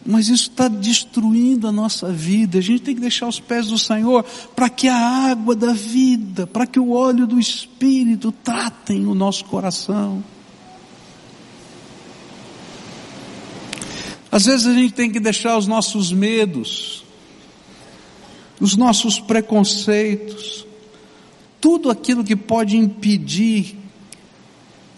mas 0.03 0.27
isso 0.27 0.49
está 0.49 0.67
destruindo 0.67 1.67
a 1.67 1.71
nossa 1.71 2.11
vida. 2.11 2.57
A 2.57 2.61
gente 2.61 2.81
tem 2.81 2.95
que 2.95 3.01
deixar 3.01 3.27
os 3.27 3.39
pés 3.39 3.67
do 3.67 3.77
Senhor 3.77 4.25
para 4.55 4.71
que 4.71 4.87
a 4.87 4.97
água 4.97 5.55
da 5.55 5.71
vida, 5.71 6.47
para 6.47 6.65
que 6.65 6.79
o 6.79 6.93
óleo 6.93 7.27
do 7.27 7.39
Espírito 7.39 8.31
tratem 8.31 9.05
o 9.05 9.13
nosso 9.13 9.45
coração. 9.45 10.23
Às 14.31 14.45
vezes 14.45 14.65
a 14.65 14.73
gente 14.73 14.95
tem 14.95 15.11
que 15.11 15.19
deixar 15.19 15.59
os 15.59 15.67
nossos 15.67 16.11
medos, 16.11 17.05
os 18.59 18.75
nossos 18.75 19.19
preconceitos, 19.19 20.65
tudo 21.63 21.89
aquilo 21.89 22.25
que 22.25 22.35
pode 22.35 22.75
impedir 22.75 23.77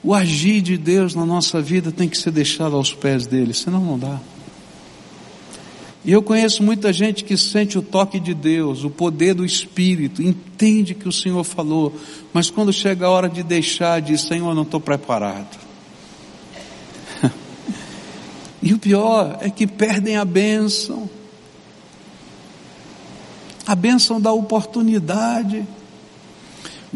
o 0.03 0.15
agir 0.15 0.61
de 0.61 0.75
Deus 0.75 1.13
na 1.13 1.23
nossa 1.23 1.61
vida 1.61 1.91
tem 1.91 2.09
que 2.09 2.17
ser 2.17 2.31
deixado 2.31 2.75
aos 2.75 2.91
pés 2.91 3.27
dele, 3.27 3.53
senão 3.53 3.79
não 3.79 3.99
dá. 3.99 4.19
E 6.03 6.11
eu 6.11 6.23
conheço 6.23 6.63
muita 6.63 6.91
gente 6.91 7.23
que 7.23 7.37
sente 7.37 7.77
o 7.77 7.83
toque 7.83 8.19
de 8.19 8.33
Deus, 8.33 8.83
o 8.83 8.89
poder 8.89 9.35
do 9.35 9.45
Espírito, 9.45 10.23
entende 10.23 10.95
que 10.95 11.07
o 11.07 11.11
Senhor 11.11 11.43
falou, 11.43 11.95
mas 12.33 12.49
quando 12.49 12.73
chega 12.73 13.05
a 13.05 13.11
hora 13.11 13.29
de 13.29 13.43
deixar, 13.43 14.01
diz: 14.01 14.21
Senhor, 14.21 14.55
não 14.55 14.63
estou 14.63 14.79
preparado. 14.79 15.59
e 18.63 18.73
o 18.73 18.79
pior 18.79 19.37
é 19.39 19.51
que 19.51 19.67
perdem 19.67 20.17
a 20.17 20.25
bênção, 20.25 21.07
a 23.67 23.75
bênção 23.75 24.19
da 24.19 24.31
oportunidade. 24.31 25.63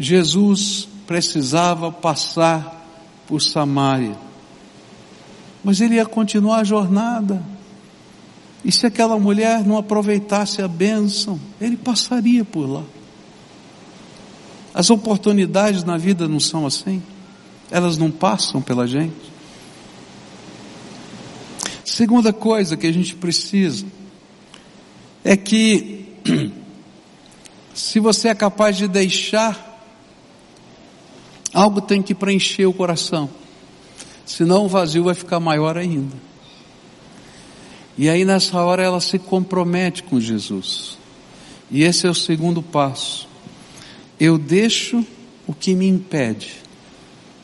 Jesus 0.00 0.88
precisava 1.06 1.92
passar 1.92 2.86
por 3.26 3.42
Samaria. 3.42 4.16
Mas 5.62 5.82
ele 5.82 5.96
ia 5.96 6.06
continuar 6.06 6.60
a 6.60 6.64
jornada. 6.64 7.44
E 8.64 8.72
se 8.72 8.86
aquela 8.86 9.18
mulher 9.18 9.62
não 9.62 9.76
aproveitasse 9.76 10.62
a 10.62 10.68
bênção, 10.68 11.38
ele 11.60 11.76
passaria 11.76 12.46
por 12.46 12.64
lá. 12.66 12.82
As 14.72 14.88
oportunidades 14.88 15.84
na 15.84 15.98
vida 15.98 16.26
não 16.26 16.40
são 16.40 16.64
assim. 16.64 17.02
Elas 17.70 17.98
não 17.98 18.10
passam 18.10 18.62
pela 18.62 18.86
gente. 18.86 19.30
Segunda 21.84 22.32
coisa 22.32 22.74
que 22.74 22.86
a 22.86 22.92
gente 22.92 23.14
precisa 23.14 23.84
é 25.22 25.36
que 25.36 26.06
se 27.74 28.00
você 28.00 28.28
é 28.28 28.34
capaz 28.34 28.78
de 28.78 28.88
deixar, 28.88 29.69
algo 31.52 31.80
tem 31.80 32.02
que 32.02 32.14
preencher 32.14 32.66
o 32.66 32.72
coração. 32.72 33.28
Senão 34.24 34.64
o 34.64 34.68
vazio 34.68 35.04
vai 35.04 35.14
ficar 35.14 35.40
maior 35.40 35.76
ainda. 35.76 36.16
E 37.98 38.08
aí 38.08 38.24
nessa 38.24 38.58
hora 38.62 38.82
ela 38.82 39.00
se 39.00 39.18
compromete 39.18 40.02
com 40.02 40.20
Jesus. 40.20 40.96
E 41.70 41.82
esse 41.82 42.06
é 42.06 42.10
o 42.10 42.14
segundo 42.14 42.62
passo. 42.62 43.28
Eu 44.18 44.38
deixo 44.38 45.04
o 45.46 45.52
que 45.52 45.74
me 45.74 45.88
impede, 45.88 46.52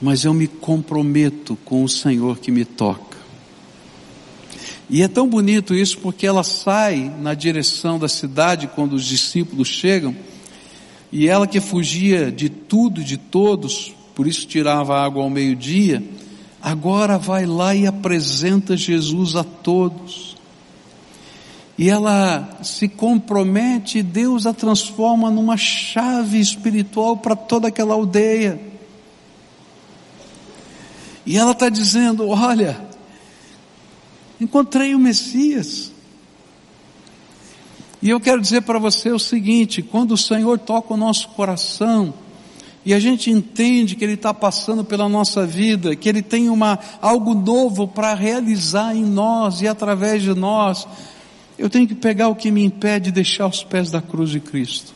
mas 0.00 0.24
eu 0.24 0.32
me 0.32 0.46
comprometo 0.46 1.56
com 1.64 1.82
o 1.82 1.88
Senhor 1.88 2.38
que 2.38 2.50
me 2.50 2.64
toca. 2.64 3.16
E 4.88 5.02
é 5.02 5.08
tão 5.08 5.28
bonito 5.28 5.74
isso 5.74 5.98
porque 5.98 6.26
ela 6.26 6.44
sai 6.44 7.12
na 7.20 7.34
direção 7.34 7.98
da 7.98 8.08
cidade 8.08 8.68
quando 8.68 8.92
os 8.92 9.04
discípulos 9.04 9.66
chegam, 9.66 10.14
e 11.10 11.28
ela 11.28 11.46
que 11.46 11.60
fugia 11.60 12.30
de 12.30 12.48
tudo, 12.48 13.02
de 13.02 13.16
todos, 13.16 13.95
por 14.16 14.26
isso 14.26 14.46
tirava 14.46 14.98
água 14.98 15.22
ao 15.22 15.28
meio-dia, 15.28 16.02
agora 16.62 17.18
vai 17.18 17.44
lá 17.44 17.74
e 17.74 17.86
apresenta 17.86 18.74
Jesus 18.74 19.36
a 19.36 19.44
todos. 19.44 20.34
E 21.76 21.90
ela 21.90 22.58
se 22.62 22.88
compromete 22.88 23.98
e 23.98 24.02
Deus 24.02 24.46
a 24.46 24.54
transforma 24.54 25.30
numa 25.30 25.58
chave 25.58 26.40
espiritual 26.40 27.18
para 27.18 27.36
toda 27.36 27.68
aquela 27.68 27.92
aldeia. 27.92 28.58
E 31.26 31.36
ela 31.36 31.52
está 31.52 31.68
dizendo: 31.68 32.26
Olha, 32.30 32.80
encontrei 34.40 34.94
o 34.94 34.98
Messias. 34.98 35.92
E 38.00 38.08
eu 38.08 38.18
quero 38.18 38.40
dizer 38.40 38.62
para 38.62 38.78
você 38.78 39.10
o 39.10 39.18
seguinte: 39.18 39.82
quando 39.82 40.12
o 40.12 40.16
Senhor 40.16 40.58
toca 40.58 40.94
o 40.94 40.96
nosso 40.96 41.28
coração, 41.28 42.14
e 42.86 42.94
a 42.94 43.00
gente 43.00 43.32
entende 43.32 43.96
que 43.96 44.04
Ele 44.04 44.12
está 44.12 44.32
passando 44.32 44.84
pela 44.84 45.08
nossa 45.08 45.44
vida, 45.44 45.96
que 45.96 46.08
Ele 46.08 46.22
tem 46.22 46.48
uma, 46.48 46.78
algo 47.02 47.34
novo 47.34 47.88
para 47.88 48.14
realizar 48.14 48.94
em 48.94 49.04
nós 49.04 49.60
e 49.60 49.66
através 49.66 50.22
de 50.22 50.32
nós, 50.32 50.86
eu 51.58 51.68
tenho 51.68 51.88
que 51.88 51.96
pegar 51.96 52.28
o 52.28 52.36
que 52.36 52.48
me 52.48 52.64
impede 52.64 53.06
de 53.06 53.10
deixar 53.10 53.48
os 53.48 53.64
pés 53.64 53.90
da 53.90 54.00
cruz 54.00 54.30
de 54.30 54.38
Cristo. 54.38 54.94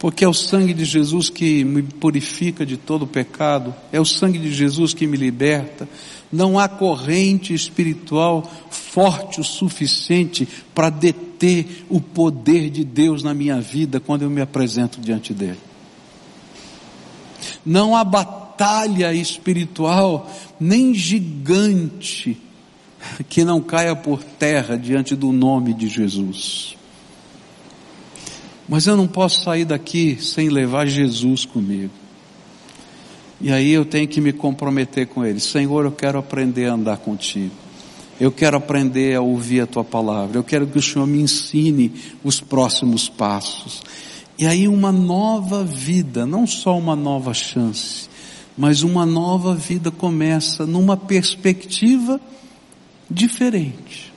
Porque 0.00 0.24
é 0.24 0.28
o 0.28 0.34
sangue 0.34 0.74
de 0.74 0.84
Jesus 0.84 1.30
que 1.30 1.64
me 1.64 1.84
purifica 1.84 2.66
de 2.66 2.76
todo 2.76 3.06
pecado, 3.06 3.72
é 3.92 4.00
o 4.00 4.04
sangue 4.04 4.40
de 4.40 4.52
Jesus 4.52 4.92
que 4.92 5.06
me 5.06 5.16
liberta. 5.16 5.88
Não 6.32 6.58
há 6.58 6.68
corrente 6.68 7.54
espiritual 7.54 8.50
forte 8.68 9.40
o 9.40 9.44
suficiente 9.44 10.48
para 10.74 10.90
deter 10.90 11.86
o 11.88 12.00
poder 12.00 12.68
de 12.68 12.82
Deus 12.82 13.22
na 13.22 13.32
minha 13.32 13.60
vida 13.60 14.00
quando 14.00 14.22
eu 14.22 14.30
me 14.30 14.40
apresento 14.40 15.00
diante 15.00 15.32
dele. 15.32 15.75
Não 17.66 17.96
há 17.96 18.04
batalha 18.04 19.12
espiritual, 19.12 20.30
nem 20.58 20.94
gigante, 20.94 22.40
que 23.28 23.44
não 23.44 23.60
caia 23.60 23.96
por 23.96 24.22
terra 24.22 24.78
diante 24.78 25.16
do 25.16 25.32
nome 25.32 25.74
de 25.74 25.88
Jesus. 25.88 26.76
Mas 28.68 28.86
eu 28.86 28.96
não 28.96 29.08
posso 29.08 29.42
sair 29.42 29.64
daqui 29.64 30.16
sem 30.20 30.48
levar 30.48 30.86
Jesus 30.86 31.44
comigo. 31.44 31.92
E 33.40 33.52
aí 33.52 33.70
eu 33.70 33.84
tenho 33.84 34.08
que 34.08 34.20
me 34.20 34.32
comprometer 34.32 35.06
com 35.06 35.24
Ele. 35.24 35.40
Senhor, 35.40 35.84
eu 35.84 35.92
quero 35.92 36.18
aprender 36.18 36.68
a 36.68 36.74
andar 36.74 36.96
contigo. 36.98 37.54
Eu 38.18 38.32
quero 38.32 38.56
aprender 38.56 39.14
a 39.14 39.20
ouvir 39.20 39.60
a 39.60 39.66
tua 39.66 39.84
palavra. 39.84 40.38
Eu 40.38 40.44
quero 40.44 40.66
que 40.66 40.78
o 40.78 40.82
Senhor 40.82 41.06
me 41.06 41.20
ensine 41.20 41.92
os 42.24 42.40
próximos 42.40 43.08
passos. 43.08 43.82
E 44.38 44.46
aí 44.46 44.68
uma 44.68 44.92
nova 44.92 45.64
vida, 45.64 46.26
não 46.26 46.46
só 46.46 46.76
uma 46.76 46.94
nova 46.94 47.32
chance, 47.32 48.08
mas 48.56 48.82
uma 48.82 49.06
nova 49.06 49.54
vida 49.54 49.90
começa 49.90 50.66
numa 50.66 50.96
perspectiva 50.96 52.20
diferente, 53.10 54.12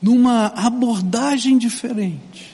numa 0.00 0.46
abordagem 0.46 1.58
diferente. 1.58 2.52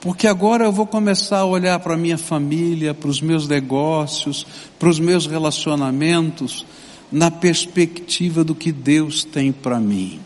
Porque 0.00 0.26
agora 0.26 0.66
eu 0.66 0.72
vou 0.72 0.86
começar 0.86 1.38
a 1.38 1.44
olhar 1.46 1.78
para 1.80 1.94
a 1.94 1.96
minha 1.96 2.18
família, 2.18 2.92
para 2.92 3.08
os 3.08 3.22
meus 3.22 3.48
negócios, 3.48 4.46
para 4.78 4.90
os 4.90 5.00
meus 5.00 5.26
relacionamentos, 5.26 6.66
na 7.10 7.30
perspectiva 7.30 8.44
do 8.44 8.54
que 8.54 8.70
Deus 8.70 9.24
tem 9.24 9.50
para 9.50 9.80
mim. 9.80 10.20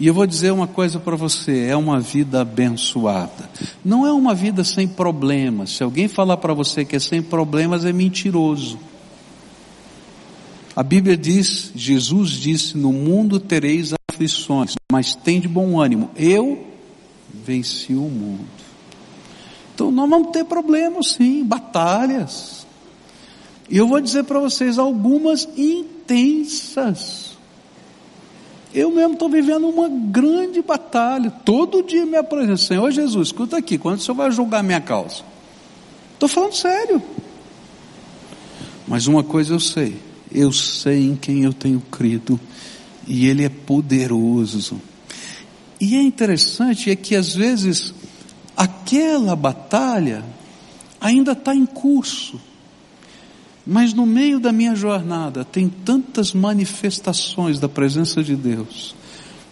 E 0.00 0.06
eu 0.06 0.14
vou 0.14 0.26
dizer 0.26 0.50
uma 0.50 0.66
coisa 0.66 0.98
para 0.98 1.14
você, 1.14 1.66
é 1.66 1.76
uma 1.76 2.00
vida 2.00 2.40
abençoada. 2.40 3.50
Não 3.84 4.06
é 4.06 4.10
uma 4.10 4.34
vida 4.34 4.64
sem 4.64 4.88
problemas. 4.88 5.76
Se 5.76 5.82
alguém 5.82 6.08
falar 6.08 6.38
para 6.38 6.54
você 6.54 6.86
que 6.86 6.96
é 6.96 6.98
sem 6.98 7.20
problemas, 7.20 7.84
é 7.84 7.92
mentiroso. 7.92 8.78
A 10.74 10.82
Bíblia 10.82 11.18
diz, 11.18 11.70
Jesus 11.74 12.30
disse, 12.30 12.78
no 12.78 12.94
mundo 12.94 13.38
tereis 13.38 13.92
aflições, 14.10 14.72
mas 14.90 15.14
tem 15.14 15.38
de 15.38 15.48
bom 15.48 15.78
ânimo. 15.78 16.10
Eu 16.16 16.66
venci 17.44 17.92
o 17.92 18.08
mundo. 18.08 18.46
Então 19.74 19.90
nós 19.90 20.08
vamos 20.08 20.30
ter 20.30 20.46
problemas 20.46 21.08
sim, 21.08 21.44
batalhas. 21.44 22.66
E 23.68 23.76
eu 23.76 23.86
vou 23.86 24.00
dizer 24.00 24.24
para 24.24 24.40
vocês 24.40 24.78
algumas 24.78 25.46
intensas. 25.58 27.29
Eu 28.72 28.90
mesmo 28.90 29.14
estou 29.14 29.28
vivendo 29.28 29.68
uma 29.68 29.88
grande 29.88 30.62
batalha. 30.62 31.30
Todo 31.44 31.82
dia 31.82 32.06
me 32.06 32.16
apresento, 32.16 32.58
Senhor 32.58 32.90
Jesus, 32.90 33.28
escuta 33.28 33.56
aqui, 33.56 33.76
quando 33.76 33.98
o 33.98 34.00
Senhor 34.00 34.14
vai 34.14 34.30
julgar 34.30 34.62
minha 34.62 34.80
causa? 34.80 35.22
Estou 36.14 36.28
falando 36.28 36.54
sério. 36.54 37.02
Mas 38.86 39.06
uma 39.06 39.24
coisa 39.24 39.54
eu 39.54 39.60
sei, 39.60 39.96
eu 40.32 40.52
sei 40.52 41.04
em 41.04 41.16
quem 41.16 41.44
eu 41.44 41.52
tenho 41.52 41.80
crido 41.80 42.38
e 43.06 43.26
Ele 43.26 43.44
é 43.44 43.48
poderoso. 43.48 44.80
E 45.80 45.96
é 45.96 46.02
interessante 46.02 46.90
é 46.90 46.96
que 46.96 47.16
às 47.16 47.34
vezes 47.34 47.94
aquela 48.56 49.34
batalha 49.34 50.24
ainda 51.00 51.32
está 51.32 51.54
em 51.54 51.64
curso, 51.64 52.38
mas 53.70 53.94
no 53.94 54.04
meio 54.04 54.38
da 54.38 54.52
minha 54.52 54.74
jornada 54.74 55.44
tem 55.44 55.68
tantas 55.68 56.34
manifestações 56.34 57.58
da 57.58 57.68
presença 57.68 58.22
de 58.22 58.36
Deus, 58.36 58.94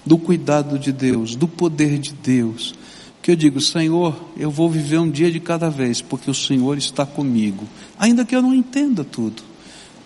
do 0.05 0.19
cuidado 0.19 0.79
de 0.79 0.93
Deus, 0.93 1.35
do 1.35 1.49
poder 1.49 1.99
de 1.99 2.13
Deus, 2.13 2.75
que 3.23 3.31
eu 3.31 3.37
digo, 3.37 3.61
Senhor, 3.61 4.15
eu 4.37 4.51
vou 4.51 4.69
viver 4.69 4.99
um 4.99 5.11
dia 5.11 5.31
de 5.31 5.41
cada 5.41 5.71
vez, 5.71 6.03
porque 6.03 6.31
o 6.31 6.35
Senhor 6.35 6.77
está 6.77 7.07
comigo, 7.07 7.65
ainda 7.99 8.25
que 8.25 8.35
eu 8.35 8.43
não 8.43 8.55
entenda 8.55 9.05
tudo 9.05 9.49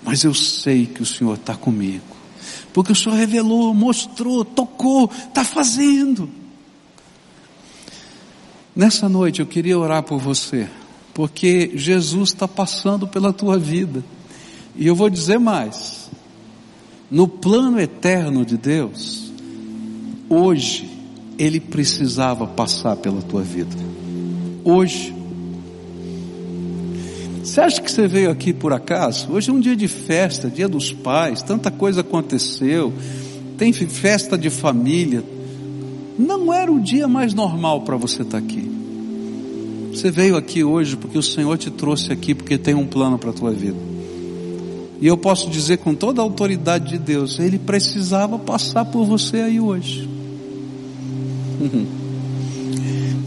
mas 0.02 0.24
eu 0.24 0.34
sei 0.34 0.86
que 0.86 1.02
o 1.02 1.06
Senhor 1.06 1.34
está 1.34 1.54
comigo, 1.54 2.04
porque 2.72 2.92
o 2.92 2.94
Senhor 2.94 3.14
revelou, 3.14 3.72
mostrou, 3.72 4.44
tocou, 4.44 5.10
está 5.28 5.44
fazendo. 5.44 6.28
Nessa 8.74 9.08
noite 9.08 9.40
eu 9.40 9.46
queria 9.46 9.78
orar 9.78 10.02
por 10.02 10.18
você, 10.18 10.68
porque 11.14 11.72
Jesus 11.74 12.30
está 12.30 12.48
passando 12.48 13.06
pela 13.06 13.32
tua 13.32 13.58
vida, 13.58 14.02
e 14.76 14.86
eu 14.86 14.94
vou 14.94 15.10
dizer 15.10 15.38
mais: 15.38 16.10
no 17.10 17.28
plano 17.28 17.80
eterno 17.80 18.44
de 18.44 18.56
Deus, 18.56 19.32
hoje, 20.28 20.90
Ele 21.38 21.60
precisava 21.60 22.46
passar 22.46 22.96
pela 22.96 23.20
tua 23.20 23.42
vida, 23.42 23.76
hoje, 24.64 25.14
você 27.42 27.60
acha 27.60 27.82
que 27.82 27.90
você 27.90 28.06
veio 28.06 28.30
aqui 28.30 28.52
por 28.52 28.72
acaso? 28.72 29.32
Hoje 29.32 29.50
é 29.50 29.52
um 29.52 29.58
dia 29.58 29.74
de 29.74 29.88
festa, 29.88 30.48
dia 30.48 30.68
dos 30.68 30.92
pais, 30.92 31.42
tanta 31.42 31.72
coisa 31.72 32.00
aconteceu, 32.00 32.92
tem 33.58 33.72
festa 33.72 34.38
de 34.38 34.48
família. 34.48 35.24
Não 36.16 36.52
era 36.52 36.70
o 36.70 36.80
dia 36.80 37.08
mais 37.08 37.34
normal 37.34 37.82
para 37.82 37.96
você 37.96 38.22
estar 38.22 38.38
aqui. 38.38 38.71
Você 39.92 40.10
veio 40.10 40.36
aqui 40.36 40.64
hoje 40.64 40.96
porque 40.96 41.18
o 41.18 41.22
Senhor 41.22 41.58
te 41.58 41.70
trouxe 41.70 42.10
aqui 42.10 42.34
porque 42.34 42.56
tem 42.56 42.74
um 42.74 42.86
plano 42.86 43.18
para 43.18 43.30
a 43.30 43.32
tua 43.32 43.50
vida. 43.50 43.76
E 45.00 45.06
eu 45.06 45.18
posso 45.18 45.50
dizer 45.50 45.78
com 45.78 45.94
toda 45.94 46.22
a 46.22 46.24
autoridade 46.24 46.90
de 46.90 46.98
Deus, 46.98 47.38
Ele 47.38 47.58
precisava 47.58 48.38
passar 48.38 48.86
por 48.86 49.04
você 49.04 49.38
aí 49.38 49.60
hoje. 49.60 50.08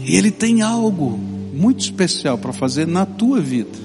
E 0.04 0.14
Ele 0.16 0.30
tem 0.30 0.62
algo 0.62 1.18
muito 1.52 1.80
especial 1.80 2.38
para 2.38 2.52
fazer 2.52 2.86
na 2.86 3.04
tua 3.04 3.40
vida. 3.40 3.76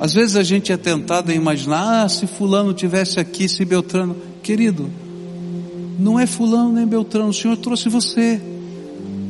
Às 0.00 0.14
vezes 0.14 0.36
a 0.36 0.42
gente 0.42 0.72
é 0.72 0.76
tentado 0.76 1.30
a 1.30 1.34
imaginar, 1.34 2.04
ah, 2.04 2.08
se 2.08 2.26
fulano 2.26 2.72
tivesse 2.72 3.20
aqui, 3.20 3.48
se 3.48 3.64
Beltrano, 3.64 4.16
querido, 4.42 4.90
não 5.98 6.18
é 6.18 6.26
fulano 6.26 6.72
nem 6.72 6.86
Beltrano, 6.86 7.28
o 7.28 7.34
Senhor 7.34 7.56
trouxe 7.56 7.88
você. 7.88 8.40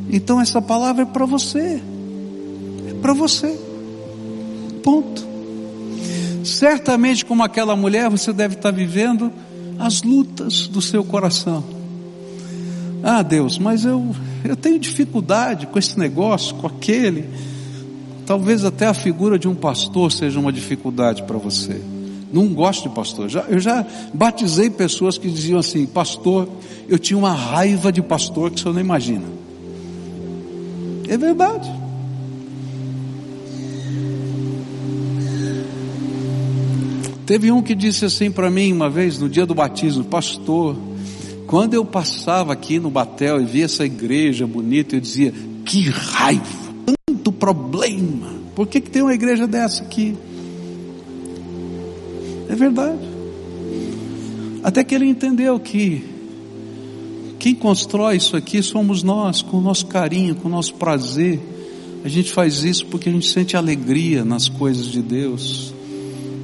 Então 0.09 0.39
essa 0.39 0.61
palavra 0.61 1.03
é 1.03 1.05
para 1.05 1.25
você. 1.25 1.81
É 2.89 2.93
para 3.01 3.13
você. 3.13 3.57
Ponto. 4.83 5.27
Certamente 6.43 7.25
como 7.25 7.43
aquela 7.43 7.75
mulher, 7.75 8.09
você 8.09 8.31
deve 8.31 8.55
estar 8.55 8.71
vivendo 8.71 9.31
as 9.77 10.01
lutas 10.01 10.67
do 10.67 10.81
seu 10.81 11.03
coração. 11.03 11.63
Ah, 13.03 13.21
Deus, 13.21 13.59
mas 13.59 13.85
eu 13.85 14.15
eu 14.43 14.55
tenho 14.55 14.79
dificuldade 14.79 15.67
com 15.67 15.77
esse 15.77 15.97
negócio, 15.99 16.55
com 16.55 16.67
aquele. 16.67 17.25
Talvez 18.25 18.63
até 18.63 18.87
a 18.87 18.93
figura 18.93 19.37
de 19.37 19.47
um 19.47 19.55
pastor 19.55 20.11
seja 20.11 20.39
uma 20.39 20.51
dificuldade 20.51 21.23
para 21.23 21.37
você. 21.37 21.81
Não 22.31 22.47
gosto 22.49 22.89
de 22.89 22.95
pastor. 22.95 23.29
Já, 23.29 23.41
eu 23.41 23.59
já 23.59 23.85
batizei 24.13 24.69
pessoas 24.69 25.17
que 25.17 25.29
diziam 25.29 25.59
assim: 25.59 25.85
Pastor, 25.85 26.47
eu 26.87 26.99
tinha 26.99 27.17
uma 27.17 27.33
raiva 27.33 27.91
de 27.91 28.01
pastor 28.01 28.51
que 28.51 28.59
você 28.59 28.69
não 28.69 28.79
imagina. 28.79 29.25
É 31.07 31.17
verdade. 31.17 31.71
Teve 37.25 37.51
um 37.51 37.61
que 37.61 37.75
disse 37.75 38.05
assim 38.05 38.31
para 38.31 38.49
mim 38.49 38.71
uma 38.71 38.89
vez, 38.89 39.19
no 39.19 39.29
dia 39.29 39.45
do 39.45 39.53
batismo: 39.53 40.03
Pastor, 40.03 40.75
quando 41.45 41.73
eu 41.73 41.83
passava 41.83 42.53
aqui 42.53 42.79
no 42.79 42.89
Batel 42.89 43.41
e 43.41 43.45
via 43.45 43.65
essa 43.65 43.85
igreja 43.85 44.47
bonita, 44.47 44.95
eu 44.95 44.99
dizia: 45.01 45.33
Que 45.65 45.89
raiva! 45.89 46.67
tanto 47.27 47.31
problema. 47.31 48.35
Por 48.55 48.67
que, 48.67 48.81
que 48.81 48.89
tem 48.89 49.01
uma 49.01 49.13
igreja 49.13 49.45
dessa 49.45 49.83
aqui? 49.83 50.15
É 52.49 52.55
verdade. 52.55 52.99
Até 54.63 54.83
que 54.83 54.95
ele 54.95 55.05
entendeu 55.05 55.59
que 55.59 56.03
quem 57.39 57.53
constrói 57.53 58.17
isso 58.17 58.35
aqui 58.35 58.61
somos 58.63 59.03
nós, 59.03 59.41
com 59.41 59.57
o 59.57 59.61
nosso 59.61 59.85
carinho, 59.85 60.35
com 60.35 60.47
o 60.47 60.51
nosso 60.51 60.73
prazer. 60.75 61.39
A 62.03 62.09
gente 62.09 62.31
faz 62.31 62.63
isso 62.63 62.85
porque 62.87 63.09
a 63.09 63.11
gente 63.11 63.27
sente 63.27 63.55
alegria 63.55 64.25
nas 64.25 64.47
coisas 64.47 64.87
de 64.87 65.01
Deus. 65.01 65.73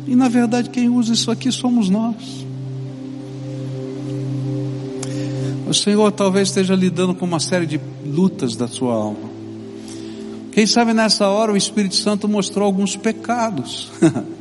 E 0.07 0.15
na 0.15 0.27
verdade 0.27 0.69
quem 0.69 0.89
usa 0.89 1.13
isso 1.13 1.31
aqui 1.31 1.51
somos 1.51 1.89
nós. 1.89 2.43
O 5.67 5.73
Senhor 5.73 6.11
talvez 6.11 6.49
esteja 6.49 6.75
lidando 6.75 7.15
com 7.15 7.25
uma 7.25 7.39
série 7.39 7.65
de 7.65 7.79
lutas 8.05 8.55
da 8.55 8.67
sua 8.67 8.93
alma. 8.93 9.33
Quem 10.51 10.67
sabe 10.67 10.93
nessa 10.93 11.27
hora 11.27 11.51
o 11.51 11.57
Espírito 11.57 11.95
Santo 11.95 12.27
mostrou 12.27 12.65
alguns 12.65 12.95
pecados. 12.95 13.89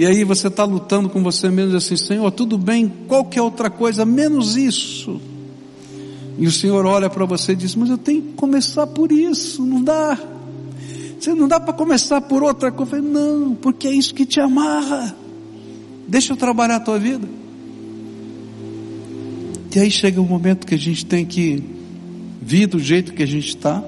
e 0.00 0.06
aí 0.06 0.24
você 0.24 0.46
está 0.46 0.64
lutando 0.64 1.10
com 1.10 1.22
você 1.22 1.50
mesmo 1.50 1.76
assim, 1.76 1.94
Senhor, 1.94 2.30
tudo 2.30 2.56
bem, 2.56 2.90
qualquer 3.06 3.42
outra 3.42 3.68
coisa, 3.68 4.06
menos 4.06 4.56
isso. 4.56 5.20
E 6.38 6.46
o 6.46 6.50
Senhor 6.50 6.86
olha 6.86 7.10
para 7.10 7.26
você 7.26 7.52
e 7.52 7.54
diz, 7.54 7.74
mas 7.74 7.90
eu 7.90 7.98
tenho 7.98 8.22
que 8.22 8.32
começar 8.32 8.86
por 8.86 9.12
isso, 9.12 9.62
não 9.62 9.84
dá. 9.84 10.18
Você 11.20 11.34
não 11.34 11.46
dá 11.46 11.60
para 11.60 11.74
começar 11.74 12.18
por 12.22 12.42
outra 12.42 12.72
coisa. 12.72 12.98
Não, 12.98 13.54
porque 13.54 13.88
é 13.88 13.92
isso 13.92 14.14
que 14.14 14.24
te 14.24 14.40
amarra. 14.40 15.14
Deixa 16.08 16.32
eu 16.32 16.36
trabalhar 16.38 16.76
a 16.76 16.80
tua 16.80 16.98
vida. 16.98 17.28
E 19.76 19.78
aí 19.78 19.90
chega 19.90 20.18
o 20.18 20.24
um 20.24 20.26
momento 20.26 20.66
que 20.66 20.76
a 20.76 20.78
gente 20.78 21.04
tem 21.04 21.26
que 21.26 21.62
vir 22.40 22.66
do 22.68 22.78
jeito 22.78 23.12
que 23.12 23.22
a 23.22 23.26
gente 23.26 23.50
está 23.50 23.84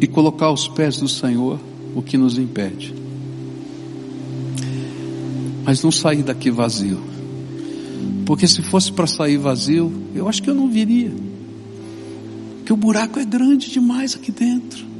e 0.00 0.06
colocar 0.08 0.46
aos 0.46 0.66
pés 0.66 0.96
do 0.96 1.06
Senhor 1.06 1.60
o 1.94 2.02
que 2.02 2.18
nos 2.18 2.38
impede. 2.38 2.99
Mas 5.64 5.82
não 5.82 5.90
sair 5.90 6.22
daqui 6.22 6.50
vazio. 6.50 7.00
Porque 8.26 8.46
se 8.46 8.62
fosse 8.62 8.92
para 8.92 9.06
sair 9.06 9.36
vazio, 9.36 9.92
eu 10.14 10.28
acho 10.28 10.42
que 10.42 10.48
eu 10.48 10.54
não 10.54 10.68
viria. 10.68 11.12
Porque 12.58 12.72
o 12.72 12.76
buraco 12.76 13.18
é 13.18 13.24
grande 13.24 13.70
demais 13.70 14.14
aqui 14.14 14.30
dentro. 14.30 14.90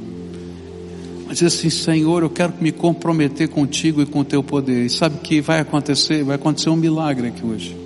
Mas 1.27 1.41
assim, 1.41 1.69
Senhor, 1.69 2.23
eu 2.23 2.29
quero 2.29 2.53
me 2.59 2.73
comprometer 2.73 3.47
contigo 3.47 4.01
e 4.01 4.05
com 4.05 4.19
o 4.19 4.25
teu 4.25 4.43
poder. 4.43 4.85
E 4.85 4.89
sabe 4.89 5.19
que 5.19 5.39
vai 5.39 5.61
acontecer? 5.61 6.23
Vai 6.25 6.35
acontecer 6.35 6.69
um 6.69 6.75
milagre 6.75 7.29
aqui 7.29 7.45
hoje. 7.45 7.77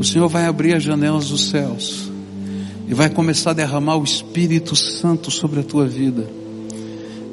O 0.00 0.04
Senhor 0.04 0.26
vai 0.28 0.46
abrir 0.46 0.74
as 0.74 0.82
janelas 0.82 1.28
dos 1.28 1.50
céus 1.50 2.10
e 2.88 2.94
vai 2.94 3.10
começar 3.10 3.50
a 3.50 3.52
derramar 3.52 3.96
o 3.96 4.04
Espírito 4.04 4.74
Santo 4.74 5.30
sobre 5.30 5.60
a 5.60 5.62
tua 5.62 5.86
vida. 5.86 6.26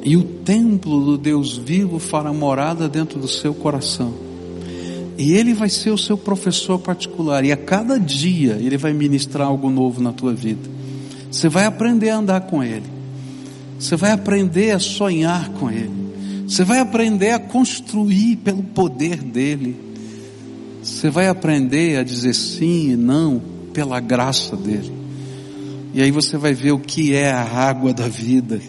E 0.05 0.15
o 0.15 0.23
templo 0.23 1.03
do 1.03 1.17
Deus 1.17 1.57
vivo 1.57 1.97
fará 1.97 2.31
morada 2.31 2.87
dentro 2.87 3.19
do 3.19 3.27
seu 3.27 3.55
coração. 3.55 4.13
E 5.17 5.33
ele 5.33 5.51
vai 5.55 5.67
ser 5.67 5.89
o 5.89 5.97
seu 5.97 6.15
professor 6.15 6.77
particular. 6.77 7.43
E 7.43 7.51
a 7.51 7.57
cada 7.57 7.99
dia 7.99 8.53
ele 8.61 8.77
vai 8.77 8.93
ministrar 8.93 9.47
algo 9.47 9.67
novo 9.67 9.99
na 9.99 10.13
tua 10.13 10.31
vida. 10.31 10.69
Você 11.31 11.49
vai 11.49 11.65
aprender 11.65 12.11
a 12.11 12.17
andar 12.17 12.41
com 12.41 12.63
ele. 12.63 12.85
Você 13.79 13.95
vai 13.95 14.11
aprender 14.11 14.71
a 14.71 14.79
sonhar 14.79 15.49
com 15.53 15.71
ele. 15.71 16.05
Você 16.47 16.63
vai 16.63 16.77
aprender 16.77 17.31
a 17.31 17.39
construir 17.39 18.35
pelo 18.35 18.61
poder 18.61 19.17
dele. 19.23 19.75
Você 20.83 21.09
vai 21.09 21.27
aprender 21.27 21.97
a 21.97 22.03
dizer 22.03 22.35
sim 22.35 22.91
e 22.91 22.95
não 22.95 23.41
pela 23.73 23.99
graça 23.99 24.55
dele. 24.55 24.93
E 25.95 26.01
aí 26.03 26.11
você 26.11 26.37
vai 26.37 26.53
ver 26.53 26.73
o 26.73 26.79
que 26.79 27.15
é 27.15 27.31
a 27.31 27.41
água 27.41 27.91
da 27.91 28.07
vida 28.07 28.61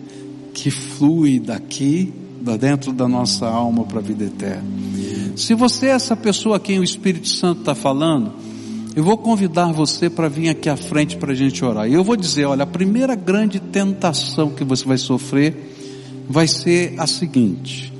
que 0.57 0.71
flui 0.71 1.39
daqui, 1.39 2.11
da 2.41 2.57
dentro 2.57 2.91
da 2.91 3.07
nossa 3.07 3.47
alma 3.47 3.85
para 3.85 3.99
a 3.99 4.03
vida 4.03 4.25
eterna. 4.25 4.65
Se 5.37 5.53
você 5.53 5.89
é 5.89 5.91
essa 5.91 6.17
pessoa 6.17 6.57
a 6.57 6.61
quem 6.61 6.79
o 6.79 6.83
Espírito 6.83 7.29
Santo 7.29 7.61
está 7.61 7.75
falando, 7.75 8.33
eu 8.97 9.05
vou 9.05 9.19
convidar 9.19 9.71
você 9.71 10.09
para 10.09 10.31
vir 10.31 10.49
aqui 10.49 10.71
à 10.71 10.77
frente 10.77 11.19
para 11.19 11.33
a 11.33 11.35
gente 11.35 11.63
orar. 11.63 11.87
E 11.87 11.93
eu 11.93 12.03
vou 12.03 12.17
dizer, 12.17 12.47
olha, 12.47 12.63
a 12.63 12.67
primeira 12.67 13.15
grande 13.15 13.61
tentação 13.61 14.49
que 14.49 14.65
você 14.65 14.87
vai 14.87 14.97
sofrer 14.97 15.75
vai 16.27 16.49
ser 16.49 16.95
a 16.99 17.07
seguinte: 17.07 17.93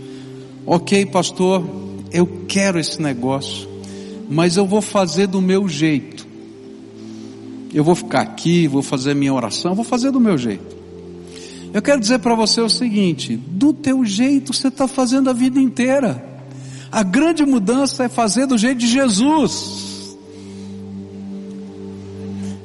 ok, 0.65 1.05
pastor, 1.05 1.63
eu 2.11 2.45
quero 2.49 2.81
esse 2.81 3.03
negócio, 3.03 3.69
mas 4.31 4.57
eu 4.57 4.67
vou 4.67 4.81
fazer 4.81 5.27
do 5.27 5.43
meu 5.43 5.69
jeito 5.69 6.27
eu 7.77 7.85
vou 7.85 7.95
ficar 7.95 8.23
aqui, 8.23 8.67
vou 8.67 8.81
fazer 8.81 9.15
minha 9.15 9.35
oração, 9.35 9.75
vou 9.75 9.85
fazer 9.85 10.11
do 10.11 10.19
meu 10.19 10.39
jeito. 10.39 10.76
Eu 11.77 11.83
quero 11.83 12.01
dizer 12.01 12.21
para 12.21 12.35
você 12.35 12.63
o 12.63 12.71
seguinte: 12.71 13.37
do 13.37 13.71
teu 13.71 14.03
jeito 14.03 14.55
você 14.55 14.69
está 14.69 14.89
fazendo 14.89 15.29
a 15.29 15.35
vida 15.35 15.61
inteira. 15.61 16.25
A 16.91 17.03
grande 17.03 17.45
mudança 17.45 18.05
é 18.05 18.09
fazer 18.09 18.47
do 18.47 18.57
jeito 18.57 18.79
de 18.79 18.87
Jesus. 18.87 20.17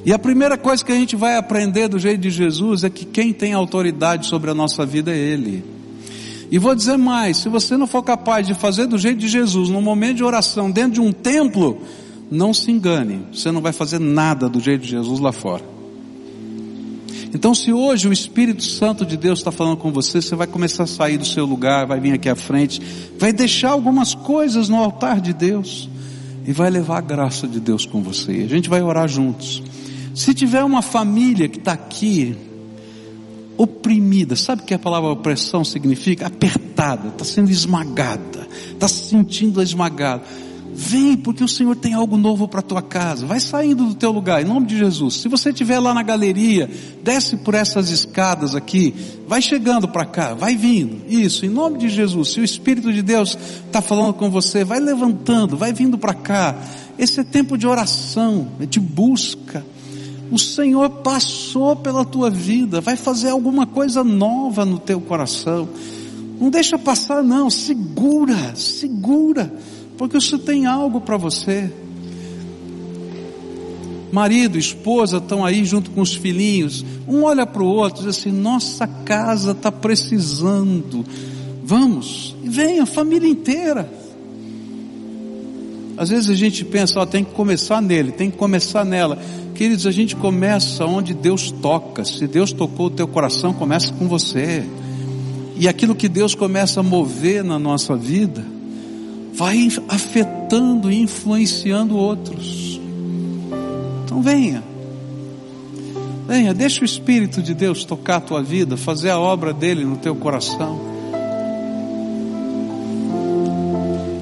E 0.06 0.14
a 0.14 0.18
primeira 0.18 0.56
coisa 0.56 0.82
que 0.82 0.90
a 0.90 0.94
gente 0.94 1.14
vai 1.14 1.36
aprender 1.36 1.88
do 1.88 1.98
jeito 1.98 2.22
de 2.22 2.30
Jesus 2.30 2.84
é 2.84 2.88
que 2.88 3.04
quem 3.04 3.34
tem 3.34 3.52
autoridade 3.52 4.28
sobre 4.28 4.50
a 4.50 4.54
nossa 4.54 4.86
vida 4.86 5.12
é 5.12 5.18
Ele. 5.18 5.62
E 6.50 6.58
vou 6.58 6.74
dizer 6.74 6.96
mais: 6.96 7.36
se 7.36 7.50
você 7.50 7.76
não 7.76 7.86
for 7.86 8.02
capaz 8.02 8.46
de 8.46 8.54
fazer 8.54 8.86
do 8.86 8.96
jeito 8.96 9.18
de 9.18 9.28
Jesus, 9.28 9.68
no 9.68 9.82
momento 9.82 10.16
de 10.16 10.24
oração, 10.24 10.70
dentro 10.70 10.92
de 10.92 11.00
um 11.02 11.12
templo, 11.12 11.82
não 12.30 12.54
se 12.54 12.70
engane, 12.70 13.26
você 13.30 13.50
não 13.50 13.60
vai 13.60 13.74
fazer 13.74 14.00
nada 14.00 14.48
do 14.48 14.58
jeito 14.58 14.84
de 14.84 14.88
Jesus 14.88 15.20
lá 15.20 15.32
fora. 15.32 15.71
Então, 17.34 17.54
se 17.54 17.72
hoje 17.72 18.06
o 18.06 18.12
Espírito 18.12 18.62
Santo 18.62 19.06
de 19.06 19.16
Deus 19.16 19.38
está 19.38 19.50
falando 19.50 19.78
com 19.78 19.90
você, 19.90 20.20
você 20.20 20.36
vai 20.36 20.46
começar 20.46 20.82
a 20.82 20.86
sair 20.86 21.16
do 21.16 21.24
seu 21.24 21.46
lugar, 21.46 21.86
vai 21.86 21.98
vir 21.98 22.12
aqui 22.12 22.28
à 22.28 22.36
frente, 22.36 22.80
vai 23.18 23.32
deixar 23.32 23.70
algumas 23.70 24.14
coisas 24.14 24.68
no 24.68 24.76
altar 24.76 25.18
de 25.18 25.32
Deus 25.32 25.88
e 26.46 26.52
vai 26.52 26.68
levar 26.68 26.98
a 26.98 27.00
graça 27.00 27.48
de 27.48 27.58
Deus 27.58 27.86
com 27.86 28.02
você. 28.02 28.32
A 28.32 28.48
gente 28.48 28.68
vai 28.68 28.82
orar 28.82 29.08
juntos. 29.08 29.62
Se 30.14 30.34
tiver 30.34 30.62
uma 30.62 30.82
família 30.82 31.48
que 31.48 31.58
está 31.58 31.72
aqui, 31.72 32.36
oprimida, 33.56 34.36
sabe 34.36 34.62
o 34.62 34.64
que 34.66 34.74
a 34.74 34.78
palavra 34.78 35.10
opressão 35.10 35.64
significa? 35.64 36.26
Apertada, 36.26 37.08
está 37.08 37.24
sendo 37.24 37.50
esmagada, 37.50 38.46
está 38.74 38.86
se 38.86 39.08
sentindo 39.08 39.62
esmagada 39.62 40.22
Vem, 40.74 41.16
porque 41.18 41.44
o 41.44 41.48
Senhor 41.48 41.76
tem 41.76 41.92
algo 41.92 42.16
novo 42.16 42.48
para 42.48 42.60
a 42.60 42.62
tua 42.62 42.80
casa. 42.80 43.26
Vai 43.26 43.40
saindo 43.40 43.84
do 43.84 43.94
teu 43.94 44.10
lugar, 44.10 44.40
em 44.40 44.44
nome 44.44 44.66
de 44.66 44.78
Jesus. 44.78 45.14
Se 45.16 45.28
você 45.28 45.50
estiver 45.50 45.78
lá 45.78 45.92
na 45.92 46.02
galeria, 46.02 46.70
desce 47.02 47.36
por 47.36 47.54
essas 47.54 47.90
escadas 47.90 48.54
aqui, 48.54 48.94
vai 49.28 49.42
chegando 49.42 49.86
para 49.86 50.06
cá, 50.06 50.32
vai 50.32 50.56
vindo. 50.56 51.02
Isso, 51.06 51.44
em 51.44 51.50
nome 51.50 51.78
de 51.78 51.90
Jesus. 51.90 52.32
Se 52.32 52.40
o 52.40 52.44
Espírito 52.44 52.90
de 52.90 53.02
Deus 53.02 53.36
está 53.66 53.82
falando 53.82 54.14
com 54.14 54.30
você, 54.30 54.64
vai 54.64 54.80
levantando, 54.80 55.58
vai 55.58 55.74
vindo 55.74 55.98
para 55.98 56.14
cá. 56.14 56.56
Esse 56.98 57.20
é 57.20 57.24
tempo 57.24 57.58
de 57.58 57.66
oração, 57.66 58.48
é 58.58 58.64
de 58.64 58.80
busca. 58.80 59.64
O 60.30 60.38
Senhor 60.38 60.88
passou 60.88 61.76
pela 61.76 62.02
tua 62.02 62.30
vida, 62.30 62.80
vai 62.80 62.96
fazer 62.96 63.28
alguma 63.28 63.66
coisa 63.66 64.02
nova 64.02 64.64
no 64.64 64.78
teu 64.78 65.02
coração. 65.02 65.68
Não 66.40 66.48
deixa 66.48 66.78
passar, 66.78 67.22
não. 67.22 67.50
Segura, 67.50 68.56
segura 68.56 69.52
porque 70.02 70.18
isso 70.18 70.36
tem 70.36 70.66
algo 70.66 71.00
para 71.00 71.16
você. 71.16 71.70
marido, 74.10 74.58
esposa 74.58 75.18
estão 75.18 75.44
aí 75.44 75.64
junto 75.64 75.92
com 75.92 76.00
os 76.00 76.12
filhinhos. 76.12 76.84
Um 77.06 77.22
olha 77.22 77.46
para 77.46 77.62
o 77.62 77.66
outro 77.66 78.02
e 78.02 78.06
diz 78.06 78.18
assim: 78.18 78.32
nossa 78.32 78.84
casa 78.84 79.52
está 79.52 79.70
precisando. 79.70 81.04
Vamos, 81.62 82.34
venha, 82.42 82.84
família 82.84 83.28
inteira. 83.28 83.88
Às 85.96 86.08
vezes 86.08 86.30
a 86.30 86.34
gente 86.34 86.64
pensa, 86.64 86.98
ó, 86.98 87.06
tem 87.06 87.22
que 87.22 87.30
começar 87.30 87.80
nele, 87.80 88.10
tem 88.10 88.28
que 88.28 88.36
começar 88.36 88.84
nela. 88.84 89.16
Queridos, 89.54 89.86
a 89.86 89.92
gente 89.92 90.16
começa 90.16 90.84
onde 90.84 91.14
Deus 91.14 91.52
toca. 91.52 92.04
Se 92.04 92.26
Deus 92.26 92.52
tocou 92.52 92.86
o 92.86 92.90
teu 92.90 93.06
coração, 93.06 93.52
começa 93.52 93.92
com 93.92 94.08
você. 94.08 94.64
E 95.56 95.68
aquilo 95.68 95.94
que 95.94 96.08
Deus 96.08 96.34
começa 96.34 96.80
a 96.80 96.82
mover 96.82 97.44
na 97.44 97.56
nossa 97.56 97.94
vida, 97.94 98.44
vai 99.32 99.68
afetando 99.88 100.90
e 100.90 101.00
influenciando 101.00 101.96
outros. 101.96 102.80
Então 104.04 104.20
venha. 104.22 104.62
Venha, 106.26 106.54
deixa 106.54 106.82
o 106.82 106.84
Espírito 106.84 107.42
de 107.42 107.54
Deus 107.54 107.84
tocar 107.84 108.16
a 108.16 108.20
tua 108.20 108.42
vida, 108.42 108.76
fazer 108.76 109.10
a 109.10 109.18
obra 109.18 109.52
dele 109.52 109.84
no 109.84 109.96
teu 109.96 110.14
coração. 110.14 110.80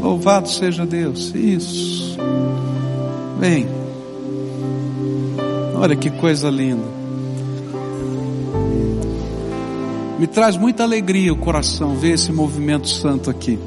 Louvado 0.00 0.48
seja 0.48 0.86
Deus. 0.86 1.34
Isso. 1.34 2.16
Vem. 3.38 3.66
Olha 5.76 5.94
que 5.96 6.10
coisa 6.10 6.50
linda. 6.50 7.00
Me 10.18 10.26
traz 10.26 10.56
muita 10.56 10.82
alegria 10.82 11.32
o 11.32 11.36
coração 11.36 11.96
ver 11.96 12.12
esse 12.12 12.30
movimento 12.32 12.88
santo 12.88 13.30
aqui. 13.30 13.58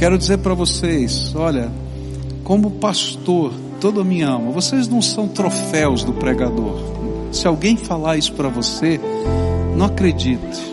Quero 0.00 0.16
dizer 0.16 0.38
para 0.38 0.54
vocês, 0.54 1.34
olha, 1.34 1.70
como 2.42 2.70
pastor, 2.70 3.52
toda 3.78 4.00
a 4.00 4.04
minha 4.04 4.30
alma, 4.30 4.50
vocês 4.50 4.88
não 4.88 5.02
são 5.02 5.28
troféus 5.28 6.02
do 6.02 6.14
pregador. 6.14 6.80
Se 7.30 7.46
alguém 7.46 7.76
falar 7.76 8.16
isso 8.16 8.32
para 8.32 8.48
você, 8.48 8.98
não 9.76 9.84
acredite. 9.84 10.72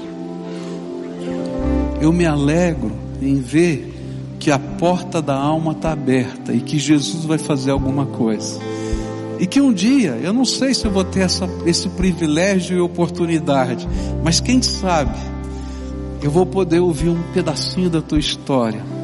Eu 1.99 2.13
me 2.13 2.25
alegro 2.25 2.93
em 3.21 3.36
ver 3.36 3.93
que 4.39 4.49
a 4.49 4.57
porta 4.57 5.21
da 5.21 5.36
alma 5.36 5.73
está 5.73 5.91
aberta 5.91 6.53
e 6.53 6.61
que 6.61 6.80
Jesus 6.80 7.25
vai 7.25 7.38
fazer 7.38 7.71
alguma 7.71 8.05
coisa. 8.05 8.61
E 9.41 9.45
que 9.45 9.59
um 9.59 9.73
dia, 9.73 10.17
eu 10.23 10.32
não 10.32 10.45
sei 10.45 10.73
se 10.73 10.86
eu 10.86 10.91
vou 10.91 11.03
ter 11.03 11.23
essa, 11.23 11.49
esse 11.65 11.89
privilégio 11.89 12.78
e 12.78 12.80
oportunidade, 12.80 13.89
mas 14.23 14.39
quem 14.39 14.61
sabe, 14.61 15.17
eu 16.23 16.32
vou 16.32 16.45
poder 16.45 16.80
ouvir 16.80 17.09
um 17.09 17.21
pedacinho 17.34 17.89
da 17.89 18.01
tua 18.01 18.19
história, 18.19 18.95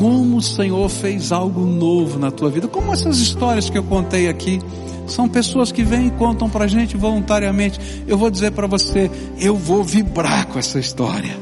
como 0.00 0.38
o 0.38 0.42
Senhor 0.42 0.88
fez 0.88 1.30
algo 1.30 1.60
novo 1.60 2.18
na 2.18 2.30
tua 2.30 2.48
vida, 2.48 2.66
como 2.66 2.90
essas 2.90 3.18
histórias 3.18 3.68
que 3.68 3.76
eu 3.76 3.84
contei 3.84 4.30
aqui, 4.30 4.58
são 5.06 5.28
pessoas 5.28 5.70
que 5.70 5.84
vêm 5.84 6.06
e 6.06 6.10
contam 6.12 6.48
para 6.48 6.64
a 6.64 6.68
gente 6.68 6.96
voluntariamente. 6.96 7.78
Eu 8.08 8.16
vou 8.16 8.30
dizer 8.30 8.52
para 8.52 8.66
você, 8.66 9.10
eu 9.38 9.54
vou 9.56 9.84
vibrar 9.84 10.46
com 10.46 10.58
essa 10.58 10.78
história. 10.78 11.36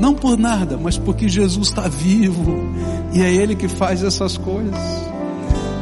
Não 0.00 0.14
por 0.14 0.36
nada, 0.36 0.76
mas 0.76 0.98
porque 0.98 1.28
Jesus 1.28 1.68
está 1.68 1.86
vivo 1.86 2.72
e 3.12 3.22
é 3.22 3.32
Ele 3.32 3.54
que 3.54 3.68
faz 3.68 4.02
essas 4.02 4.36
coisas. 4.36 4.74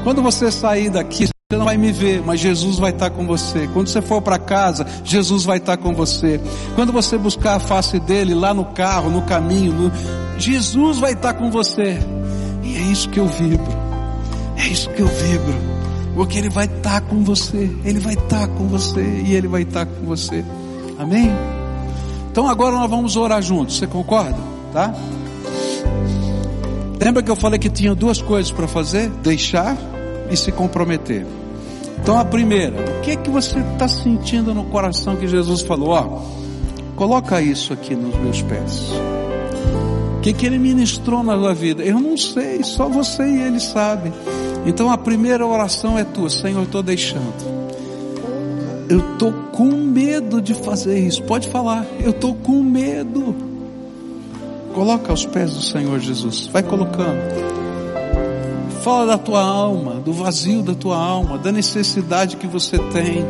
Quando 0.05 0.21
você 0.21 0.51
sair 0.51 0.91
daqui, 0.91 1.25
você 1.25 1.57
não 1.57 1.65
vai 1.65 1.79
me 1.79 1.91
ver, 1.91 2.23
mas 2.23 2.39
Jesus 2.39 2.79
vai 2.79 2.91
estar 2.91 3.09
com 3.09 3.27
você. 3.27 3.67
Quando 3.73 3.89
você 3.89 4.03
for 4.03 4.21
para 4.21 4.39
casa, 4.39 4.87
Jesus 5.03 5.45
vai 5.45 5.57
estar 5.57 5.79
com 5.79 5.95
você. 5.95 6.39
Quando 6.75 6.93
você 6.93 7.17
buscar 7.17 7.57
a 7.57 7.61
face 7.61 7.99
dele 7.99 8.35
lá 8.35 8.53
no 8.53 8.67
carro, 8.67 9.11
no 9.11 9.23
caminho, 9.23 9.73
no... 9.73 10.26
Jesus 10.39 10.99
vai 10.99 11.13
estar 11.13 11.35
com 11.35 11.51
você. 11.51 11.99
E 12.63 12.77
é 12.77 12.81
isso 12.81 13.09
que 13.09 13.21
eu 13.21 13.27
vibro. 13.27 13.73
É 14.57 14.67
isso 14.69 14.91
que 14.91 15.01
eu 15.01 15.07
vibro. 15.07 15.55
Porque 16.15 16.39
ele 16.39 16.49
vai 16.49 16.67
estar 16.67 17.01
com 17.03 17.23
você. 17.23 17.71
Ele 17.85 18.01
vai 18.01 18.15
estar 18.15 18.49
com 18.49 18.67
você 18.67 19.03
e 19.03 19.35
ele 19.35 19.49
vai 19.49 19.63
estar 19.63 19.87
com 19.87 20.07
você. 20.07 20.45
Amém? 20.99 21.31
Então 22.31 22.49
agora 22.49 22.77
nós 22.77 22.91
vamos 22.91 23.17
orar 23.17 23.41
juntos. 23.43 23.79
Você 23.79 23.87
concorda? 23.87 24.39
Tá? 24.73 24.95
Lembra 27.01 27.23
que 27.23 27.31
eu 27.31 27.37
falei 27.37 27.59
que 27.59 27.71
tinha 27.71 27.95
duas 27.95 28.21
coisas 28.21 28.51
para 28.51 28.67
fazer? 28.67 29.09
Deixar 29.23 29.77
e 30.31 30.37
se 30.37 30.51
comprometer. 30.51 31.27
Então 32.03 32.19
a 32.19 32.25
primeira, 32.25 32.77
o 32.99 33.01
que 33.01 33.13
é 33.13 33.17
que 33.17 33.31
você 33.31 33.59
está 33.59 33.89
sentindo 33.89 34.55
no 34.55 34.65
coração 34.65 35.17
que 35.17 35.27
Jesus 35.27 35.63
falou? 35.63 35.91
Ó, 35.91 36.23
coloca 36.95 37.41
isso 37.41 37.73
aqui 37.73 37.95
nos 37.95 38.15
meus 38.17 38.43
pés. 38.43 38.91
Que, 40.27 40.33
que 40.33 40.45
ele 40.45 40.59
ministrou 40.59 41.23
na 41.23 41.39
sua 41.39 41.55
vida? 41.55 41.85
Eu 41.85 42.01
não 42.01 42.17
sei, 42.17 42.65
só 42.65 42.89
você 42.89 43.23
e 43.23 43.43
ele 43.43 43.61
sabe. 43.61 44.13
Então 44.67 44.91
a 44.91 44.99
primeira 44.99 45.47
oração 45.47 45.97
é 45.97 46.03
tua, 46.03 46.29
Senhor, 46.29 46.59
eu 46.59 46.65
estou 46.65 46.83
deixando. 46.83 47.33
Eu 48.89 49.13
estou 49.13 49.33
com 49.53 49.71
medo 49.71 50.43
de 50.43 50.53
fazer 50.53 50.99
isso. 50.99 51.23
Pode 51.23 51.49
falar, 51.49 51.87
eu 52.01 52.11
estou 52.11 52.35
com 52.35 52.61
medo. 52.61 53.37
Coloca 54.75 55.13
aos 55.13 55.25
pés 55.25 55.55
do 55.55 55.63
Senhor 55.63 56.01
Jesus. 56.01 56.49
Vai 56.49 56.65
colocando. 56.65 57.21
Fala 58.83 59.07
da 59.07 59.19
tua 59.19 59.43
alma, 59.43 60.01
do 60.01 60.13
vazio 60.13 60.61
da 60.61 60.75
tua 60.75 60.99
alma, 60.99 61.39
da 61.39 61.53
necessidade 61.53 62.37
que 62.37 62.49
você 62.49 62.81
tem. 62.91 63.25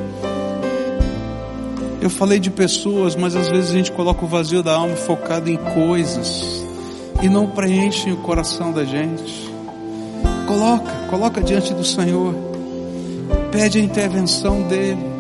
Eu 2.01 2.09
falei 2.09 2.41
de 2.41 2.51
pessoas, 2.51 3.15
mas 3.15 3.37
às 3.37 3.49
vezes 3.49 3.69
a 3.71 3.75
gente 3.75 3.93
coloca 3.93 4.25
o 4.25 4.29
vazio 4.29 4.63
da 4.63 4.75
alma 4.77 4.97
focado 4.97 5.51
em 5.51 5.59
coisas 5.59 6.65
e 7.23 7.29
não 7.29 7.47
preenche 7.49 8.11
o 8.11 8.17
coração 8.19 8.73
da 8.73 8.85
gente. 8.85 9.51
Coloca, 10.47 10.93
coloca 11.11 11.41
diante 11.41 11.73
do 11.75 11.85
Senhor. 11.85 12.35
Pede 13.51 13.79
a 13.79 13.83
intervenção 13.83 14.63
dele. 14.63 15.17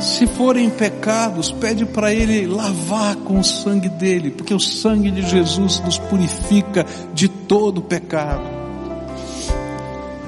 Se 0.00 0.26
forem 0.26 0.70
pecados, 0.70 1.50
pede 1.50 1.84
para 1.84 2.12
Ele 2.12 2.46
lavar 2.46 3.16
com 3.16 3.40
o 3.40 3.44
sangue 3.44 3.88
dele, 3.88 4.30
porque 4.30 4.54
o 4.54 4.60
sangue 4.60 5.10
de 5.10 5.22
Jesus 5.22 5.80
nos 5.80 5.98
purifica 5.98 6.86
de 7.12 7.28
todo 7.28 7.82
pecado. 7.82 8.56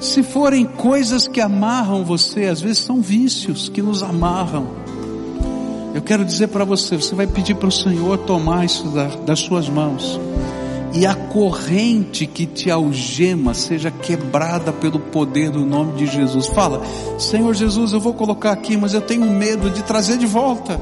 Se 0.01 0.23
forem 0.23 0.65
coisas 0.65 1.27
que 1.27 1.41
amarram 1.41 2.05
você, 2.05 2.47
às 2.47 2.61
vezes 2.61 2.79
são 2.79 3.01
vícios 3.01 3.69
que 3.69 3.83
nos 3.83 4.03
amarram. 4.03 4.78
Eu 5.99 6.03
quero 6.03 6.25
dizer 6.25 6.47
para 6.47 6.65
você, 6.65 6.95
você 6.95 7.13
vai 7.13 7.27
pedir 7.27 7.57
para 7.57 7.67
o 7.67 7.73
Senhor 7.73 8.19
tomar 8.19 8.65
isso 8.65 8.85
das 9.27 9.41
suas 9.41 9.69
mãos 9.69 10.21
e 10.95 11.05
a 11.05 11.13
corrente 11.13 12.25
que 12.25 12.47
te 12.47 12.71
algema 12.71 13.53
seja 13.53 13.91
quebrada 13.91 14.73
pelo 14.73 15.01
poder 15.01 15.51
do 15.51 15.67
nome 15.67 15.95
de 15.95 16.07
Jesus. 16.07 16.47
Fala, 16.47 16.83
Senhor 17.19 17.53
Jesus, 17.53 17.93
eu 17.93 17.99
vou 17.99 18.15
colocar 18.15 18.53
aqui, 18.53 18.77
mas 18.77 18.95
eu 18.95 19.01
tenho 19.01 19.27
medo 19.27 19.71
de 19.71 19.83
trazer 19.83 20.19
de 20.19 20.27
volta. 20.27 20.81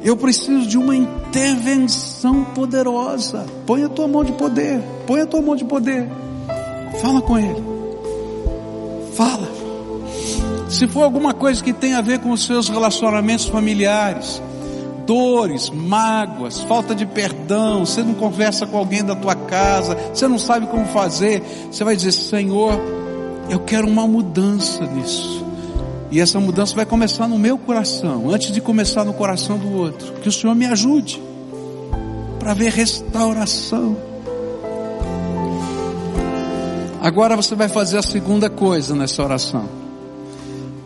Eu 0.00 0.16
preciso 0.16 0.64
de 0.64 0.78
uma 0.78 0.94
intervenção 0.94 2.44
poderosa. 2.44 3.44
Põe 3.66 3.82
a 3.82 3.88
tua 3.88 4.06
mão 4.06 4.22
de 4.22 4.30
poder. 4.30 4.80
Põe 5.08 5.22
a 5.22 5.26
tua 5.26 5.42
mão 5.42 5.56
de 5.56 5.64
poder. 5.64 6.08
Fala 7.02 7.20
com 7.20 7.36
ele. 7.36 7.64
Fala. 9.12 9.55
Se 10.68 10.86
for 10.88 11.02
alguma 11.02 11.32
coisa 11.32 11.62
que 11.62 11.72
tem 11.72 11.94
a 11.94 12.00
ver 12.00 12.18
com 12.18 12.30
os 12.30 12.44
seus 12.44 12.68
relacionamentos 12.68 13.46
familiares, 13.46 14.42
dores, 15.06 15.70
mágoas, 15.70 16.60
falta 16.62 16.94
de 16.94 17.06
perdão, 17.06 17.86
você 17.86 18.02
não 18.02 18.14
conversa 18.14 18.66
com 18.66 18.76
alguém 18.76 19.04
da 19.04 19.14
tua 19.14 19.34
casa, 19.34 19.96
você 20.12 20.26
não 20.26 20.38
sabe 20.38 20.66
como 20.66 20.84
fazer, 20.86 21.42
você 21.70 21.84
vai 21.84 21.94
dizer, 21.94 22.12
Senhor, 22.12 22.80
eu 23.48 23.60
quero 23.60 23.86
uma 23.86 24.06
mudança 24.06 24.84
nisso. 24.84 25.44
E 26.10 26.20
essa 26.20 26.38
mudança 26.40 26.74
vai 26.74 26.84
começar 26.84 27.28
no 27.28 27.38
meu 27.38 27.56
coração, 27.56 28.30
antes 28.30 28.50
de 28.52 28.60
começar 28.60 29.04
no 29.04 29.12
coração 29.12 29.58
do 29.58 29.72
outro. 29.72 30.14
Que 30.14 30.28
o 30.28 30.32
Senhor 30.32 30.54
me 30.54 30.66
ajude 30.66 31.22
para 32.38 32.54
ver 32.54 32.72
restauração. 32.72 33.96
Agora 37.00 37.36
você 37.36 37.54
vai 37.54 37.68
fazer 37.68 37.98
a 37.98 38.02
segunda 38.02 38.50
coisa 38.50 38.94
nessa 38.94 39.22
oração. 39.22 39.85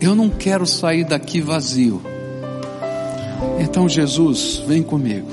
Eu 0.01 0.15
não 0.15 0.29
quero 0.29 0.65
sair 0.65 1.03
daqui 1.03 1.39
vazio. 1.39 2.01
Então, 3.59 3.87
Jesus, 3.87 4.63
vem 4.67 4.81
comigo. 4.81 5.29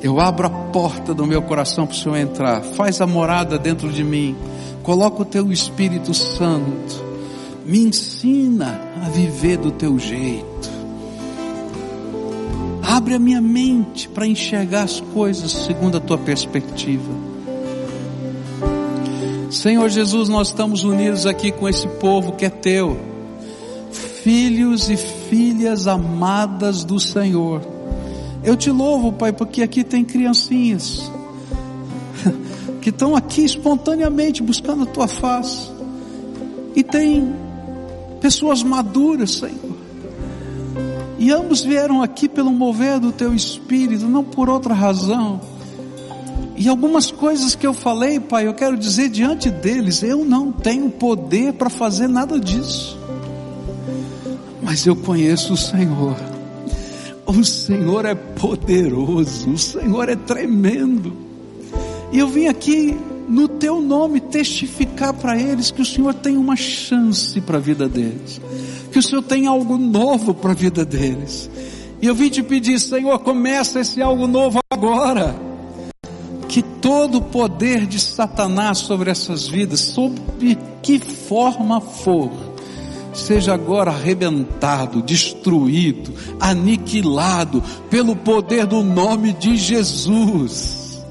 Eu 0.00 0.20
abro 0.20 0.46
a 0.46 0.50
porta 0.50 1.12
do 1.12 1.26
meu 1.26 1.42
coração 1.42 1.84
para 1.84 1.94
o 1.94 1.98
Senhor 1.98 2.16
entrar. 2.16 2.62
Faz 2.62 3.00
a 3.00 3.06
morada 3.06 3.58
dentro 3.58 3.90
de 3.90 4.04
mim. 4.04 4.36
Coloca 4.84 5.22
o 5.22 5.24
teu 5.24 5.50
Espírito 5.50 6.14
Santo. 6.14 7.04
Me 7.66 7.80
ensina 7.80 8.80
a 9.04 9.08
viver 9.08 9.56
do 9.56 9.72
teu 9.72 9.98
jeito. 9.98 10.70
Abre 12.80 13.14
a 13.14 13.18
minha 13.18 13.40
mente 13.40 14.08
para 14.08 14.24
enxergar 14.24 14.84
as 14.84 15.00
coisas 15.00 15.50
segundo 15.50 15.96
a 15.96 16.00
tua 16.00 16.18
perspectiva. 16.18 17.10
Senhor 19.50 19.88
Jesus, 19.88 20.28
nós 20.28 20.48
estamos 20.48 20.84
unidos 20.84 21.26
aqui 21.26 21.50
com 21.50 21.68
esse 21.68 21.88
povo 21.88 22.32
que 22.32 22.44
é 22.44 22.50
teu 22.50 23.13
filhos 24.24 24.88
e 24.88 24.96
filhas 24.96 25.86
amadas 25.86 26.82
do 26.82 26.98
Senhor. 26.98 27.60
Eu 28.42 28.56
te 28.56 28.70
louvo, 28.70 29.12
Pai, 29.12 29.34
porque 29.34 29.62
aqui 29.62 29.84
tem 29.84 30.02
criancinhas. 30.02 31.12
que 32.80 32.88
estão 32.88 33.14
aqui 33.14 33.44
espontaneamente 33.44 34.42
buscando 34.42 34.84
a 34.84 34.86
tua 34.86 35.06
face. 35.06 35.68
E 36.74 36.82
tem 36.82 37.34
pessoas 38.18 38.62
maduras, 38.62 39.32
Senhor. 39.32 39.76
E 41.18 41.30
ambos 41.30 41.62
vieram 41.62 42.02
aqui 42.02 42.26
pelo 42.26 42.50
mover 42.50 42.98
do 42.98 43.12
teu 43.12 43.34
espírito, 43.34 44.06
não 44.06 44.24
por 44.24 44.48
outra 44.48 44.72
razão. 44.72 45.38
E 46.56 46.66
algumas 46.66 47.10
coisas 47.10 47.54
que 47.54 47.66
eu 47.66 47.74
falei, 47.74 48.18
Pai, 48.18 48.46
eu 48.46 48.54
quero 48.54 48.78
dizer 48.78 49.10
diante 49.10 49.50
deles, 49.50 50.02
eu 50.02 50.24
não 50.24 50.50
tenho 50.50 50.88
poder 50.88 51.52
para 51.52 51.68
fazer 51.68 52.08
nada 52.08 52.40
disso. 52.40 53.03
Mas 54.64 54.86
eu 54.86 54.96
conheço 54.96 55.52
o 55.52 55.56
Senhor. 55.56 56.16
O 57.26 57.44
Senhor 57.44 58.04
é 58.04 58.14
poderoso, 58.14 59.50
o 59.50 59.58
Senhor 59.58 60.08
é 60.08 60.16
tremendo. 60.16 61.12
E 62.10 62.18
eu 62.18 62.28
vim 62.28 62.46
aqui 62.46 62.96
no 63.28 63.48
teu 63.48 63.80
nome 63.80 64.20
testificar 64.20 65.14
para 65.14 65.38
eles 65.38 65.70
que 65.70 65.82
o 65.82 65.84
Senhor 65.84 66.14
tem 66.14 66.36
uma 66.36 66.56
chance 66.56 67.40
para 67.40 67.58
a 67.58 67.60
vida 67.60 67.88
deles, 67.88 68.40
que 68.92 68.98
o 68.98 69.02
Senhor 69.02 69.22
tem 69.22 69.46
algo 69.46 69.76
novo 69.76 70.34
para 70.34 70.52
a 70.52 70.54
vida 70.54 70.84
deles. 70.84 71.50
E 72.00 72.06
eu 72.06 72.14
vim 72.14 72.28
te 72.28 72.42
pedir, 72.42 72.78
Senhor, 72.78 73.18
começa 73.20 73.80
esse 73.80 74.02
algo 74.02 74.26
novo 74.26 74.58
agora 74.70 75.34
que 76.48 76.62
todo 76.62 77.18
o 77.18 77.22
poder 77.22 77.86
de 77.86 77.98
Satanás 77.98 78.78
sobre 78.78 79.10
essas 79.10 79.48
vidas, 79.48 79.80
sob 79.80 80.14
que 80.82 81.00
forma 81.00 81.80
for, 81.80 82.30
seja 83.14 83.54
agora 83.54 83.90
arrebentado, 83.90 85.00
destruído, 85.00 86.12
aniquilado 86.40 87.62
pelo 87.88 88.16
poder 88.16 88.66
do 88.66 88.82
nome 88.82 89.32
de 89.32 89.56
Jesus. 89.56 91.02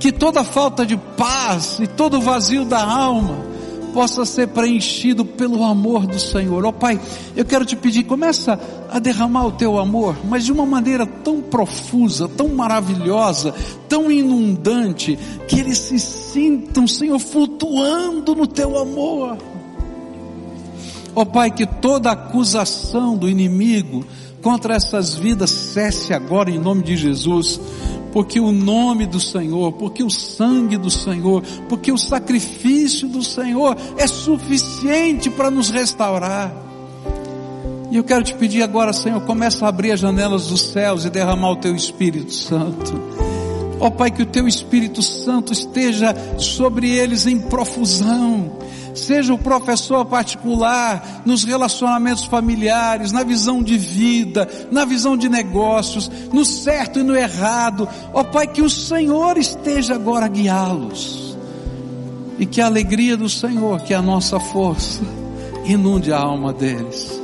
Que 0.00 0.10
toda 0.10 0.42
falta 0.42 0.84
de 0.84 0.96
paz 0.96 1.78
e 1.80 1.86
todo 1.86 2.20
vazio 2.20 2.64
da 2.64 2.82
alma 2.82 3.52
possa 3.92 4.24
ser 4.24 4.48
preenchido 4.48 5.24
pelo 5.24 5.62
amor 5.62 6.06
do 6.06 6.18
Senhor. 6.18 6.64
Ó 6.64 6.70
oh, 6.70 6.72
Pai, 6.72 6.98
eu 7.36 7.44
quero 7.44 7.64
te 7.64 7.76
pedir, 7.76 8.04
começa 8.04 8.58
a 8.90 8.98
derramar 8.98 9.46
o 9.46 9.52
teu 9.52 9.78
amor, 9.78 10.16
mas 10.24 10.44
de 10.44 10.52
uma 10.52 10.66
maneira 10.66 11.06
tão 11.06 11.40
profusa, 11.40 12.26
tão 12.26 12.48
maravilhosa, 12.48 13.54
tão 13.88 14.10
inundante, 14.10 15.18
que 15.46 15.60
eles 15.60 15.78
se 15.78 15.98
sintam, 16.00 16.86
Senhor, 16.86 17.18
flutuando 17.18 18.34
no 18.34 18.46
teu 18.46 18.78
amor. 18.78 19.51
Ó 21.14 21.22
oh, 21.22 21.26
Pai, 21.26 21.50
que 21.50 21.66
toda 21.66 22.10
acusação 22.10 23.16
do 23.16 23.28
inimigo 23.28 24.04
contra 24.40 24.74
essas 24.74 25.14
vidas 25.14 25.50
cesse 25.50 26.12
agora 26.12 26.50
em 26.50 26.58
nome 26.58 26.82
de 26.82 26.96
Jesus 26.96 27.60
porque 28.12 28.38
o 28.38 28.52
nome 28.52 29.06
do 29.06 29.18
Senhor, 29.18 29.72
porque 29.72 30.04
o 30.04 30.10
sangue 30.10 30.76
do 30.76 30.90
Senhor, 30.90 31.42
porque 31.68 31.90
o 31.90 31.96
sacrifício 31.96 33.08
do 33.08 33.24
Senhor 33.24 33.76
é 33.96 34.06
suficiente 34.06 35.30
para 35.30 35.50
nos 35.50 35.70
restaurar. 35.70 36.52
E 37.90 37.96
eu 37.96 38.04
quero 38.04 38.22
te 38.22 38.34
pedir 38.34 38.62
agora, 38.62 38.92
Senhor, 38.92 39.20
começa 39.22 39.64
a 39.64 39.68
abrir 39.68 39.92
as 39.92 40.00
janelas 40.00 40.46
dos 40.46 40.60
céus 40.60 41.04
e 41.04 41.10
derramar 41.10 41.52
o 41.52 41.56
teu 41.56 41.74
Espírito 41.74 42.32
Santo. 42.32 42.92
Ó 43.80 43.86
oh, 43.86 43.90
Pai, 43.90 44.10
que 44.10 44.22
o 44.22 44.26
teu 44.26 44.46
Espírito 44.46 45.02
Santo 45.02 45.52
esteja 45.52 46.14
sobre 46.38 46.90
eles 46.90 47.26
em 47.26 47.38
profusão 47.38 48.58
seja 48.94 49.32
o 49.32 49.38
professor 49.38 50.04
particular, 50.04 51.22
nos 51.24 51.44
relacionamentos 51.44 52.24
familiares, 52.24 53.12
na 53.12 53.22
visão 53.22 53.62
de 53.62 53.76
vida, 53.76 54.48
na 54.70 54.84
visão 54.84 55.16
de 55.16 55.28
negócios, 55.28 56.10
no 56.32 56.44
certo 56.44 56.98
e 56.98 57.02
no 57.02 57.16
errado. 57.16 57.88
Ó 58.12 58.20
oh, 58.20 58.24
Pai, 58.24 58.46
que 58.46 58.62
o 58.62 58.70
Senhor 58.70 59.36
esteja 59.36 59.94
agora 59.94 60.26
a 60.26 60.28
guiá-los. 60.28 61.36
E 62.38 62.46
que 62.46 62.60
a 62.60 62.66
alegria 62.66 63.16
do 63.16 63.28
Senhor, 63.28 63.82
que 63.82 63.94
é 63.94 63.96
a 63.96 64.02
nossa 64.02 64.40
força, 64.40 65.02
inunde 65.64 66.12
a 66.12 66.18
alma 66.18 66.52
deles. 66.52 67.20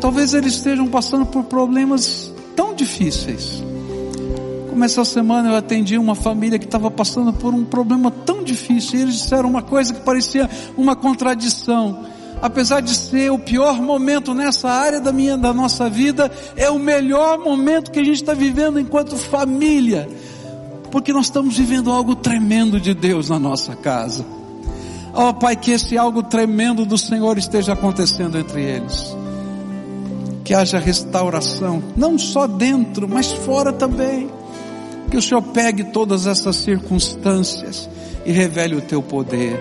Talvez 0.00 0.34
eles 0.34 0.54
estejam 0.54 0.86
passando 0.86 1.26
por 1.26 1.44
problemas 1.44 2.32
tão 2.54 2.74
difíceis 2.74 3.62
como 4.74 4.84
essa 4.84 5.04
semana 5.04 5.50
eu 5.50 5.54
atendi 5.54 5.96
uma 5.96 6.16
família 6.16 6.58
que 6.58 6.64
estava 6.64 6.90
passando 6.90 7.32
por 7.32 7.54
um 7.54 7.64
problema 7.64 8.10
tão 8.10 8.42
difícil, 8.42 8.98
e 8.98 9.02
eles 9.02 9.18
disseram 9.18 9.48
uma 9.48 9.62
coisa 9.62 9.94
que 9.94 10.00
parecia 10.00 10.50
uma 10.76 10.96
contradição. 10.96 12.04
Apesar 12.42 12.80
de 12.80 12.92
ser 12.92 13.30
o 13.30 13.38
pior 13.38 13.80
momento 13.80 14.34
nessa 14.34 14.68
área 14.68 15.00
da 15.00 15.12
minha, 15.12 15.38
da 15.38 15.54
nossa 15.54 15.88
vida, 15.88 16.28
é 16.56 16.68
o 16.68 16.76
melhor 16.76 17.38
momento 17.38 17.92
que 17.92 18.00
a 18.00 18.04
gente 18.04 18.16
está 18.16 18.34
vivendo 18.34 18.80
enquanto 18.80 19.16
família, 19.16 20.08
porque 20.90 21.12
nós 21.12 21.26
estamos 21.26 21.56
vivendo 21.56 21.92
algo 21.92 22.16
tremendo 22.16 22.80
de 22.80 22.94
Deus 22.94 23.28
na 23.28 23.38
nossa 23.38 23.76
casa. 23.76 24.26
Ó 25.14 25.28
oh, 25.28 25.34
Pai, 25.34 25.54
que 25.54 25.70
esse 25.70 25.96
algo 25.96 26.20
tremendo 26.20 26.84
do 26.84 26.98
Senhor 26.98 27.38
esteja 27.38 27.74
acontecendo 27.74 28.36
entre 28.36 28.60
eles. 28.60 29.16
Que 30.42 30.52
haja 30.52 30.80
restauração, 30.80 31.80
não 31.96 32.18
só 32.18 32.48
dentro, 32.48 33.08
mas 33.08 33.30
fora 33.30 33.72
também 33.72 34.28
que 35.10 35.16
o 35.16 35.22
Senhor 35.22 35.42
pegue 35.42 35.84
todas 35.84 36.26
essas 36.26 36.56
circunstâncias 36.56 37.88
e 38.24 38.32
revele 38.32 38.76
o 38.76 38.82
teu 38.82 39.02
poder. 39.02 39.58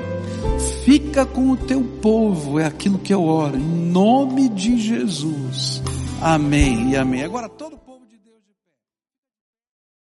Fica 0.84 1.26
com 1.26 1.52
o 1.52 1.58
teu 1.58 1.82
povo, 2.02 2.60
é 2.60 2.66
aquilo 2.66 2.98
que 2.98 3.14
eu 3.14 3.24
oro, 3.24 3.58
em 3.58 3.62
nome 3.62 4.50
de 4.50 4.78
Jesus. 4.78 5.82
Amém 6.22 6.91
e 6.91 6.98
amém. 6.98 7.24
Agora 7.24 7.50
todo 7.50 7.83